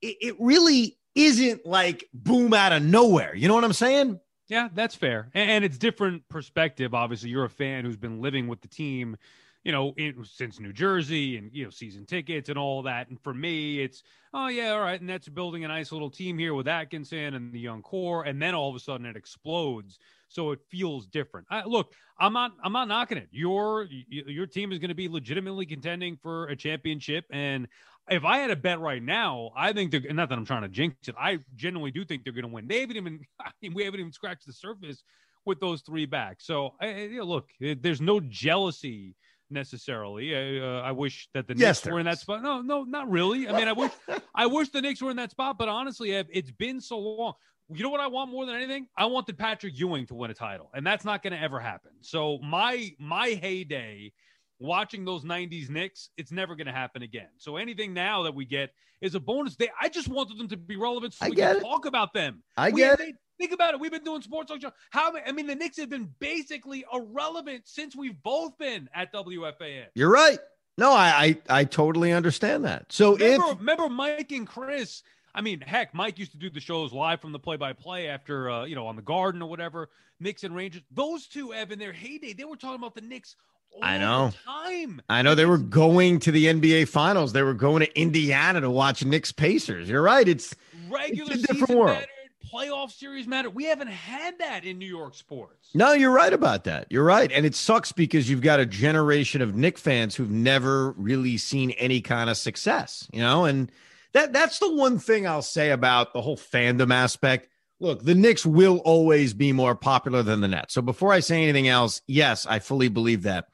It, 0.00 0.16
it 0.20 0.36
really 0.38 0.96
isn't 1.14 1.66
like 1.66 2.08
boom 2.14 2.54
out 2.54 2.72
of 2.72 2.82
nowhere. 2.82 3.34
You 3.34 3.48
know 3.48 3.54
what 3.54 3.64
I'm 3.64 3.72
saying? 3.72 4.18
Yeah, 4.48 4.68
that's 4.72 4.94
fair. 4.94 5.30
And, 5.34 5.50
and 5.50 5.64
it's 5.64 5.78
different 5.78 6.28
perspective. 6.28 6.94
Obviously, 6.94 7.30
you're 7.30 7.44
a 7.44 7.50
fan 7.50 7.84
who's 7.84 7.96
been 7.96 8.20
living 8.20 8.48
with 8.48 8.60
the 8.62 8.68
team 8.68 9.16
you 9.64 9.72
know, 9.72 9.92
in, 9.96 10.24
since 10.24 10.58
New 10.58 10.72
Jersey 10.72 11.36
and, 11.36 11.50
you 11.52 11.64
know, 11.64 11.70
season 11.70 12.06
tickets 12.06 12.48
and 12.48 12.58
all 12.58 12.82
that. 12.82 13.08
And 13.08 13.20
for 13.22 13.34
me, 13.34 13.80
it's, 13.80 14.02
oh, 14.32 14.48
yeah, 14.48 14.70
all 14.70 14.80
right. 14.80 15.00
And 15.00 15.08
that's 15.08 15.28
building 15.28 15.64
a 15.64 15.68
nice 15.68 15.92
little 15.92 16.10
team 16.10 16.38
here 16.38 16.54
with 16.54 16.66
Atkinson 16.66 17.34
and 17.34 17.52
the 17.52 17.60
young 17.60 17.82
core. 17.82 18.24
And 18.24 18.40
then 18.40 18.54
all 18.54 18.70
of 18.70 18.76
a 18.76 18.80
sudden 18.80 19.04
it 19.06 19.16
explodes. 19.16 19.98
So 20.28 20.52
it 20.52 20.60
feels 20.70 21.06
different. 21.06 21.46
I, 21.50 21.64
look, 21.64 21.92
I'm 22.18 22.32
not, 22.32 22.52
I'm 22.64 22.72
not 22.72 22.88
knocking 22.88 23.18
it. 23.18 23.28
Your, 23.32 23.86
your 24.08 24.46
team 24.46 24.72
is 24.72 24.78
going 24.78 24.90
to 24.90 24.94
be 24.94 25.08
legitimately 25.08 25.66
contending 25.66 26.16
for 26.22 26.46
a 26.46 26.56
championship. 26.56 27.26
And 27.30 27.68
if 28.08 28.24
I 28.24 28.38
had 28.38 28.50
a 28.50 28.56
bet 28.56 28.80
right 28.80 29.02
now, 29.02 29.50
I 29.56 29.72
think 29.72 29.90
they're 29.90 30.00
not 30.12 30.30
that 30.30 30.38
I'm 30.38 30.46
trying 30.46 30.62
to 30.62 30.68
jinx 30.68 31.08
it. 31.08 31.14
I 31.18 31.40
genuinely 31.54 31.90
do 31.90 32.04
think 32.04 32.24
they're 32.24 32.32
going 32.32 32.44
to 32.44 32.48
win. 32.48 32.66
They 32.66 32.80
haven't 32.80 32.96
even, 32.96 33.20
we 33.74 33.84
haven't 33.84 34.00
even 34.00 34.12
scratched 34.12 34.46
the 34.46 34.52
surface 34.52 35.02
with 35.44 35.60
those 35.60 35.82
three 35.82 36.06
backs. 36.06 36.46
So, 36.46 36.74
I, 36.80 37.02
you 37.02 37.18
know, 37.18 37.24
look, 37.24 37.48
there's 37.60 38.00
no 38.00 38.20
jealousy 38.20 39.16
necessarily. 39.50 40.60
Uh, 40.60 40.80
I 40.80 40.92
wish 40.92 41.28
that 41.34 41.46
the 41.48 41.54
yes, 41.56 41.84
Knicks 41.84 41.92
were 41.92 42.00
in 42.00 42.06
that 42.06 42.18
spot. 42.18 42.42
No, 42.42 42.60
no, 42.62 42.84
not 42.84 43.10
really. 43.10 43.48
I 43.48 43.56
mean, 43.56 43.68
I 43.68 43.72
wish 43.72 43.92
I 44.34 44.46
wish 44.46 44.70
the 44.70 44.80
Knicks 44.82 45.02
were 45.02 45.10
in 45.10 45.16
that 45.16 45.30
spot, 45.30 45.58
but 45.58 45.68
honestly, 45.68 46.12
it's 46.12 46.50
been 46.50 46.80
so 46.80 46.98
long. 46.98 47.34
you 47.72 47.82
know 47.82 47.90
what 47.90 48.00
I 48.00 48.06
want 48.08 48.30
more 48.30 48.46
than 48.46 48.56
anything? 48.56 48.86
I 48.96 49.06
wanted 49.06 49.38
Patrick 49.38 49.78
Ewing 49.78 50.06
to 50.06 50.14
win 50.14 50.30
a 50.30 50.34
title, 50.34 50.70
and 50.74 50.86
that's 50.86 51.04
not 51.04 51.22
going 51.22 51.32
to 51.32 51.40
ever 51.40 51.60
happen. 51.60 51.92
So 52.00 52.38
my 52.42 52.90
my 52.98 53.28
heyday 53.28 54.12
watching 54.58 55.04
those 55.06 55.24
90s 55.24 55.70
Knicks, 55.70 56.10
it's 56.18 56.30
never 56.30 56.54
going 56.54 56.66
to 56.66 56.72
happen 56.72 57.02
again. 57.02 57.28
So 57.38 57.56
anything 57.56 57.94
now 57.94 58.24
that 58.24 58.34
we 58.34 58.44
get 58.44 58.70
is 59.00 59.14
a 59.14 59.20
bonus. 59.20 59.56
day. 59.56 59.70
I 59.80 59.88
just 59.88 60.08
wanted 60.08 60.36
them 60.36 60.48
to 60.48 60.56
be 60.58 60.76
relevant 60.76 61.14
so 61.14 61.24
I 61.26 61.30
we 61.30 61.36
can 61.36 61.56
it. 61.56 61.60
talk 61.60 61.86
about 61.86 62.12
them. 62.12 62.42
I 62.58 62.70
We- 62.70 62.80
get 62.82 62.98
they- 62.98 63.14
Think 63.40 63.52
about 63.52 63.72
it. 63.72 63.80
We've 63.80 63.90
been 63.90 64.04
doing 64.04 64.20
sports 64.20 64.50
talk 64.50 64.60
show. 64.60 64.70
How 64.90 65.12
I 65.26 65.32
mean, 65.32 65.46
the 65.46 65.54
Knicks 65.54 65.78
have 65.78 65.88
been 65.88 66.10
basically 66.18 66.84
irrelevant 66.92 67.62
since 67.64 67.96
we've 67.96 68.22
both 68.22 68.58
been 68.58 68.86
at 68.94 69.12
WFAN. 69.14 69.86
You're 69.94 70.10
right. 70.10 70.38
No, 70.76 70.92
I 70.92 71.36
I, 71.48 71.60
I 71.60 71.64
totally 71.64 72.12
understand 72.12 72.66
that. 72.66 72.92
So 72.92 73.16
Remember, 73.16 73.52
if 73.52 73.58
remember 73.58 73.88
Mike 73.88 74.30
and 74.32 74.46
Chris. 74.46 75.02
I 75.34 75.40
mean, 75.40 75.60
heck, 75.60 75.94
Mike 75.94 76.18
used 76.18 76.32
to 76.32 76.38
do 76.38 76.50
the 76.50 76.60
shows 76.60 76.92
live 76.92 77.20
from 77.20 77.30
the 77.30 77.38
play-by-play 77.38 78.08
after, 78.08 78.50
uh, 78.50 78.64
you 78.64 78.74
know, 78.74 78.88
on 78.88 78.96
the 78.96 79.02
Garden 79.02 79.40
or 79.40 79.48
whatever. 79.48 79.88
Knicks 80.18 80.42
and 80.42 80.54
Rangers. 80.56 80.82
Those 80.90 81.28
two, 81.28 81.54
Evan, 81.54 81.78
their 81.78 81.92
heyday, 81.92 82.32
they 82.32 82.42
were 82.44 82.56
talking 82.56 82.80
about 82.80 82.96
the 82.96 83.00
Knicks. 83.00 83.36
All 83.72 83.78
I 83.84 83.96
know. 83.98 84.30
The 84.30 84.36
time. 84.44 85.02
I 85.08 85.22
know 85.22 85.36
they 85.36 85.46
were 85.46 85.56
going 85.56 86.18
to 86.20 86.32
the 86.32 86.46
NBA 86.46 86.88
Finals, 86.88 87.32
they 87.32 87.42
were 87.42 87.54
going 87.54 87.80
to 87.80 87.98
Indiana 87.98 88.60
to 88.60 88.70
watch 88.70 89.04
Knicks 89.04 89.30
Pacers. 89.30 89.88
You're 89.88 90.02
right. 90.02 90.26
It's 90.28 90.52
Regular 90.90 91.32
It's 91.32 91.44
a 91.44 91.46
different 91.46 91.78
world. 91.78 91.94
mattered. 91.94 92.08
Playoff 92.52 92.90
series 92.90 93.26
matter. 93.26 93.48
We 93.48 93.64
haven't 93.64 93.88
had 93.88 94.38
that 94.38 94.64
in 94.64 94.78
New 94.78 94.86
York 94.86 95.14
sports. 95.14 95.70
No, 95.74 95.92
you're 95.92 96.10
right 96.10 96.32
about 96.32 96.64
that. 96.64 96.86
You're 96.90 97.04
right. 97.04 97.30
And 97.30 97.46
it 97.46 97.54
sucks 97.54 97.92
because 97.92 98.28
you've 98.28 98.40
got 98.40 98.58
a 98.58 98.66
generation 98.66 99.40
of 99.40 99.54
Knick 99.54 99.78
fans 99.78 100.16
who've 100.16 100.30
never 100.30 100.90
really 100.92 101.36
seen 101.36 101.70
any 101.72 102.00
kind 102.00 102.28
of 102.28 102.36
success, 102.36 103.08
you 103.12 103.20
know? 103.20 103.44
And 103.44 103.70
that 104.14 104.32
that's 104.32 104.58
the 104.58 104.74
one 104.74 104.98
thing 104.98 105.26
I'll 105.26 105.42
say 105.42 105.70
about 105.70 106.12
the 106.12 106.20
whole 106.20 106.36
fandom 106.36 106.92
aspect. 106.92 107.48
Look, 107.78 108.02
the 108.02 108.14
Knicks 108.14 108.44
will 108.44 108.78
always 108.78 109.32
be 109.32 109.52
more 109.52 109.74
popular 109.74 110.22
than 110.22 110.40
the 110.40 110.48
Nets. 110.48 110.74
So 110.74 110.82
before 110.82 111.12
I 111.12 111.20
say 111.20 111.42
anything 111.42 111.68
else, 111.68 112.02
yes, 112.06 112.46
I 112.46 112.58
fully 112.58 112.88
believe 112.88 113.22
that. 113.22 113.46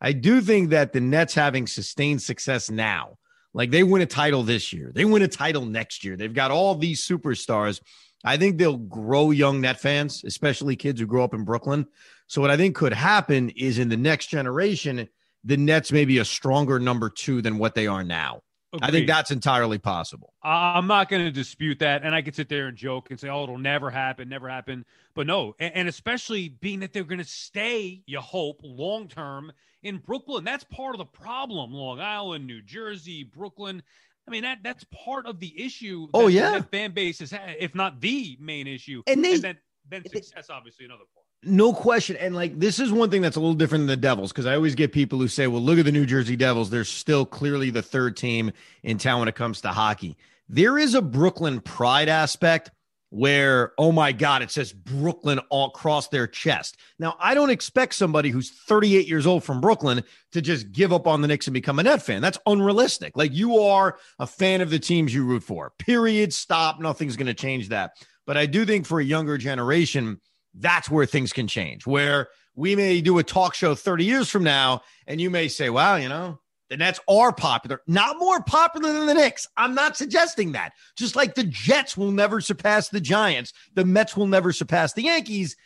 I 0.00 0.12
do 0.12 0.40
think 0.40 0.70
that 0.70 0.92
the 0.92 1.00
Nets 1.00 1.34
having 1.34 1.66
sustained 1.66 2.22
success 2.22 2.70
now, 2.70 3.18
like 3.52 3.70
they 3.70 3.82
win 3.82 4.02
a 4.02 4.06
title 4.06 4.42
this 4.42 4.72
year, 4.72 4.92
they 4.94 5.04
win 5.04 5.22
a 5.22 5.28
title 5.28 5.66
next 5.66 6.04
year. 6.04 6.16
They've 6.16 6.32
got 6.32 6.50
all 6.50 6.74
these 6.74 7.06
superstars. 7.06 7.80
I 8.24 8.36
think 8.36 8.58
they'll 8.58 8.76
grow 8.76 9.30
young 9.30 9.60
Net 9.60 9.78
fans, 9.78 10.24
especially 10.24 10.76
kids 10.76 11.00
who 11.00 11.06
grow 11.06 11.24
up 11.24 11.34
in 11.34 11.44
Brooklyn. 11.44 11.86
So 12.26 12.40
what 12.40 12.50
I 12.50 12.56
think 12.56 12.74
could 12.74 12.94
happen 12.94 13.50
is 13.50 13.78
in 13.78 13.90
the 13.90 13.96
next 13.96 14.26
generation, 14.26 15.08
the 15.44 15.56
Nets 15.56 15.92
may 15.92 16.06
be 16.06 16.18
a 16.18 16.24
stronger 16.24 16.78
number 16.78 17.10
two 17.10 17.42
than 17.42 17.58
what 17.58 17.74
they 17.74 17.86
are 17.86 18.02
now. 18.02 18.40
I 18.82 18.90
think 18.90 19.06
that's 19.06 19.30
entirely 19.30 19.78
possible. 19.78 20.32
I'm 20.42 20.86
not 20.86 21.08
going 21.08 21.24
to 21.24 21.30
dispute 21.30 21.78
that, 21.80 22.02
and 22.02 22.14
I 22.14 22.22
could 22.22 22.34
sit 22.34 22.48
there 22.48 22.66
and 22.66 22.76
joke 22.76 23.10
and 23.10 23.20
say, 23.20 23.28
"Oh, 23.28 23.44
it'll 23.44 23.58
never 23.58 23.90
happen, 23.90 24.28
never 24.28 24.48
happen." 24.48 24.84
But 25.14 25.26
no, 25.26 25.54
and, 25.58 25.74
and 25.74 25.88
especially 25.88 26.48
being 26.48 26.80
that 26.80 26.92
they're 26.92 27.04
going 27.04 27.18
to 27.20 27.24
stay, 27.24 28.02
you 28.06 28.20
hope, 28.20 28.60
long 28.62 29.08
term 29.08 29.52
in 29.82 29.98
Brooklyn. 29.98 30.44
That's 30.44 30.64
part 30.64 30.94
of 30.94 30.98
the 30.98 31.04
problem. 31.04 31.72
Long 31.72 32.00
Island, 32.00 32.46
New 32.46 32.62
Jersey, 32.62 33.22
Brooklyn. 33.22 33.82
I 34.26 34.30
mean 34.30 34.42
that 34.42 34.58
that's 34.62 34.84
part 35.04 35.26
of 35.26 35.38
the 35.40 35.52
issue. 35.62 36.08
Oh, 36.14 36.28
yeah. 36.28 36.52
that 36.52 36.70
fan 36.70 36.92
base 36.92 37.20
is, 37.20 37.34
if 37.58 37.74
not 37.74 38.00
the 38.00 38.36
main 38.40 38.66
issue, 38.66 39.02
And 39.06 39.24
they- 39.24 39.38
then 39.38 39.58
then 39.90 40.02
success, 40.08 40.48
obviously, 40.48 40.86
another 40.86 41.02
part. 41.14 41.26
No 41.42 41.74
question. 41.74 42.16
And 42.16 42.34
like 42.34 42.58
this 42.58 42.78
is 42.78 42.90
one 42.90 43.10
thing 43.10 43.20
that's 43.20 43.36
a 43.36 43.40
little 43.40 43.52
different 43.54 43.82
than 43.82 43.88
the 43.88 43.96
Devils 43.98 44.32
because 44.32 44.46
I 44.46 44.54
always 44.54 44.74
get 44.74 44.92
people 44.92 45.18
who 45.18 45.28
say, 45.28 45.46
well, 45.46 45.60
look 45.60 45.78
at 45.78 45.84
the 45.84 45.92
New 45.92 46.06
Jersey 46.06 46.36
Devils. 46.36 46.70
They're 46.70 46.84
still 46.84 47.26
clearly 47.26 47.68
the 47.68 47.82
third 47.82 48.16
team 48.16 48.50
in 48.82 48.96
town 48.96 49.18
when 49.18 49.28
it 49.28 49.34
comes 49.34 49.60
to 49.60 49.68
hockey. 49.68 50.16
There 50.48 50.78
is 50.78 50.94
a 50.94 51.02
Brooklyn 51.02 51.60
pride 51.60 52.08
aspect 52.08 52.70
where, 53.14 53.74
oh 53.78 53.92
my 53.92 54.10
God, 54.10 54.42
it 54.42 54.50
says 54.50 54.72
Brooklyn 54.72 55.38
all 55.48 55.68
across 55.68 56.08
their 56.08 56.26
chest. 56.26 56.78
Now, 56.98 57.14
I 57.20 57.34
don't 57.34 57.50
expect 57.50 57.94
somebody 57.94 58.30
who's 58.30 58.50
38 58.50 59.06
years 59.06 59.24
old 59.24 59.44
from 59.44 59.60
Brooklyn 59.60 60.02
to 60.32 60.42
just 60.42 60.72
give 60.72 60.92
up 60.92 61.06
on 61.06 61.20
the 61.20 61.28
Knicks 61.28 61.46
and 61.46 61.54
become 61.54 61.78
a 61.78 61.84
net 61.84 62.02
fan. 62.02 62.20
That's 62.20 62.38
unrealistic. 62.44 63.16
Like 63.16 63.32
you 63.32 63.60
are 63.60 63.98
a 64.18 64.26
fan 64.26 64.62
of 64.62 64.70
the 64.70 64.80
teams 64.80 65.14
you 65.14 65.24
root 65.24 65.44
for, 65.44 65.70
period. 65.78 66.34
Stop. 66.34 66.80
Nothing's 66.80 67.14
going 67.14 67.28
to 67.28 67.34
change 67.34 67.68
that. 67.68 67.92
But 68.26 68.36
I 68.36 68.46
do 68.46 68.66
think 68.66 68.84
for 68.84 68.98
a 68.98 69.04
younger 69.04 69.38
generation, 69.38 70.20
that's 70.52 70.90
where 70.90 71.06
things 71.06 71.32
can 71.32 71.46
change. 71.46 71.86
Where 71.86 72.26
we 72.56 72.74
may 72.74 73.00
do 73.00 73.18
a 73.18 73.22
talk 73.22 73.54
show 73.54 73.76
30 73.76 74.04
years 74.04 74.28
from 74.28 74.42
now, 74.42 74.82
and 75.06 75.20
you 75.20 75.30
may 75.30 75.46
say, 75.46 75.70
wow, 75.70 75.94
you 75.94 76.08
know, 76.08 76.40
the 76.70 76.76
Nets 76.76 77.00
are 77.08 77.32
popular, 77.32 77.80
not 77.86 78.18
more 78.18 78.42
popular 78.42 78.92
than 78.92 79.06
the 79.06 79.14
Knicks. 79.14 79.46
I'm 79.56 79.74
not 79.74 79.96
suggesting 79.96 80.52
that. 80.52 80.72
Just 80.96 81.16
like 81.16 81.34
the 81.34 81.44
Jets 81.44 81.96
will 81.96 82.10
never 82.10 82.40
surpass 82.40 82.88
the 82.88 83.00
Giants, 83.00 83.52
the 83.74 83.84
Mets 83.84 84.16
will 84.16 84.26
never 84.26 84.52
surpass 84.52 84.92
the 84.92 85.04
Yankees. 85.04 85.56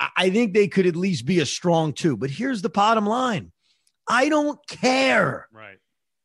I- 0.00 0.30
think 0.30 0.52
they 0.52 0.68
could 0.68 0.86
at 0.86 0.96
least 0.96 1.24
be 1.24 1.40
a 1.40 1.46
strong 1.46 1.92
two. 1.92 2.16
But 2.16 2.30
here's 2.30 2.62
the 2.62 2.68
bottom 2.68 3.06
line 3.06 3.52
I 4.08 4.28
don't 4.28 4.58
care. 4.66 5.48
Right. 5.52 5.78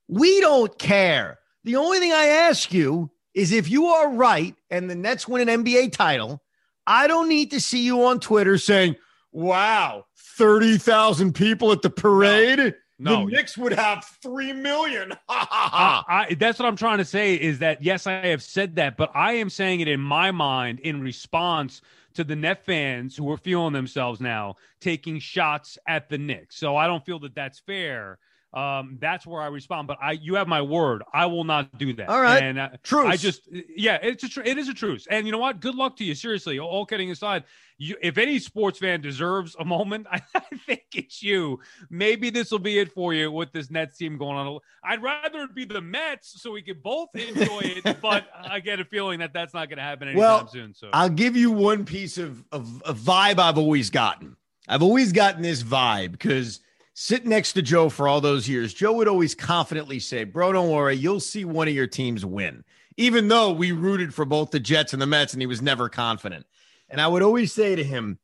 We 0.08 0.42
don't 0.42 0.78
care. 0.78 1.40
The 1.64 1.76
only 1.76 2.00
thing 2.00 2.12
I 2.12 2.26
ask 2.26 2.74
you 2.74 3.12
is 3.34 3.52
if 3.52 3.70
you 3.70 3.86
are 3.86 4.12
right 4.12 4.56
and 4.70 4.90
the 4.90 4.96
Nets 4.96 5.28
win 5.28 5.48
an 5.48 5.64
NBA 5.64 5.92
title, 5.94 6.42
I 6.88 7.08
don't 7.08 7.30
need 7.30 7.52
to 7.52 7.62
see 7.62 7.84
you 7.84 8.04
on 8.06 8.20
Twitter 8.20 8.58
saying, 8.58 8.96
wow, 9.32 10.06
30,000 10.38 11.34
people 11.34 11.72
at 11.72 11.84
the 11.84 11.90
parade. 11.90 12.60
No. 12.60 12.72
The 13.00 13.26
Knicks 13.26 13.58
would 13.58 13.74
have 13.74 14.06
3 14.22 14.54
million. 14.54 15.14
I, 15.30 16.36
that's 16.38 16.60
what 16.60 16.68
I'm 16.68 16.76
trying 16.76 16.98
to 16.98 17.06
say 17.06 17.36
is 17.36 17.60
that 17.60 17.82
yes, 17.82 18.06
I 18.08 18.28
have 18.28 18.44
said 18.44 18.76
that, 18.76 18.98
but 18.98 19.12
I 19.16 19.34
am 19.34 19.50
saying 19.50 19.80
it 19.80 19.88
in 19.88 20.02
my 20.02 20.32
mind 20.32 20.80
in 20.82 21.02
response 21.02 21.82
to 22.16 22.24
the 22.24 22.36
net 22.36 22.66
fans 22.66 23.16
who 23.16 23.30
are 23.32 23.38
feeling 23.38 23.74
themselves 23.74 24.20
now 24.20 24.56
taking 24.82 25.20
shots 25.20 25.78
at 25.88 26.10
the 26.10 26.18
Knicks. 26.18 26.58
So 26.58 26.76
I 26.76 26.88
don't 26.88 27.06
feel 27.06 27.20
that 27.20 27.36
that's 27.36 27.60
fair. 27.60 28.20
Um, 28.54 28.98
that's 29.00 29.28
where 29.28 29.42
I 29.42 29.48
respond. 29.48 29.88
But 29.88 30.00
I, 30.02 30.14
you 30.14 30.36
have 30.36 30.48
my 30.48 30.62
word. 30.62 31.04
I 31.14 31.28
will 31.28 31.44
not 31.44 31.78
do 31.78 31.94
that. 31.94 32.10
All 32.10 32.22
right. 32.22 32.42
And 32.42 32.60
uh, 32.60 32.70
Truce. 32.84 33.06
I 33.06 33.16
just, 33.16 33.48
yeah, 33.76 34.00
it's 34.02 34.24
a, 34.24 34.30
tr- 34.30 34.42
it 34.42 34.58
is 34.58 34.70
a 34.70 34.74
truce. 34.74 35.08
And 35.10 35.26
you 35.26 35.32
know 35.32 35.38
what? 35.38 35.60
Good 35.60 35.76
luck 35.76 35.98
to 35.98 36.04
you. 36.04 36.16
Seriously, 36.16 36.60
all 36.60 36.86
kidding 36.86 37.12
aside, 37.12 37.44
you, 37.78 37.96
if 38.02 38.18
any 38.18 38.40
sports 38.40 38.80
fan 38.80 39.02
deserves 39.02 39.56
a 39.60 39.66
moment, 39.66 40.08
I, 40.12 40.22
I 40.36 40.58
think 40.66 40.86
it's 40.96 41.22
you. 41.22 41.60
Maybe 41.90 42.30
this 42.30 42.52
will 42.52 42.60
be 42.60 42.80
it 42.80 42.92
for 42.92 43.14
you 43.14 43.32
with 43.32 43.52
this 43.52 43.70
Nets 43.70 43.98
team 43.98 44.18
going 44.18 44.36
on. 44.38 44.60
I'd 44.84 45.02
rather 45.02 45.44
it 45.44 45.54
be 45.54 45.66
the 45.66 45.82
Mets 45.82 46.42
so 46.42 46.52
we 46.52 46.62
could 46.62 46.82
both 46.82 47.10
enjoy 47.14 47.62
it, 47.62 47.98
but 48.02 48.26
I 48.36 48.60
get 48.60 48.80
a 48.80 48.86
feeling 48.86 49.20
that 49.20 49.32
that's 49.32 49.54
not 49.54 49.70
going 49.70 49.78
to 49.78 49.84
happen 49.84 50.08
anytime 50.08 50.20
Well, 50.20 50.48
soon. 50.48 50.74
So 50.74 50.90
I'll 50.92 51.10
give 51.10 51.38
you 51.38 51.52
one 51.52 51.86
piece 51.86 52.18
of, 52.18 52.44
of 52.52 52.82
a 52.86 52.94
vibe 52.94 53.40
I've 53.40 53.58
always 53.58 53.90
gotten. 53.90 54.36
I've 54.68 54.84
always 54.84 55.14
gotten 55.14 55.42
this 55.42 55.64
vibe 55.64 56.12
because 56.12 56.60
sitting 57.00 57.30
next 57.30 57.54
to 57.54 57.62
Joe 57.62 57.88
for 57.88 58.10
all 58.10 58.20
those 58.20 58.50
years, 58.50 58.74
Joe 58.74 58.92
would 58.92 59.08
always 59.08 59.34
confidently 59.34 60.00
say, 60.00 60.26
Bro, 60.26 60.52
don't 60.52 60.70
worry, 60.70 60.96
you'll 60.96 61.22
see 61.22 61.46
one 61.46 61.70
of 61.70 61.74
your 61.74 61.88
teams 61.88 62.26
win. 62.26 62.66
Even 62.98 63.30
though 63.30 63.54
we 63.54 63.72
rooted 63.72 64.14
for 64.14 64.26
both 64.26 64.52
the 64.52 64.60
Jets 64.60 64.92
and 64.92 65.02
the 65.02 65.08
Mets, 65.08 65.32
and 65.32 65.42
he 65.42 65.48
was 65.48 65.62
never 65.62 65.88
confident. 65.88 66.46
And 66.90 67.00
I 67.00 67.08
would 67.08 67.22
always 67.22 67.54
say 67.54 67.74
to 67.74 67.84
him, 67.86 68.20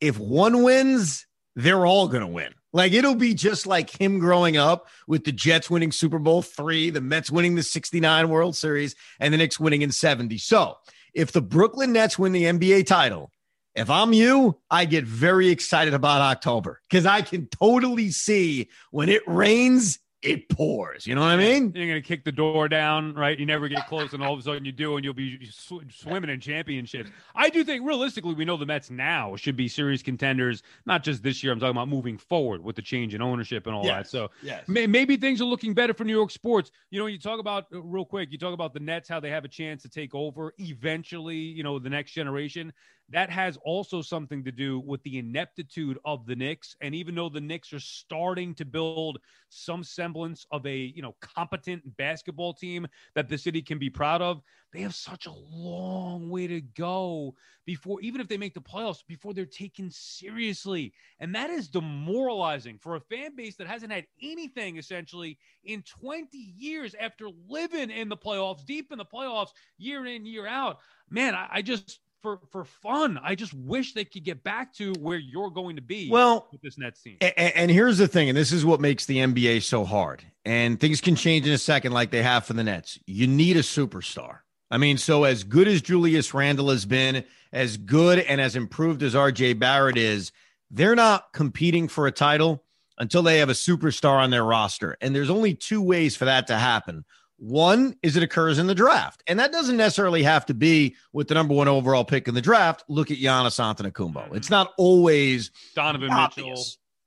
if 0.00 0.18
one 0.18 0.62
wins, 0.62 1.26
they're 1.54 1.84
all 1.84 2.08
going 2.08 2.22
to 2.22 2.26
win. 2.26 2.54
Like 2.72 2.92
it'll 2.92 3.14
be 3.14 3.34
just 3.34 3.66
like 3.66 3.90
him 3.90 4.18
growing 4.18 4.56
up 4.56 4.88
with 5.06 5.24
the 5.24 5.32
Jets 5.32 5.68
winning 5.68 5.92
Super 5.92 6.18
Bowl 6.18 6.40
three, 6.40 6.88
the 6.88 7.02
Mets 7.02 7.30
winning 7.30 7.56
the 7.56 7.62
69 7.62 8.30
World 8.30 8.56
Series, 8.56 8.96
and 9.20 9.34
the 9.34 9.38
Knicks 9.38 9.60
winning 9.60 9.82
in 9.82 9.92
70. 9.92 10.38
So 10.38 10.78
if 11.12 11.30
the 11.30 11.42
Brooklyn 11.42 11.92
Nets 11.92 12.18
win 12.18 12.32
the 12.32 12.44
NBA 12.44 12.86
title, 12.86 13.30
if 13.74 13.90
I'm 13.90 14.12
you, 14.12 14.58
I 14.70 14.84
get 14.84 15.04
very 15.04 15.48
excited 15.48 15.94
about 15.94 16.20
October 16.20 16.80
because 16.88 17.06
I 17.06 17.22
can 17.22 17.46
totally 17.46 18.10
see 18.10 18.68
when 18.90 19.08
it 19.08 19.22
rains, 19.26 19.98
it 20.22 20.48
pours. 20.48 21.06
You 21.06 21.14
know 21.14 21.20
what 21.20 21.30
I 21.30 21.36
mean? 21.36 21.72
You're 21.74 21.86
going 21.86 22.02
to 22.02 22.08
kick 22.08 22.24
the 22.24 22.32
door 22.32 22.66
down, 22.66 23.14
right? 23.14 23.38
You 23.38 23.44
never 23.44 23.68
get 23.68 23.86
close, 23.88 24.14
and 24.14 24.22
all 24.22 24.32
of 24.32 24.38
a 24.38 24.42
sudden 24.42 24.64
you 24.64 24.72
do, 24.72 24.96
and 24.96 25.04
you'll 25.04 25.12
be 25.12 25.44
sw- 25.50 25.84
swimming 25.90 26.30
in 26.30 26.40
championships. 26.40 27.10
I 27.34 27.50
do 27.50 27.62
think, 27.62 27.86
realistically, 27.86 28.32
we 28.32 28.46
know 28.46 28.56
the 28.56 28.64
Mets 28.64 28.90
now 28.90 29.36
should 29.36 29.56
be 29.56 29.68
serious 29.68 30.02
contenders, 30.02 30.62
not 30.86 31.02
just 31.04 31.22
this 31.22 31.42
year. 31.42 31.52
I'm 31.52 31.60
talking 31.60 31.72
about 31.76 31.88
moving 31.88 32.16
forward 32.16 32.64
with 32.64 32.74
the 32.76 32.80
change 32.80 33.14
in 33.14 33.20
ownership 33.20 33.66
and 33.66 33.74
all 33.74 33.84
that. 33.84 34.08
So 34.08 34.30
yes. 34.42 34.66
may- 34.66 34.86
maybe 34.86 35.18
things 35.18 35.42
are 35.42 35.46
looking 35.46 35.74
better 35.74 35.92
for 35.92 36.04
New 36.04 36.16
York 36.16 36.30
sports. 36.30 36.70
You 36.90 37.00
know, 37.00 37.06
you 37.06 37.18
talk 37.18 37.38
about 37.38 37.66
uh, 37.74 37.82
real 37.82 38.06
quick. 38.06 38.32
You 38.32 38.38
talk 38.38 38.54
about 38.54 38.72
the 38.72 38.80
Nets, 38.80 39.08
how 39.08 39.20
they 39.20 39.30
have 39.30 39.44
a 39.44 39.48
chance 39.48 39.82
to 39.82 39.90
take 39.90 40.14
over 40.14 40.54
eventually. 40.56 41.36
You 41.36 41.64
know, 41.64 41.78
the 41.78 41.90
next 41.90 42.12
generation. 42.12 42.72
That 43.10 43.28
has 43.30 43.58
also 43.64 44.00
something 44.00 44.44
to 44.44 44.52
do 44.52 44.80
with 44.80 45.02
the 45.02 45.18
ineptitude 45.18 45.98
of 46.04 46.24
the 46.26 46.34
Knicks. 46.34 46.74
And 46.80 46.94
even 46.94 47.14
though 47.14 47.28
the 47.28 47.40
Knicks 47.40 47.72
are 47.72 47.80
starting 47.80 48.54
to 48.54 48.64
build 48.64 49.18
some 49.50 49.84
semblance 49.84 50.46
of 50.50 50.64
a 50.66 50.76
you 50.76 51.02
know 51.02 51.14
competent 51.20 51.96
basketball 51.96 52.54
team 52.54 52.86
that 53.14 53.28
the 53.28 53.36
city 53.36 53.60
can 53.60 53.78
be 53.78 53.90
proud 53.90 54.22
of, 54.22 54.42
they 54.72 54.80
have 54.80 54.94
such 54.94 55.26
a 55.26 55.32
long 55.32 56.30
way 56.30 56.46
to 56.46 56.60
go 56.62 57.34
before 57.66 58.00
even 58.00 58.20
if 58.20 58.28
they 58.28 58.38
make 58.38 58.54
the 58.54 58.60
playoffs 58.60 59.06
before 59.06 59.34
they're 59.34 59.44
taken 59.44 59.90
seriously. 59.90 60.92
And 61.20 61.34
that 61.34 61.50
is 61.50 61.68
demoralizing 61.68 62.78
for 62.78 62.96
a 62.96 63.00
fan 63.00 63.36
base 63.36 63.56
that 63.56 63.66
hasn't 63.66 63.92
had 63.92 64.06
anything 64.22 64.78
essentially 64.78 65.38
in 65.62 65.82
20 65.82 66.36
years 66.36 66.94
after 66.98 67.28
living 67.48 67.90
in 67.90 68.08
the 68.08 68.16
playoffs, 68.16 68.64
deep 68.64 68.92
in 68.92 68.98
the 68.98 69.04
playoffs, 69.04 69.50
year 69.76 70.06
in, 70.06 70.24
year 70.24 70.46
out. 70.46 70.78
Man, 71.10 71.34
I, 71.34 71.48
I 71.52 71.62
just 71.62 72.00
for 72.24 72.40
for 72.50 72.64
fun. 72.64 73.20
I 73.22 73.34
just 73.34 73.52
wish 73.52 73.92
they 73.92 74.06
could 74.06 74.24
get 74.24 74.42
back 74.42 74.72
to 74.76 74.94
where 74.94 75.18
you're 75.18 75.50
going 75.50 75.76
to 75.76 75.82
be. 75.82 76.08
Well, 76.10 76.48
with 76.50 76.62
this 76.62 76.78
Nets 76.78 77.02
team. 77.02 77.18
And, 77.20 77.52
and 77.54 77.70
here's 77.70 77.98
the 77.98 78.08
thing, 78.08 78.30
and 78.30 78.36
this 78.36 78.50
is 78.50 78.64
what 78.64 78.80
makes 78.80 79.04
the 79.04 79.18
NBA 79.18 79.62
so 79.62 79.84
hard. 79.84 80.24
And 80.46 80.80
things 80.80 81.02
can 81.02 81.16
change 81.16 81.46
in 81.46 81.52
a 81.52 81.58
second, 81.58 81.92
like 81.92 82.10
they 82.10 82.22
have 82.22 82.46
for 82.46 82.54
the 82.54 82.64
Nets. 82.64 82.98
You 83.06 83.26
need 83.26 83.58
a 83.58 83.60
superstar. 83.60 84.38
I 84.70 84.78
mean, 84.78 84.96
so 84.96 85.24
as 85.24 85.44
good 85.44 85.68
as 85.68 85.82
Julius 85.82 86.32
Randle 86.32 86.70
has 86.70 86.86
been, 86.86 87.24
as 87.52 87.76
good 87.76 88.20
and 88.20 88.40
as 88.40 88.56
improved 88.56 89.02
as 89.02 89.14
RJ 89.14 89.58
Barrett 89.58 89.98
is, 89.98 90.32
they're 90.70 90.96
not 90.96 91.30
competing 91.34 91.88
for 91.88 92.06
a 92.06 92.12
title 92.12 92.64
until 92.96 93.22
they 93.22 93.38
have 93.40 93.50
a 93.50 93.52
superstar 93.52 94.16
on 94.16 94.30
their 94.30 94.44
roster. 94.44 94.96
And 95.02 95.14
there's 95.14 95.30
only 95.30 95.54
two 95.54 95.82
ways 95.82 96.16
for 96.16 96.24
that 96.24 96.46
to 96.46 96.56
happen. 96.56 97.04
One 97.38 97.96
is 98.02 98.16
it 98.16 98.22
occurs 98.22 98.58
in 98.58 98.66
the 98.66 98.74
draft, 98.74 99.22
and 99.26 99.38
that 99.40 99.52
doesn't 99.52 99.76
necessarily 99.76 100.22
have 100.22 100.46
to 100.46 100.54
be 100.54 100.94
with 101.12 101.28
the 101.28 101.34
number 101.34 101.54
one 101.54 101.68
overall 101.68 102.04
pick 102.04 102.28
in 102.28 102.34
the 102.34 102.40
draft. 102.40 102.84
Look 102.88 103.10
at 103.10 103.18
Giannis 103.18 103.58
Antetokounmpo. 103.58 104.34
It's 104.36 104.50
not 104.50 104.72
always 104.78 105.50
Donovan 105.74 106.10
obvious. 106.10 106.46
Mitchell. 106.46 106.64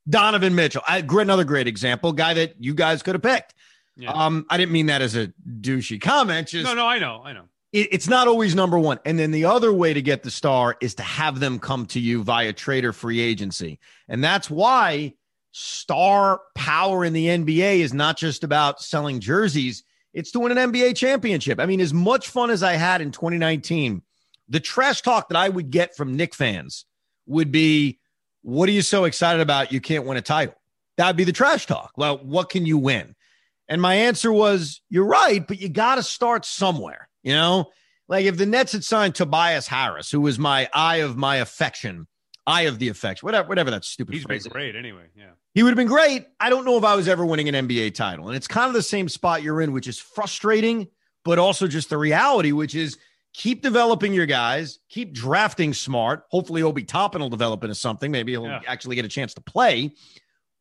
Donovan 0.10 0.56
Mitchell, 0.56 0.82
I, 0.88 1.00
another 1.00 1.44
great 1.44 1.68
example, 1.68 2.14
guy 2.14 2.34
that 2.36 2.56
you 2.60 2.74
guys 2.74 3.04
could 3.04 3.16
have 3.16 3.22
picked. 3.22 3.54
Yeah. 3.98 4.12
Um, 4.12 4.46
I 4.50 4.58
didn't 4.58 4.72
mean 4.72 4.86
that 4.86 5.02
as 5.02 5.16
a 5.16 5.34
douchey 5.60 6.00
comment. 6.00 6.50
Just 6.50 6.66
no, 6.66 6.74
no, 6.74 6.86
I 6.86 7.00
know, 7.00 7.22
I 7.26 7.34
know. 7.34 7.46
it, 7.74 7.90
it's 7.92 8.08
not 8.08 8.28
always 8.28 8.56
number 8.56 8.78
one. 8.78 9.00
And 9.06 9.18
then 9.18 9.32
the 9.32 9.46
other 9.46 9.74
way 9.74 9.94
to 9.94 10.02
get 10.02 10.24
the 10.24 10.32
star 10.32 10.78
is 10.82 10.96
to 10.96 11.04
have 11.04 11.40
them 11.40 11.60
come 11.60 11.86
to 11.88 12.00
you 12.00 12.24
via 12.24 12.54
trade 12.54 12.86
or 12.86 12.94
free 12.94 13.20
agency. 13.20 13.80
And 14.08 14.24
that's 14.24 14.50
why 14.50 15.14
star 15.52 16.42
power 16.56 17.04
in 17.04 17.14
the 17.14 17.28
NBA 17.28 17.80
is 17.80 17.94
not 17.94 18.18
just 18.18 18.44
about 18.44 18.82
selling 18.82 19.20
jerseys, 19.20 19.84
it's 20.18 20.32
to 20.32 20.40
win 20.40 20.58
an 20.58 20.72
NBA 20.72 20.96
championship. 20.96 21.60
I 21.60 21.68
mean, 21.68 21.80
as 21.80 21.94
much 21.94 22.30
fun 22.30 22.50
as 22.50 22.64
I 22.64 22.74
had 22.74 23.02
in 23.02 23.12
2019, 23.12 24.02
the 24.50 24.60
trash 24.60 25.04
talk 25.04 25.30
that 25.30 25.38
I 25.38 25.48
would 25.48 25.70
get 25.70 25.96
from 25.96 26.18
Knick 26.18 26.34
fans 26.34 26.86
would 27.28 27.52
be, 27.52 28.00
What 28.42 28.68
are 28.68 28.72
you 28.72 28.82
so 28.82 29.04
excited 29.04 29.42
about? 29.42 29.72
You 29.72 29.80
can't 29.80 30.08
win 30.08 30.18
a 30.18 30.24
title. 30.24 30.56
That'd 30.98 31.18
be 31.18 31.24
the 31.24 31.32
trash 31.32 31.68
talk. 31.68 31.92
Well, 31.98 32.18
what 32.18 32.50
can 32.50 32.66
you 32.66 32.80
win? 32.80 33.16
And 33.70 33.80
my 33.80 33.94
answer 33.94 34.34
was, 34.34 34.82
You're 34.90 35.06
right, 35.06 35.48
but 35.48 35.62
you 35.62 35.70
got 35.70 35.96
to 35.96 36.04
start 36.04 36.46
somewhere. 36.46 37.10
You 37.22 37.34
know, 37.34 37.70
like 38.08 38.26
if 38.26 38.38
the 38.38 38.48
Nets 38.48 38.72
had 38.72 38.84
signed 38.84 39.14
Tobias 39.14 39.68
Harris, 39.68 40.10
who 40.10 40.22
was 40.22 40.40
my 40.40 40.68
eye 40.74 40.98
of 40.98 41.16
my 41.16 41.36
affection, 41.36 42.08
eye 42.48 42.64
of 42.64 42.80
the 42.80 42.88
effects, 42.88 43.22
whatever, 43.22 43.48
whatever 43.48 43.70
that 43.72 43.84
stupid 43.86 44.14
He's 44.16 44.24
been 44.24 44.30
phrase 44.30 44.46
is. 44.46 44.52
great 44.52 44.76
anyway. 44.76 45.06
Yeah. 45.16 45.32
He 45.54 45.62
would 45.62 45.70
have 45.70 45.78
been 45.78 45.88
great. 45.88 46.26
I 46.40 46.50
don't 46.50 46.66
know 46.66 46.78
if 46.78 46.84
I 46.84 46.96
was 46.96 47.08
ever 47.08 47.26
winning 47.26 47.50
an 47.54 47.68
NBA 47.68 47.94
title. 47.94 48.28
And 48.28 48.36
it's 48.38 48.48
kind 48.48 48.68
of 48.68 48.74
the 48.74 48.82
same 48.82 49.10
spot 49.10 49.44
you're 49.44 49.62
in, 49.62 49.74
which 49.74 49.88
is 49.88 50.00
frustrating, 50.00 50.88
but 51.26 51.38
also 51.38 51.68
just 51.68 51.90
the 51.90 51.98
reality, 51.98 52.54
which 52.54 52.74
is 52.74 52.98
keep 53.34 53.62
developing 53.62 54.14
your 54.14 54.26
guys, 54.26 54.80
keep 54.90 55.14
drafting 55.14 55.74
smart. 55.74 56.24
Hopefully, 56.30 56.64
Obi 56.64 56.84
Toppin 56.84 57.22
will 57.22 57.30
develop 57.30 57.64
into 57.64 57.76
something. 57.76 58.12
Maybe 58.12 58.32
he'll 58.32 58.46
Yeah. 58.46 58.62
actually 58.66 58.96
get 58.96 59.04
a 59.06 59.10
chance 59.10 59.34
to 59.36 59.42
play. 59.42 59.94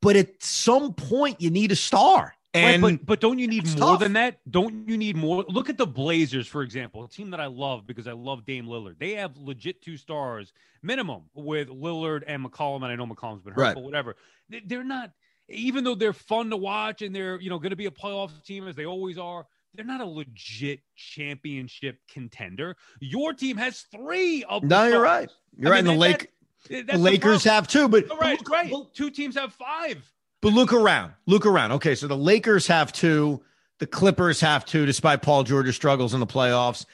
But 0.02 0.16
at 0.16 0.42
some 0.42 0.92
point, 0.92 1.40
you 1.40 1.50
need 1.50 1.72
a 1.72 1.76
star. 1.76 2.34
And 2.56 2.82
right, 2.82 2.98
but 2.98 3.06
but 3.06 3.20
don't 3.20 3.38
you 3.38 3.46
need 3.46 3.66
more 3.78 3.92
tough. 3.92 4.00
than 4.00 4.14
that? 4.14 4.38
Don't 4.50 4.88
you 4.88 4.96
need 4.96 5.16
more? 5.16 5.44
Look 5.48 5.68
at 5.70 5.76
the 5.78 5.86
Blazers, 5.86 6.46
for 6.46 6.62
example, 6.62 7.04
a 7.04 7.08
team 7.08 7.30
that 7.30 7.40
I 7.40 7.46
love 7.46 7.86
because 7.86 8.06
I 8.06 8.12
love 8.12 8.44
Dame 8.44 8.66
Lillard. 8.66 8.98
They 8.98 9.12
have 9.14 9.36
legit 9.36 9.82
two 9.82 9.96
stars 9.96 10.52
minimum 10.82 11.22
with 11.34 11.68
Lillard 11.68 12.22
and 12.26 12.44
McCollum, 12.44 12.76
and 12.76 12.86
I 12.86 12.96
know 12.96 13.06
McCollum's 13.06 13.42
been 13.42 13.52
hurt, 13.54 13.60
Right. 13.60 13.74
but 13.74 13.82
whatever. 13.84 14.16
They- 14.48 14.62
They're 14.64 14.84
not, 14.84 15.10
even 15.48 15.84
though 15.84 15.94
they're 15.94 16.12
fun 16.12 16.50
to 16.50 16.56
watch 16.56 17.02
and 17.02 17.14
they're 17.14 17.40
you 17.40 17.50
know 17.50 17.58
going 17.58 17.70
to 17.70 17.76
be 17.76 17.86
a 17.86 17.90
playoff 17.90 18.42
team 18.44 18.66
as 18.68 18.74
they 18.76 18.86
always 18.86 19.18
are. 19.18 19.46
They're 19.74 19.84
not 19.84 20.00
a 20.00 20.06
legit 20.06 20.80
championship 20.94 21.98
contender. 22.10 22.76
Your 23.00 23.32
team 23.34 23.56
has 23.58 23.82
three 23.92 24.42
of. 24.44 24.62
the 24.62 24.68
no, 24.68 24.82
you're 24.84 24.92
stars. 24.92 25.02
right. 25.04 25.30
You're 25.58 25.68
I 25.68 25.70
right. 25.72 25.78
And 25.80 25.86
the, 25.88 25.90
mean, 25.92 26.00
Lake, 26.00 26.30
that- 26.70 26.86
the 26.86 26.98
Lakers 26.98 27.42
problem. 27.42 27.54
have 27.54 27.68
two, 27.68 27.88
but, 27.88 28.08
right, 28.18 28.38
but 28.38 28.48
right. 28.50 28.70
but- 28.70 28.94
Two 28.94 29.10
teams 29.10 29.34
have 29.36 29.52
five. 29.54 30.10
But 30.42 30.52
look 30.52 30.72
around. 30.72 31.12
Look 31.26 31.46
around. 31.46 31.72
Okay, 31.72 31.94
so 31.94 32.06
the 32.06 32.16
Lakers 32.16 32.66
have 32.66 32.92
two. 32.92 33.42
The 33.78 33.86
Clippers 33.86 34.40
have 34.40 34.64
two, 34.64 34.86
despite 34.86 35.22
Paul 35.22 35.44
George's 35.44 35.76
struggles 35.76 36.14
in 36.14 36.20
the 36.20 36.26
playoffs. 36.26 36.86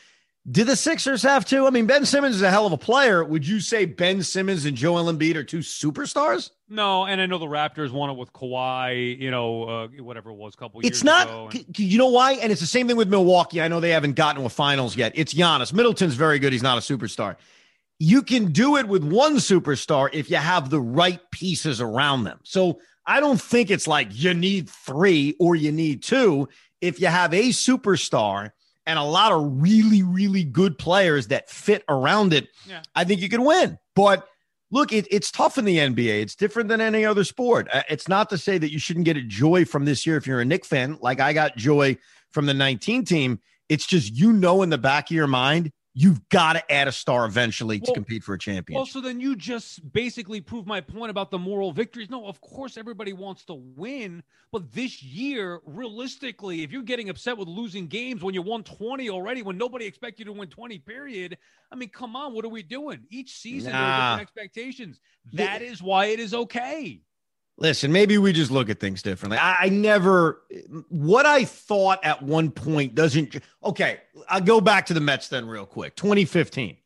Do 0.50 0.64
the 0.64 0.74
Sixers 0.74 1.22
have 1.22 1.44
two? 1.44 1.68
I 1.68 1.70
mean, 1.70 1.86
Ben 1.86 2.04
Simmons 2.04 2.34
is 2.34 2.42
a 2.42 2.50
hell 2.50 2.66
of 2.66 2.72
a 2.72 2.76
player. 2.76 3.22
Would 3.24 3.46
you 3.46 3.60
say 3.60 3.84
Ben 3.84 4.24
Simmons 4.24 4.64
and 4.64 4.76
Joel 4.76 5.04
Embiid 5.12 5.36
are 5.36 5.44
two 5.44 5.60
superstars? 5.60 6.50
No, 6.68 7.04
and 7.04 7.20
I 7.20 7.26
know 7.26 7.38
the 7.38 7.46
Raptors 7.46 7.92
won 7.92 8.10
it 8.10 8.14
with 8.14 8.32
Kawhi, 8.32 9.20
you 9.20 9.30
know, 9.30 9.62
uh, 9.64 9.88
whatever 10.00 10.30
it 10.30 10.34
was, 10.36 10.54
a 10.54 10.56
couple 10.56 10.82
years 10.82 10.90
It's 10.96 11.04
not. 11.04 11.52
c- 11.52 11.64
You 11.76 11.98
know 11.98 12.08
why? 12.08 12.32
And 12.32 12.50
it's 12.50 12.60
the 12.60 12.66
same 12.66 12.88
thing 12.88 12.96
with 12.96 13.08
Milwaukee. 13.08 13.60
I 13.62 13.68
know 13.68 13.78
they 13.78 13.90
haven't 13.90 14.14
gotten 14.14 14.40
to 14.40 14.46
a 14.46 14.50
finals 14.50 14.96
yet. 14.96 15.12
It's 15.14 15.32
Giannis. 15.32 15.72
Middleton's 15.72 16.14
very 16.14 16.40
good. 16.40 16.52
He's 16.52 16.62
not 16.62 16.76
a 16.76 16.80
superstar. 16.80 17.36
You 18.00 18.22
can 18.22 18.50
do 18.50 18.76
it 18.78 18.88
with 18.88 19.04
one 19.04 19.36
superstar 19.36 20.08
if 20.12 20.28
you 20.28 20.38
have 20.38 20.70
the 20.70 20.80
right 20.80 21.20
pieces 21.30 21.80
around 21.80 22.24
them. 22.24 22.40
So 22.42 22.80
I 23.06 23.20
don't 23.20 23.40
think 23.40 23.70
it's 23.70 23.86
like 23.88 24.08
you 24.10 24.34
need 24.34 24.68
three 24.68 25.34
or 25.40 25.56
you 25.56 25.72
need 25.72 26.02
two. 26.02 26.48
If 26.80 27.00
you 27.00 27.08
have 27.08 27.32
a 27.34 27.48
superstar 27.50 28.50
and 28.86 28.98
a 28.98 29.02
lot 29.04 29.32
of 29.32 29.62
really, 29.62 30.02
really 30.02 30.44
good 30.44 30.78
players 30.78 31.28
that 31.28 31.48
fit 31.50 31.84
around 31.88 32.32
it, 32.32 32.48
Yeah. 32.68 32.82
I 32.94 33.04
think 33.04 33.20
you 33.20 33.28
can 33.28 33.44
win. 33.44 33.78
But 33.94 34.26
look, 34.70 34.92
it, 34.92 35.06
it's 35.10 35.30
tough 35.30 35.58
in 35.58 35.64
the 35.64 35.78
NBA. 35.78 36.22
It's 36.22 36.34
different 36.34 36.68
than 36.68 36.80
any 36.80 37.04
other 37.04 37.24
sport. 37.24 37.68
Uh, 37.72 37.82
It's 37.88 38.08
not 38.08 38.30
to 38.30 38.38
say 38.38 38.58
that 38.58 38.72
you 38.72 38.78
shouldn't 38.78 39.04
get 39.04 39.16
a 39.16 39.22
joy 39.22 39.64
from 39.64 39.84
this 39.84 40.06
year 40.06 40.16
if 40.16 40.26
you're 40.26 40.40
a 40.40 40.44
Knick 40.44 40.64
fan, 40.64 40.98
like 41.00 41.20
I 41.20 41.32
got 41.32 41.56
joy 41.56 41.96
from 42.30 42.46
the 42.46 42.54
19 42.54 43.04
team. 43.04 43.40
It's 43.68 43.86
just 43.86 44.12
you 44.12 44.32
know 44.32 44.62
in 44.62 44.70
the 44.70 44.78
back 44.78 45.10
of 45.10 45.14
your 45.14 45.26
mind, 45.26 45.72
you've 45.94 46.26
got 46.30 46.54
to 46.54 46.72
add 46.72 46.88
a 46.88 46.92
star 46.92 47.26
eventually 47.26 47.78
to 47.80 47.92
compete 47.92 48.24
for 48.24 48.34
a 48.34 48.38
champion. 48.38 48.76
Well, 48.76 48.86
so 48.86 49.00
then 49.00 49.20
you 49.20 49.36
just 49.36 49.92
basically 49.92 50.40
prove 50.40 50.66
my 50.66 50.80
point 50.80 51.10
about 51.10 51.30
the 51.30 51.38
moral 51.38 51.72
victories. 51.72 52.08
No, 52.08 52.26
of 52.26 52.40
course 52.40 52.76
everybody 52.76 53.12
wants 53.12 53.44
to 53.46 53.54
win, 53.54 54.22
but 54.50 54.72
this 54.72 55.02
year, 55.02 55.60
realistically, 55.66 56.62
if 56.62 56.72
you're 56.72 56.82
getting 56.82 57.10
upset 57.10 57.36
with 57.36 57.48
losing 57.48 57.86
games 57.88 58.22
when 58.22 58.34
you 58.34 58.42
won 58.42 58.62
20 58.62 59.10
already, 59.10 59.42
when 59.42 59.58
nobody 59.58 59.84
expected 59.84 60.20
you 60.20 60.24
to 60.26 60.32
win 60.32 60.48
20, 60.48 60.78
period. 60.78 61.36
I 61.70 61.76
mean, 61.76 61.90
come 61.90 62.16
on, 62.16 62.34
what 62.34 62.44
are 62.44 62.50
we 62.50 62.62
doing? 62.62 63.04
Each 63.10 63.36
season 63.36 63.72
there 63.72 63.80
are 63.80 64.10
different 64.10 64.22
expectations. 64.22 65.00
That 65.32 65.62
is 65.62 65.82
why 65.82 66.06
it 66.06 66.20
is 66.20 66.34
okay. 66.34 67.00
Listen, 67.58 67.92
maybe 67.92 68.18
we 68.18 68.32
just 68.32 68.50
look 68.50 68.70
at 68.70 68.80
things 68.80 69.02
differently. 69.02 69.38
I, 69.38 69.64
I 69.64 69.68
never, 69.68 70.42
what 70.88 71.26
I 71.26 71.44
thought 71.44 72.00
at 72.02 72.22
one 72.22 72.50
point 72.50 72.94
doesn't. 72.94 73.36
Okay, 73.62 74.00
I'll 74.28 74.40
go 74.40 74.60
back 74.60 74.86
to 74.86 74.94
the 74.94 75.00
Mets 75.00 75.28
then, 75.28 75.46
real 75.46 75.66
quick. 75.66 75.94
2015. 75.96 76.76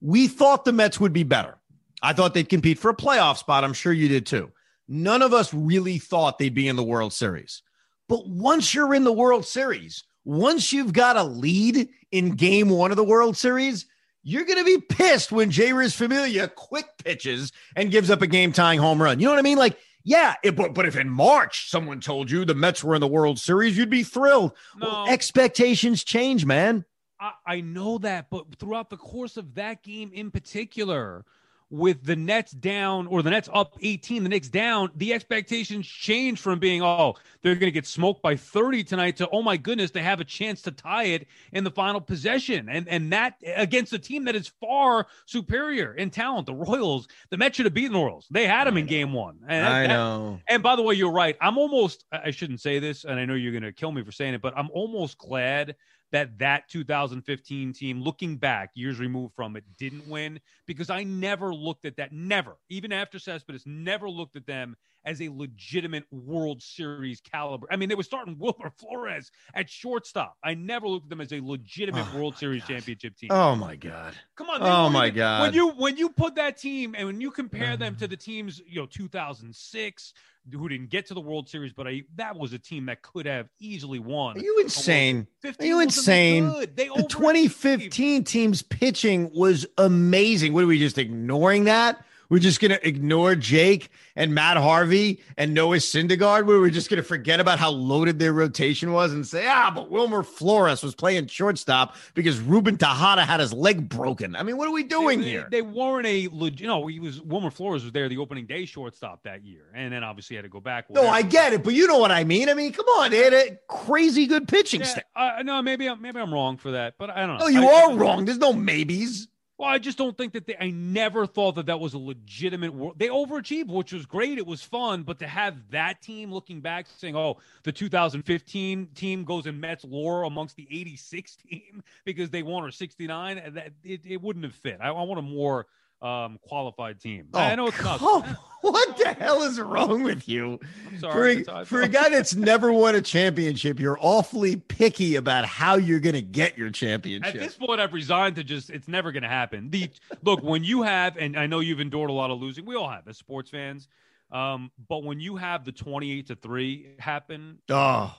We 0.00 0.28
thought 0.28 0.64
the 0.64 0.72
Mets 0.72 1.00
would 1.00 1.12
be 1.12 1.22
better. 1.22 1.56
I 2.02 2.12
thought 2.12 2.34
they'd 2.34 2.48
compete 2.48 2.78
for 2.78 2.90
a 2.90 2.96
playoff 2.96 3.38
spot. 3.38 3.64
I'm 3.64 3.72
sure 3.72 3.92
you 3.92 4.08
did 4.08 4.26
too. 4.26 4.52
None 4.88 5.22
of 5.22 5.32
us 5.32 5.52
really 5.52 5.98
thought 5.98 6.38
they'd 6.38 6.54
be 6.54 6.68
in 6.68 6.76
the 6.76 6.82
World 6.82 7.12
Series. 7.12 7.62
But 8.08 8.28
once 8.28 8.74
you're 8.74 8.94
in 8.94 9.04
the 9.04 9.12
World 9.12 9.44
Series, 9.44 10.04
once 10.24 10.72
you've 10.72 10.92
got 10.92 11.16
a 11.16 11.22
lead 11.22 11.88
in 12.10 12.30
game 12.30 12.70
one 12.70 12.90
of 12.90 12.96
the 12.96 13.04
World 13.04 13.36
Series, 13.36 13.86
you're 14.22 14.44
going 14.44 14.58
to 14.58 14.64
be 14.64 14.78
pissed 14.78 15.32
when 15.32 15.50
Jeurys 15.50 15.94
Familia 15.94 16.48
quick 16.48 16.86
pitches 17.02 17.52
and 17.76 17.90
gives 17.90 18.10
up 18.10 18.22
a 18.22 18.26
game 18.26 18.52
tying 18.52 18.78
home 18.78 19.02
run. 19.02 19.20
You 19.20 19.26
know 19.26 19.32
what 19.32 19.38
I 19.38 19.42
mean? 19.42 19.58
Like, 19.58 19.78
yeah, 20.04 20.34
it, 20.42 20.56
but, 20.56 20.74
but 20.74 20.86
if 20.86 20.96
in 20.96 21.08
March 21.08 21.68
someone 21.68 22.00
told 22.00 22.30
you 22.30 22.44
the 22.44 22.54
Mets 22.54 22.82
were 22.82 22.94
in 22.94 23.00
the 23.00 23.06
World 23.06 23.38
Series, 23.38 23.76
you'd 23.76 23.90
be 23.90 24.02
thrilled. 24.02 24.52
Well, 24.80 25.06
expectations 25.08 26.04
change, 26.04 26.46
man. 26.46 26.84
I, 27.20 27.32
I 27.46 27.60
know 27.60 27.98
that, 27.98 28.30
but 28.30 28.54
throughout 28.58 28.90
the 28.90 28.96
course 28.96 29.36
of 29.36 29.54
that 29.54 29.82
game 29.82 30.10
in 30.14 30.30
particular, 30.30 31.24
with 31.70 32.02
the 32.04 32.16
Nets 32.16 32.52
down 32.52 33.06
or 33.08 33.22
the 33.22 33.30
Nets 33.30 33.48
up 33.52 33.76
18, 33.82 34.22
the 34.22 34.28
Knicks 34.28 34.48
down, 34.48 34.90
the 34.96 35.12
expectations 35.12 35.86
change 35.86 36.40
from 36.40 36.58
being, 36.58 36.82
oh, 36.82 37.14
they're 37.42 37.54
going 37.54 37.66
to 37.66 37.72
get 37.72 37.86
smoked 37.86 38.22
by 38.22 38.36
30 38.36 38.84
tonight 38.84 39.16
to, 39.16 39.28
oh 39.30 39.42
my 39.42 39.56
goodness, 39.56 39.90
they 39.90 40.02
have 40.02 40.20
a 40.20 40.24
chance 40.24 40.62
to 40.62 40.70
tie 40.70 41.04
it 41.04 41.26
in 41.52 41.64
the 41.64 41.70
final 41.70 42.00
possession. 42.00 42.68
And 42.68 42.88
and 42.88 43.12
that 43.12 43.34
against 43.56 43.92
a 43.92 43.98
team 43.98 44.24
that 44.24 44.34
is 44.36 44.48
far 44.60 45.06
superior 45.26 45.94
in 45.94 46.10
talent, 46.10 46.46
the 46.46 46.54
Royals, 46.54 47.08
the 47.30 47.36
Mets 47.36 47.56
should 47.56 47.66
have 47.66 47.74
beaten 47.74 47.92
the 47.92 47.98
Royals. 47.98 48.26
They 48.30 48.46
had 48.46 48.66
them 48.66 48.76
in 48.76 48.86
game 48.86 49.12
one. 49.12 49.40
And 49.46 49.66
I 49.66 49.82
that- 49.82 49.88
know. 49.88 50.40
and 50.48 50.62
by 50.62 50.76
the 50.76 50.82
way, 50.82 50.94
you're 50.94 51.12
right. 51.12 51.36
I'm 51.40 51.58
almost, 51.58 52.04
I 52.12 52.28
I 52.28 52.30
shouldn't 52.30 52.60
say 52.60 52.78
this, 52.78 53.04
and 53.04 53.18
I 53.18 53.24
know 53.24 53.32
you're 53.34 53.52
going 53.52 53.62
to 53.62 53.72
kill 53.72 53.90
me 53.90 54.02
for 54.04 54.12
saying 54.12 54.34
it, 54.34 54.42
but 54.42 54.52
I'm 54.56 54.68
almost 54.70 55.16
glad 55.16 55.76
that 56.12 56.38
that 56.38 56.68
2015 56.68 57.72
team, 57.72 58.00
looking 58.00 58.36
back, 58.36 58.70
years 58.74 58.98
removed 58.98 59.34
from 59.34 59.56
it, 59.56 59.64
didn't 59.78 60.08
win 60.08 60.40
because 60.66 60.90
I 60.90 61.04
never 61.04 61.54
looked 61.54 61.84
at 61.84 61.96
that, 61.96 62.12
never, 62.12 62.56
even 62.68 62.92
after 62.92 63.18
Cespedes, 63.18 63.64
never 63.66 64.08
looked 64.08 64.36
at 64.36 64.46
them 64.46 64.76
as 65.08 65.22
a 65.22 65.30
legitimate 65.30 66.04
World 66.10 66.62
Series 66.62 67.22
caliber. 67.22 67.66
I 67.70 67.76
mean, 67.76 67.88
they 67.88 67.94
were 67.94 68.02
starting 68.02 68.36
Wilmer 68.38 68.70
Flores 68.78 69.30
at 69.54 69.70
shortstop. 69.70 70.36
I 70.44 70.52
never 70.52 70.86
looked 70.86 71.06
at 71.06 71.10
them 71.10 71.22
as 71.22 71.32
a 71.32 71.40
legitimate 71.40 72.06
Oh, 72.12 72.18
World 72.18 72.36
Series 72.36 72.60
God. 72.62 72.68
championship 72.68 73.16
team. 73.16 73.30
Oh 73.32 73.56
my 73.56 73.74
God. 73.74 74.14
Come 74.36 74.50
on. 74.50 74.62
Oh, 74.62 74.90
my 74.90 75.06
even- 75.06 75.16
God. 75.16 75.42
When 75.42 75.54
you 75.54 75.70
when 75.70 75.96
you 75.96 76.10
put 76.10 76.34
that 76.34 76.58
team 76.58 76.94
and 76.96 77.06
when 77.06 77.20
you 77.22 77.30
compare 77.30 77.78
them 77.78 77.96
to 77.96 78.04
mm-hmm. 78.04 78.10
the 78.10 78.16
teams, 78.18 78.60
you 78.66 78.80
know, 78.80 78.86
2006, 78.86 80.12
who 80.52 80.68
didn't 80.68 80.90
get 80.90 81.06
to 81.06 81.14
the 81.14 81.20
World 81.20 81.48
Series, 81.48 81.72
but 81.72 81.86
I 81.86 82.02
that 82.16 82.36
was 82.36 82.52
a 82.52 82.58
team 82.58 82.86
that 82.86 83.02
could 83.02 83.26
have 83.26 83.48
easily 83.60 83.98
won. 83.98 84.36
Are 84.36 84.40
you 84.40 84.60
insane? 84.60 85.26
Are 85.44 85.64
you 85.64 85.80
insane? 85.80 86.48
They 86.74 86.88
The 86.88 87.06
2015 87.08 88.24
team's 88.24 88.62
pitching 88.62 89.30
was 89.32 89.66
amazing. 89.78 90.52
What 90.52 90.64
are 90.64 90.68
we 90.68 90.78
just 90.78 90.98
ignoring 90.98 91.64
that? 91.64 92.04
We're 92.30 92.38
just 92.40 92.60
going 92.60 92.72
to 92.72 92.86
ignore 92.86 93.34
Jake 93.34 93.88
and 94.14 94.34
Matt 94.34 94.58
Harvey 94.58 95.22
and 95.38 95.54
Noah 95.54 95.76
Syndergaard. 95.78 96.44
Where 96.44 96.60
we're 96.60 96.68
just 96.70 96.90
going 96.90 97.02
to 97.02 97.06
forget 97.08 97.40
about 97.40 97.58
how 97.58 97.70
loaded 97.70 98.18
their 98.18 98.34
rotation 98.34 98.92
was 98.92 99.12
and 99.12 99.26
say, 99.26 99.46
ah, 99.48 99.72
but 99.74 99.90
Wilmer 99.90 100.22
Flores 100.22 100.82
was 100.82 100.94
playing 100.94 101.26
shortstop 101.28 101.96
because 102.14 102.38
Ruben 102.38 102.76
Tejada 102.76 103.24
had 103.24 103.40
his 103.40 103.52
leg 103.54 103.88
broken. 103.88 104.36
I 104.36 104.42
mean, 104.42 104.58
what 104.58 104.68
are 104.68 104.72
we 104.72 104.84
doing 104.84 105.20
they, 105.20 105.28
here? 105.28 105.48
They 105.50 105.62
weren't 105.62 106.06
a 106.06 106.28
legit. 106.30 106.60
You 106.60 106.66
know, 106.66 106.86
he 106.86 107.00
was 107.00 107.20
Wilmer 107.22 107.50
Flores 107.50 107.82
was 107.82 107.92
there 107.92 108.08
the 108.10 108.18
opening 108.18 108.46
day 108.46 108.66
shortstop 108.66 109.22
that 109.22 109.44
year, 109.44 109.62
and 109.74 109.92
then 109.92 110.04
obviously 110.04 110.36
had 110.36 110.42
to 110.42 110.48
go 110.50 110.60
back. 110.60 110.90
no, 110.90 111.08
I 111.08 111.22
get 111.22 111.54
it, 111.54 111.64
but 111.64 111.72
you 111.72 111.86
know 111.86 111.98
what 111.98 112.10
I 112.12 112.24
mean. 112.24 112.50
I 112.50 112.54
mean, 112.54 112.72
come 112.72 112.86
on, 112.86 113.10
they 113.10 113.24
had 113.24 113.32
a 113.32 113.58
crazy 113.68 114.26
good 114.26 114.46
pitching 114.48 114.80
Yeah, 114.80 114.86
staff. 114.86 115.04
uh, 115.16 115.42
no, 115.42 115.62
maybe 115.62 115.88
I'm 115.88 116.02
maybe 116.02 116.20
I'm 116.20 116.32
wrong 116.32 116.58
for 116.58 116.72
that, 116.72 116.94
but 116.98 117.08
I 117.08 117.26
don't 117.26 117.38
know. 117.38 117.44
No, 117.44 117.46
you 117.46 117.66
I- 117.66 117.82
are 117.84 117.96
wrong. 117.96 118.26
There's 118.26 118.38
no 118.38 118.52
maybes. 118.52 119.28
Well, 119.58 119.68
I 119.68 119.78
just 119.78 119.98
don't 119.98 120.16
think 120.16 120.34
that 120.34 120.46
they. 120.46 120.56
I 120.58 120.70
never 120.70 121.26
thought 121.26 121.56
that 121.56 121.66
that 121.66 121.80
was 121.80 121.92
a 121.92 121.98
legitimate. 121.98 122.72
wor- 122.72 122.94
They 122.96 123.08
overachieved, 123.08 123.66
which 123.66 123.92
was 123.92 124.06
great. 124.06 124.38
It 124.38 124.46
was 124.46 124.62
fun, 124.62 125.02
but 125.02 125.18
to 125.18 125.26
have 125.26 125.70
that 125.72 126.00
team 126.00 126.32
looking 126.32 126.60
back 126.60 126.86
saying, 126.96 127.16
"Oh, 127.16 127.38
the 127.64 127.72
2015 127.72 128.86
team 128.94 129.24
goes 129.24 129.46
in 129.46 129.58
Mets 129.58 129.84
lore 129.84 130.22
amongst 130.22 130.54
the 130.54 130.68
86 130.70 131.34
team 131.36 131.82
because 132.04 132.30
they 132.30 132.44
won 132.44 132.62
or 132.62 132.70
69," 132.70 133.42
that 133.54 133.72
it, 133.82 134.02
it 134.06 134.22
wouldn't 134.22 134.44
have 134.44 134.54
fit. 134.54 134.78
I, 134.80 134.90
I 134.90 135.02
want 135.02 135.18
a 135.18 135.22
more 135.22 135.66
um, 136.00 136.38
qualified 136.42 137.00
team. 137.00 137.28
I 137.34 137.54
know 137.54 137.68
it's 137.68 137.82
not. 137.82 137.98
Oh, 138.02 138.36
What 138.60 138.96
the 138.96 139.12
hell 139.12 139.42
is 139.42 139.60
wrong 139.60 140.02
with 140.02 140.28
you? 140.28 140.58
I'm 140.88 140.98
For 140.98 141.28
a, 141.28 141.34
That's 141.36 141.48
how 141.48 141.56
I 141.60 141.64
for 141.64 141.82
a 141.82 141.88
guy 141.88 142.08
that's 142.08 142.34
never 142.36 142.72
won 142.72 142.96
a 142.96 143.00
championship, 143.00 143.78
you're 143.78 143.98
awfully 144.00 144.56
picky 144.56 145.14
about 145.14 145.44
how 145.44 145.76
you're 145.76 146.00
going 146.00 146.16
to 146.16 146.22
get 146.22 146.58
your 146.58 146.70
championship. 146.70 147.34
At 147.34 147.40
this 147.40 147.54
point, 147.54 147.80
I've 147.80 147.92
resigned 147.92 148.36
to 148.36 148.44
just 148.44 148.70
it's 148.70 148.88
never 148.88 149.12
going 149.12 149.22
to 149.22 149.28
happen. 149.28 149.70
The 149.70 149.90
look 150.24 150.42
when 150.42 150.64
you 150.64 150.82
have, 150.82 151.16
and 151.16 151.38
I 151.38 151.46
know 151.46 151.60
you've 151.60 151.80
endured 151.80 152.10
a 152.10 152.12
lot 152.12 152.30
of 152.30 152.40
losing. 152.40 152.66
We 152.66 152.74
all 152.74 152.90
have 152.90 153.06
as 153.06 153.16
sports 153.16 153.50
fans. 153.50 153.88
Um, 154.32 154.70
but 154.88 155.04
when 155.04 155.20
you 155.20 155.36
have 155.36 155.64
the 155.64 155.72
twenty-eight 155.72 156.26
to 156.26 156.34
three 156.34 156.94
happen, 156.98 157.58
oh, 157.70 158.14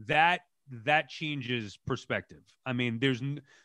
that 0.00 0.42
that 0.84 1.08
changes 1.08 1.78
perspective. 1.86 2.42
I 2.66 2.74
mean, 2.74 2.98
there's 2.98 3.22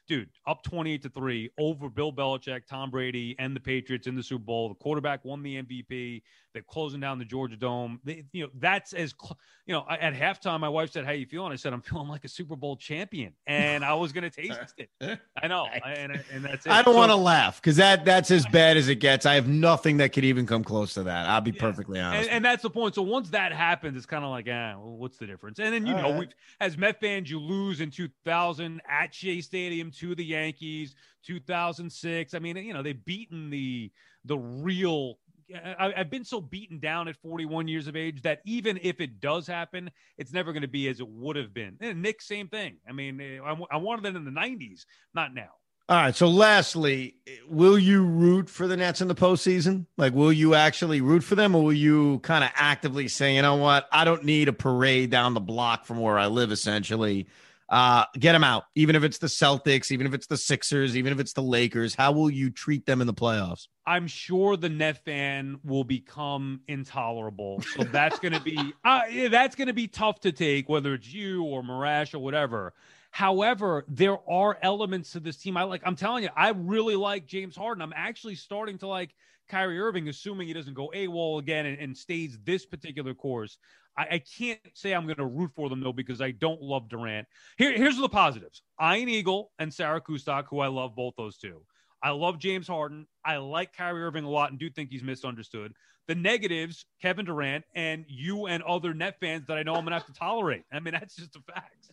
dude 0.08 0.30
up 0.48 0.64
28 0.64 1.02
to 1.04 1.10
3 1.10 1.50
over 1.60 1.90
Bill 1.90 2.12
Belichick, 2.12 2.68
Tom 2.68 2.90
Brady, 2.92 3.36
and 3.40 3.56
the 3.56 3.60
Patriots 3.60 4.08
in 4.08 4.16
the 4.16 4.24
Super 4.24 4.44
Bowl. 4.44 4.70
The 4.70 4.76
quarterback 4.76 5.24
won 5.26 5.42
the 5.44 5.62
MVP. 5.64 6.22
They're 6.54 6.62
closing 6.62 7.00
down 7.00 7.18
the 7.18 7.26
Georgia 7.26 7.56
Dome. 7.56 8.00
They, 8.04 8.26
you 8.32 8.44
know, 8.44 8.50
that's 8.60 8.94
as 8.94 9.16
cl- 9.20 9.40
you 9.66 9.74
know, 9.74 9.86
at 9.90 10.14
halftime, 10.14 10.60
my 10.60 10.70
wife 10.70 10.92
said, 10.92 11.04
How 11.04 11.12
you 11.14 11.26
feeling? 11.26 11.52
I 11.52 11.56
said, 11.56 11.74
I'm 11.74 11.82
feeling 11.82 12.08
like 12.10 12.26
a 12.26 12.28
Super 12.28 12.56
Bowl 12.56 12.76
champion. 12.76 13.34
And 13.48 13.84
I 13.84 13.96
was 13.96 14.12
gonna 14.12 14.30
taste 14.30 14.60
it. 14.78 15.20
I 15.42 15.48
know. 15.48 15.64
I- 15.66 15.94
and, 15.94 16.24
and 16.32 16.46
that's 16.46 16.66
it. 16.68 16.72
I 16.72 16.84
don't 16.84 16.94
So- 16.94 17.00
want 17.00 17.10
to 17.12 17.16
laugh 17.16 17.60
because 17.60 17.78
that 17.78 18.06
that's 18.06 18.30
as 18.30 18.46
bad 18.48 18.78
as 18.78 18.88
it 18.88 18.96
gets. 18.96 19.26
I 19.26 19.34
have 19.36 19.48
nothing 19.48 19.98
that 19.98 20.14
could 20.14 20.26
even 20.26 20.46
come 20.46 20.64
close 20.64 20.94
to 20.94 21.04
that. 21.04 21.28
I'll 21.28 21.42
be 21.42 21.52
Yeah. 21.52 21.62
perfectly 21.62 22.00
honest. 22.00 22.26
And, 22.30 22.38
and 22.38 22.46
that's 22.46 22.62
the 22.62 22.70
point. 22.70 22.94
So 22.94 23.02
once 23.02 23.32
that 23.32 23.52
happens, 23.52 23.98
it's 23.98 24.06
kind 24.06 24.24
of 24.24 24.30
like, 24.30 24.48
ah, 24.48 24.76
well, 24.78 24.98
what's 24.98 25.18
the 25.18 25.26
difference? 25.26 25.58
And 25.60 25.74
then 25.74 25.88
you 25.88 25.96
All 25.96 26.02
know, 26.04 26.10
right. 26.12 26.20
we've 26.20 26.34
as 26.60 26.78
Met 26.78 27.00
fans, 27.00 27.32
you 27.32 27.40
lose 27.40 27.82
in 27.82 27.90
2000 27.90 28.80
at 28.88 29.12
Shea 29.14 29.42
Stadium 29.42 29.92
to 30.00 30.16
the 30.16 30.26
Yankees. 30.26 30.96
2006. 31.26 32.34
I 32.34 32.40
mean, 32.40 32.58
you 32.58 32.74
know, 32.74 32.84
they've 32.84 33.04
beaten 33.04 33.50
the 33.50 33.92
the 34.26 34.38
real. 34.38 35.18
I, 35.54 35.94
I've 35.98 36.10
been 36.10 36.24
so 36.24 36.40
beaten 36.40 36.80
down 36.80 37.08
at 37.08 37.18
41 37.18 37.68
years 37.68 37.88
of 37.88 37.96
age 37.96 38.22
that 38.22 38.40
even 38.46 38.80
if 38.82 39.02
it 39.02 39.20
does 39.20 39.46
happen, 39.46 39.92
it's 40.18 40.32
never 40.32 40.54
going 40.54 40.62
to 40.62 40.70
be 40.70 40.88
as 40.88 41.00
it 41.00 41.08
would 41.08 41.36
have 41.36 41.54
been. 41.54 41.78
And 41.82 42.02
Nick, 42.02 42.22
same 42.22 42.48
thing. 42.48 42.78
I 42.88 42.94
mean, 42.94 43.20
eh, 43.20 43.40
I, 43.44 43.56
I 43.72 43.78
wanted 43.78 44.06
it 44.06 44.16
in 44.16 44.26
the 44.26 44.32
90s, 44.32 44.86
not 45.14 45.34
now. 45.34 45.50
All 45.90 45.98
right. 45.98 46.16
So, 46.16 46.30
lastly, 46.30 47.18
will 47.50 47.78
you 47.78 48.04
root 48.04 48.50
for 48.50 48.68
the 48.68 48.78
Nets 48.78 49.02
in 49.02 49.10
the 49.10 49.16
postseason? 49.16 49.86
Like, 49.98 50.14
will 50.14 50.32
you 50.32 50.56
actually 50.56 51.02
root 51.02 51.26
for 51.26 51.36
them, 51.36 51.56
or 51.56 51.64
will 51.66 51.74
you 51.74 52.20
kind 52.20 52.44
of 52.44 52.52
actively 52.56 53.10
say, 53.10 53.36
you 53.36 53.42
know 53.42 53.56
what, 53.56 53.90
I 53.92 54.06
don't 54.06 54.24
need 54.24 54.48
a 54.48 54.54
parade 54.54 55.10
down 55.10 55.34
the 55.34 55.42
block 55.42 55.86
from 55.86 56.00
where 56.00 56.18
I 56.18 56.28
live, 56.28 56.54
essentially. 56.54 57.28
Uh, 57.74 58.06
get 58.20 58.34
them 58.34 58.44
out, 58.44 58.66
even 58.76 58.96
if 58.96 59.04
it's 59.04 59.18
the 59.18 59.26
Celtics, 59.26 59.90
even 59.90 60.06
if 60.06 60.14
it's 60.14 60.28
the 60.28 60.38
Sixers, 60.38 60.96
even 60.96 61.12
if 61.12 61.20
it's 61.20 61.34
the 61.34 61.42
Lakers. 61.42 61.96
How 61.96 62.12
will 62.12 62.30
you 62.30 62.52
treat 62.52 62.86
them 62.86 63.02
in 63.02 63.08
the 63.08 63.16
playoffs? 63.16 63.68
I'm 63.88 64.06
sure 64.06 64.56
the 64.56 64.70
net 64.70 65.04
fan 65.04 65.58
will 65.64 65.84
become 65.84 66.62
intolerable. 66.68 67.64
So 67.76 67.84
that's 67.86 68.20
going 68.20 68.34
to 68.34 68.40
be 68.40 68.60
uh, 68.86 69.02
that's 69.32 69.56
going 69.56 69.70
to 69.70 69.74
be 69.74 69.88
tough 69.88 70.20
to 70.20 70.32
take, 70.32 70.70
whether 70.70 70.94
it's 70.94 71.12
you 71.12 71.46
or 71.46 71.64
Marash 71.64 72.14
or 72.14 72.20
whatever. 72.20 72.76
However, 73.10 73.86
there 73.88 74.20
are 74.30 74.60
elements 74.62 75.14
to 75.14 75.20
this 75.20 75.38
team 75.38 75.58
I 75.58 75.64
like. 75.64 75.82
I'm 75.84 75.96
telling 75.96 76.26
you, 76.26 76.30
I 76.36 76.50
really 76.50 76.96
like 76.96 77.26
James 77.26 77.56
Harden. 77.56 77.82
I'm 77.82 77.94
actually 77.96 78.36
starting 78.36 78.78
to 78.80 78.88
like 78.88 79.16
Kyrie 79.50 79.80
Irving, 79.80 80.10
assuming 80.10 80.48
he 80.48 80.54
doesn't 80.54 80.76
go 80.76 80.92
AWOL 80.96 81.40
again 81.40 81.66
and, 81.66 81.80
and 81.80 81.98
stays 81.98 82.38
this 82.44 82.68
particular 82.68 83.16
course. 83.16 83.58
I, 83.98 84.08
I 84.12 84.20
can't 84.20 84.60
say 84.74 84.94
I'm 84.94 85.06
going 85.06 85.18
to 85.18 85.26
root 85.26 85.52
for 85.56 85.70
them 85.70 85.82
though 85.82 85.94
because 85.94 86.22
I 86.22 86.32
don't 86.32 86.62
love 86.62 86.90
Durant. 86.90 87.28
Here, 87.58 87.74
here's 87.74 87.98
the 87.98 88.10
positives: 88.10 88.62
Ian 88.82 89.10
Eagle 89.10 89.52
and 89.60 89.74
Sarah 89.74 90.02
Kustok, 90.02 90.46
who 90.50 90.60
I 90.60 90.68
love 90.68 90.96
both 90.96 91.14
those 91.18 91.38
two. 91.38 91.62
I 92.02 92.10
love 92.10 92.38
James 92.38 92.68
Harden. 92.68 93.08
I 93.24 93.38
like 93.38 93.74
Kyrie 93.76 94.04
Irving 94.04 94.26
a 94.26 94.30
lot 94.30 94.52
and 94.52 94.60
do 94.60 94.70
think 94.70 94.90
he's 94.90 95.04
misunderstood. 95.04 95.74
The 96.08 96.16
negatives, 96.16 96.86
Kevin 97.02 97.26
Durant, 97.26 97.64
and 97.76 98.04
you 98.10 98.48
and 98.48 98.62
other 98.64 98.94
net 98.94 99.16
fans 99.22 99.48
that 99.48 99.58
I 99.58 99.64
know 99.64 99.76
I'm 99.76 99.86
gonna 99.86 99.96
have 99.96 100.08
to 100.08 100.14
tolerate. 100.14 100.64
I 100.72 100.80
mean, 100.80 100.94
that's 101.00 101.16
just 101.16 101.36
a 101.36 101.42
fact. 101.54 101.92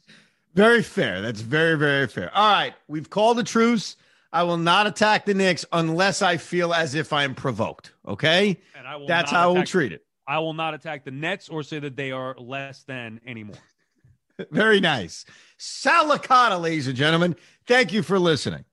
Very 0.54 0.82
fair. 0.82 1.20
That's 1.22 1.42
very, 1.42 1.78
very 1.78 2.08
fair. 2.08 2.34
All 2.34 2.52
right. 2.52 2.74
We've 2.88 3.08
called 3.08 3.38
a 3.38 3.44
truce. 3.44 3.96
I 4.32 4.42
will 4.44 4.56
not 4.56 4.86
attack 4.86 5.26
the 5.26 5.34
Knicks 5.34 5.64
unless 5.72 6.22
I 6.22 6.36
feel 6.36 6.72
as 6.72 6.94
if 6.94 7.12
I'm 7.12 7.34
provoked. 7.34 7.92
Okay. 8.06 8.60
And 8.76 8.86
I 8.86 8.96
will 8.96 9.06
That's 9.06 9.30
how 9.30 9.52
we'll 9.52 9.64
treat 9.64 9.92
it. 9.92 10.04
I 10.30 10.38
will 10.38 10.54
not 10.54 10.74
attack 10.74 11.04
the 11.04 11.10
Nets 11.10 11.48
or 11.48 11.64
say 11.64 11.80
that 11.80 11.96
they 11.96 12.12
are 12.12 12.36
less 12.38 12.84
than 12.84 13.20
anymore. 13.26 13.58
Very 14.52 14.78
nice. 14.78 15.24
Sal 15.58 16.08
Licata, 16.08 16.60
ladies 16.60 16.86
and 16.86 16.96
gentlemen. 16.96 17.34
Thank 17.66 17.92
you 17.92 18.04
for 18.04 18.16
listening. 18.16 18.64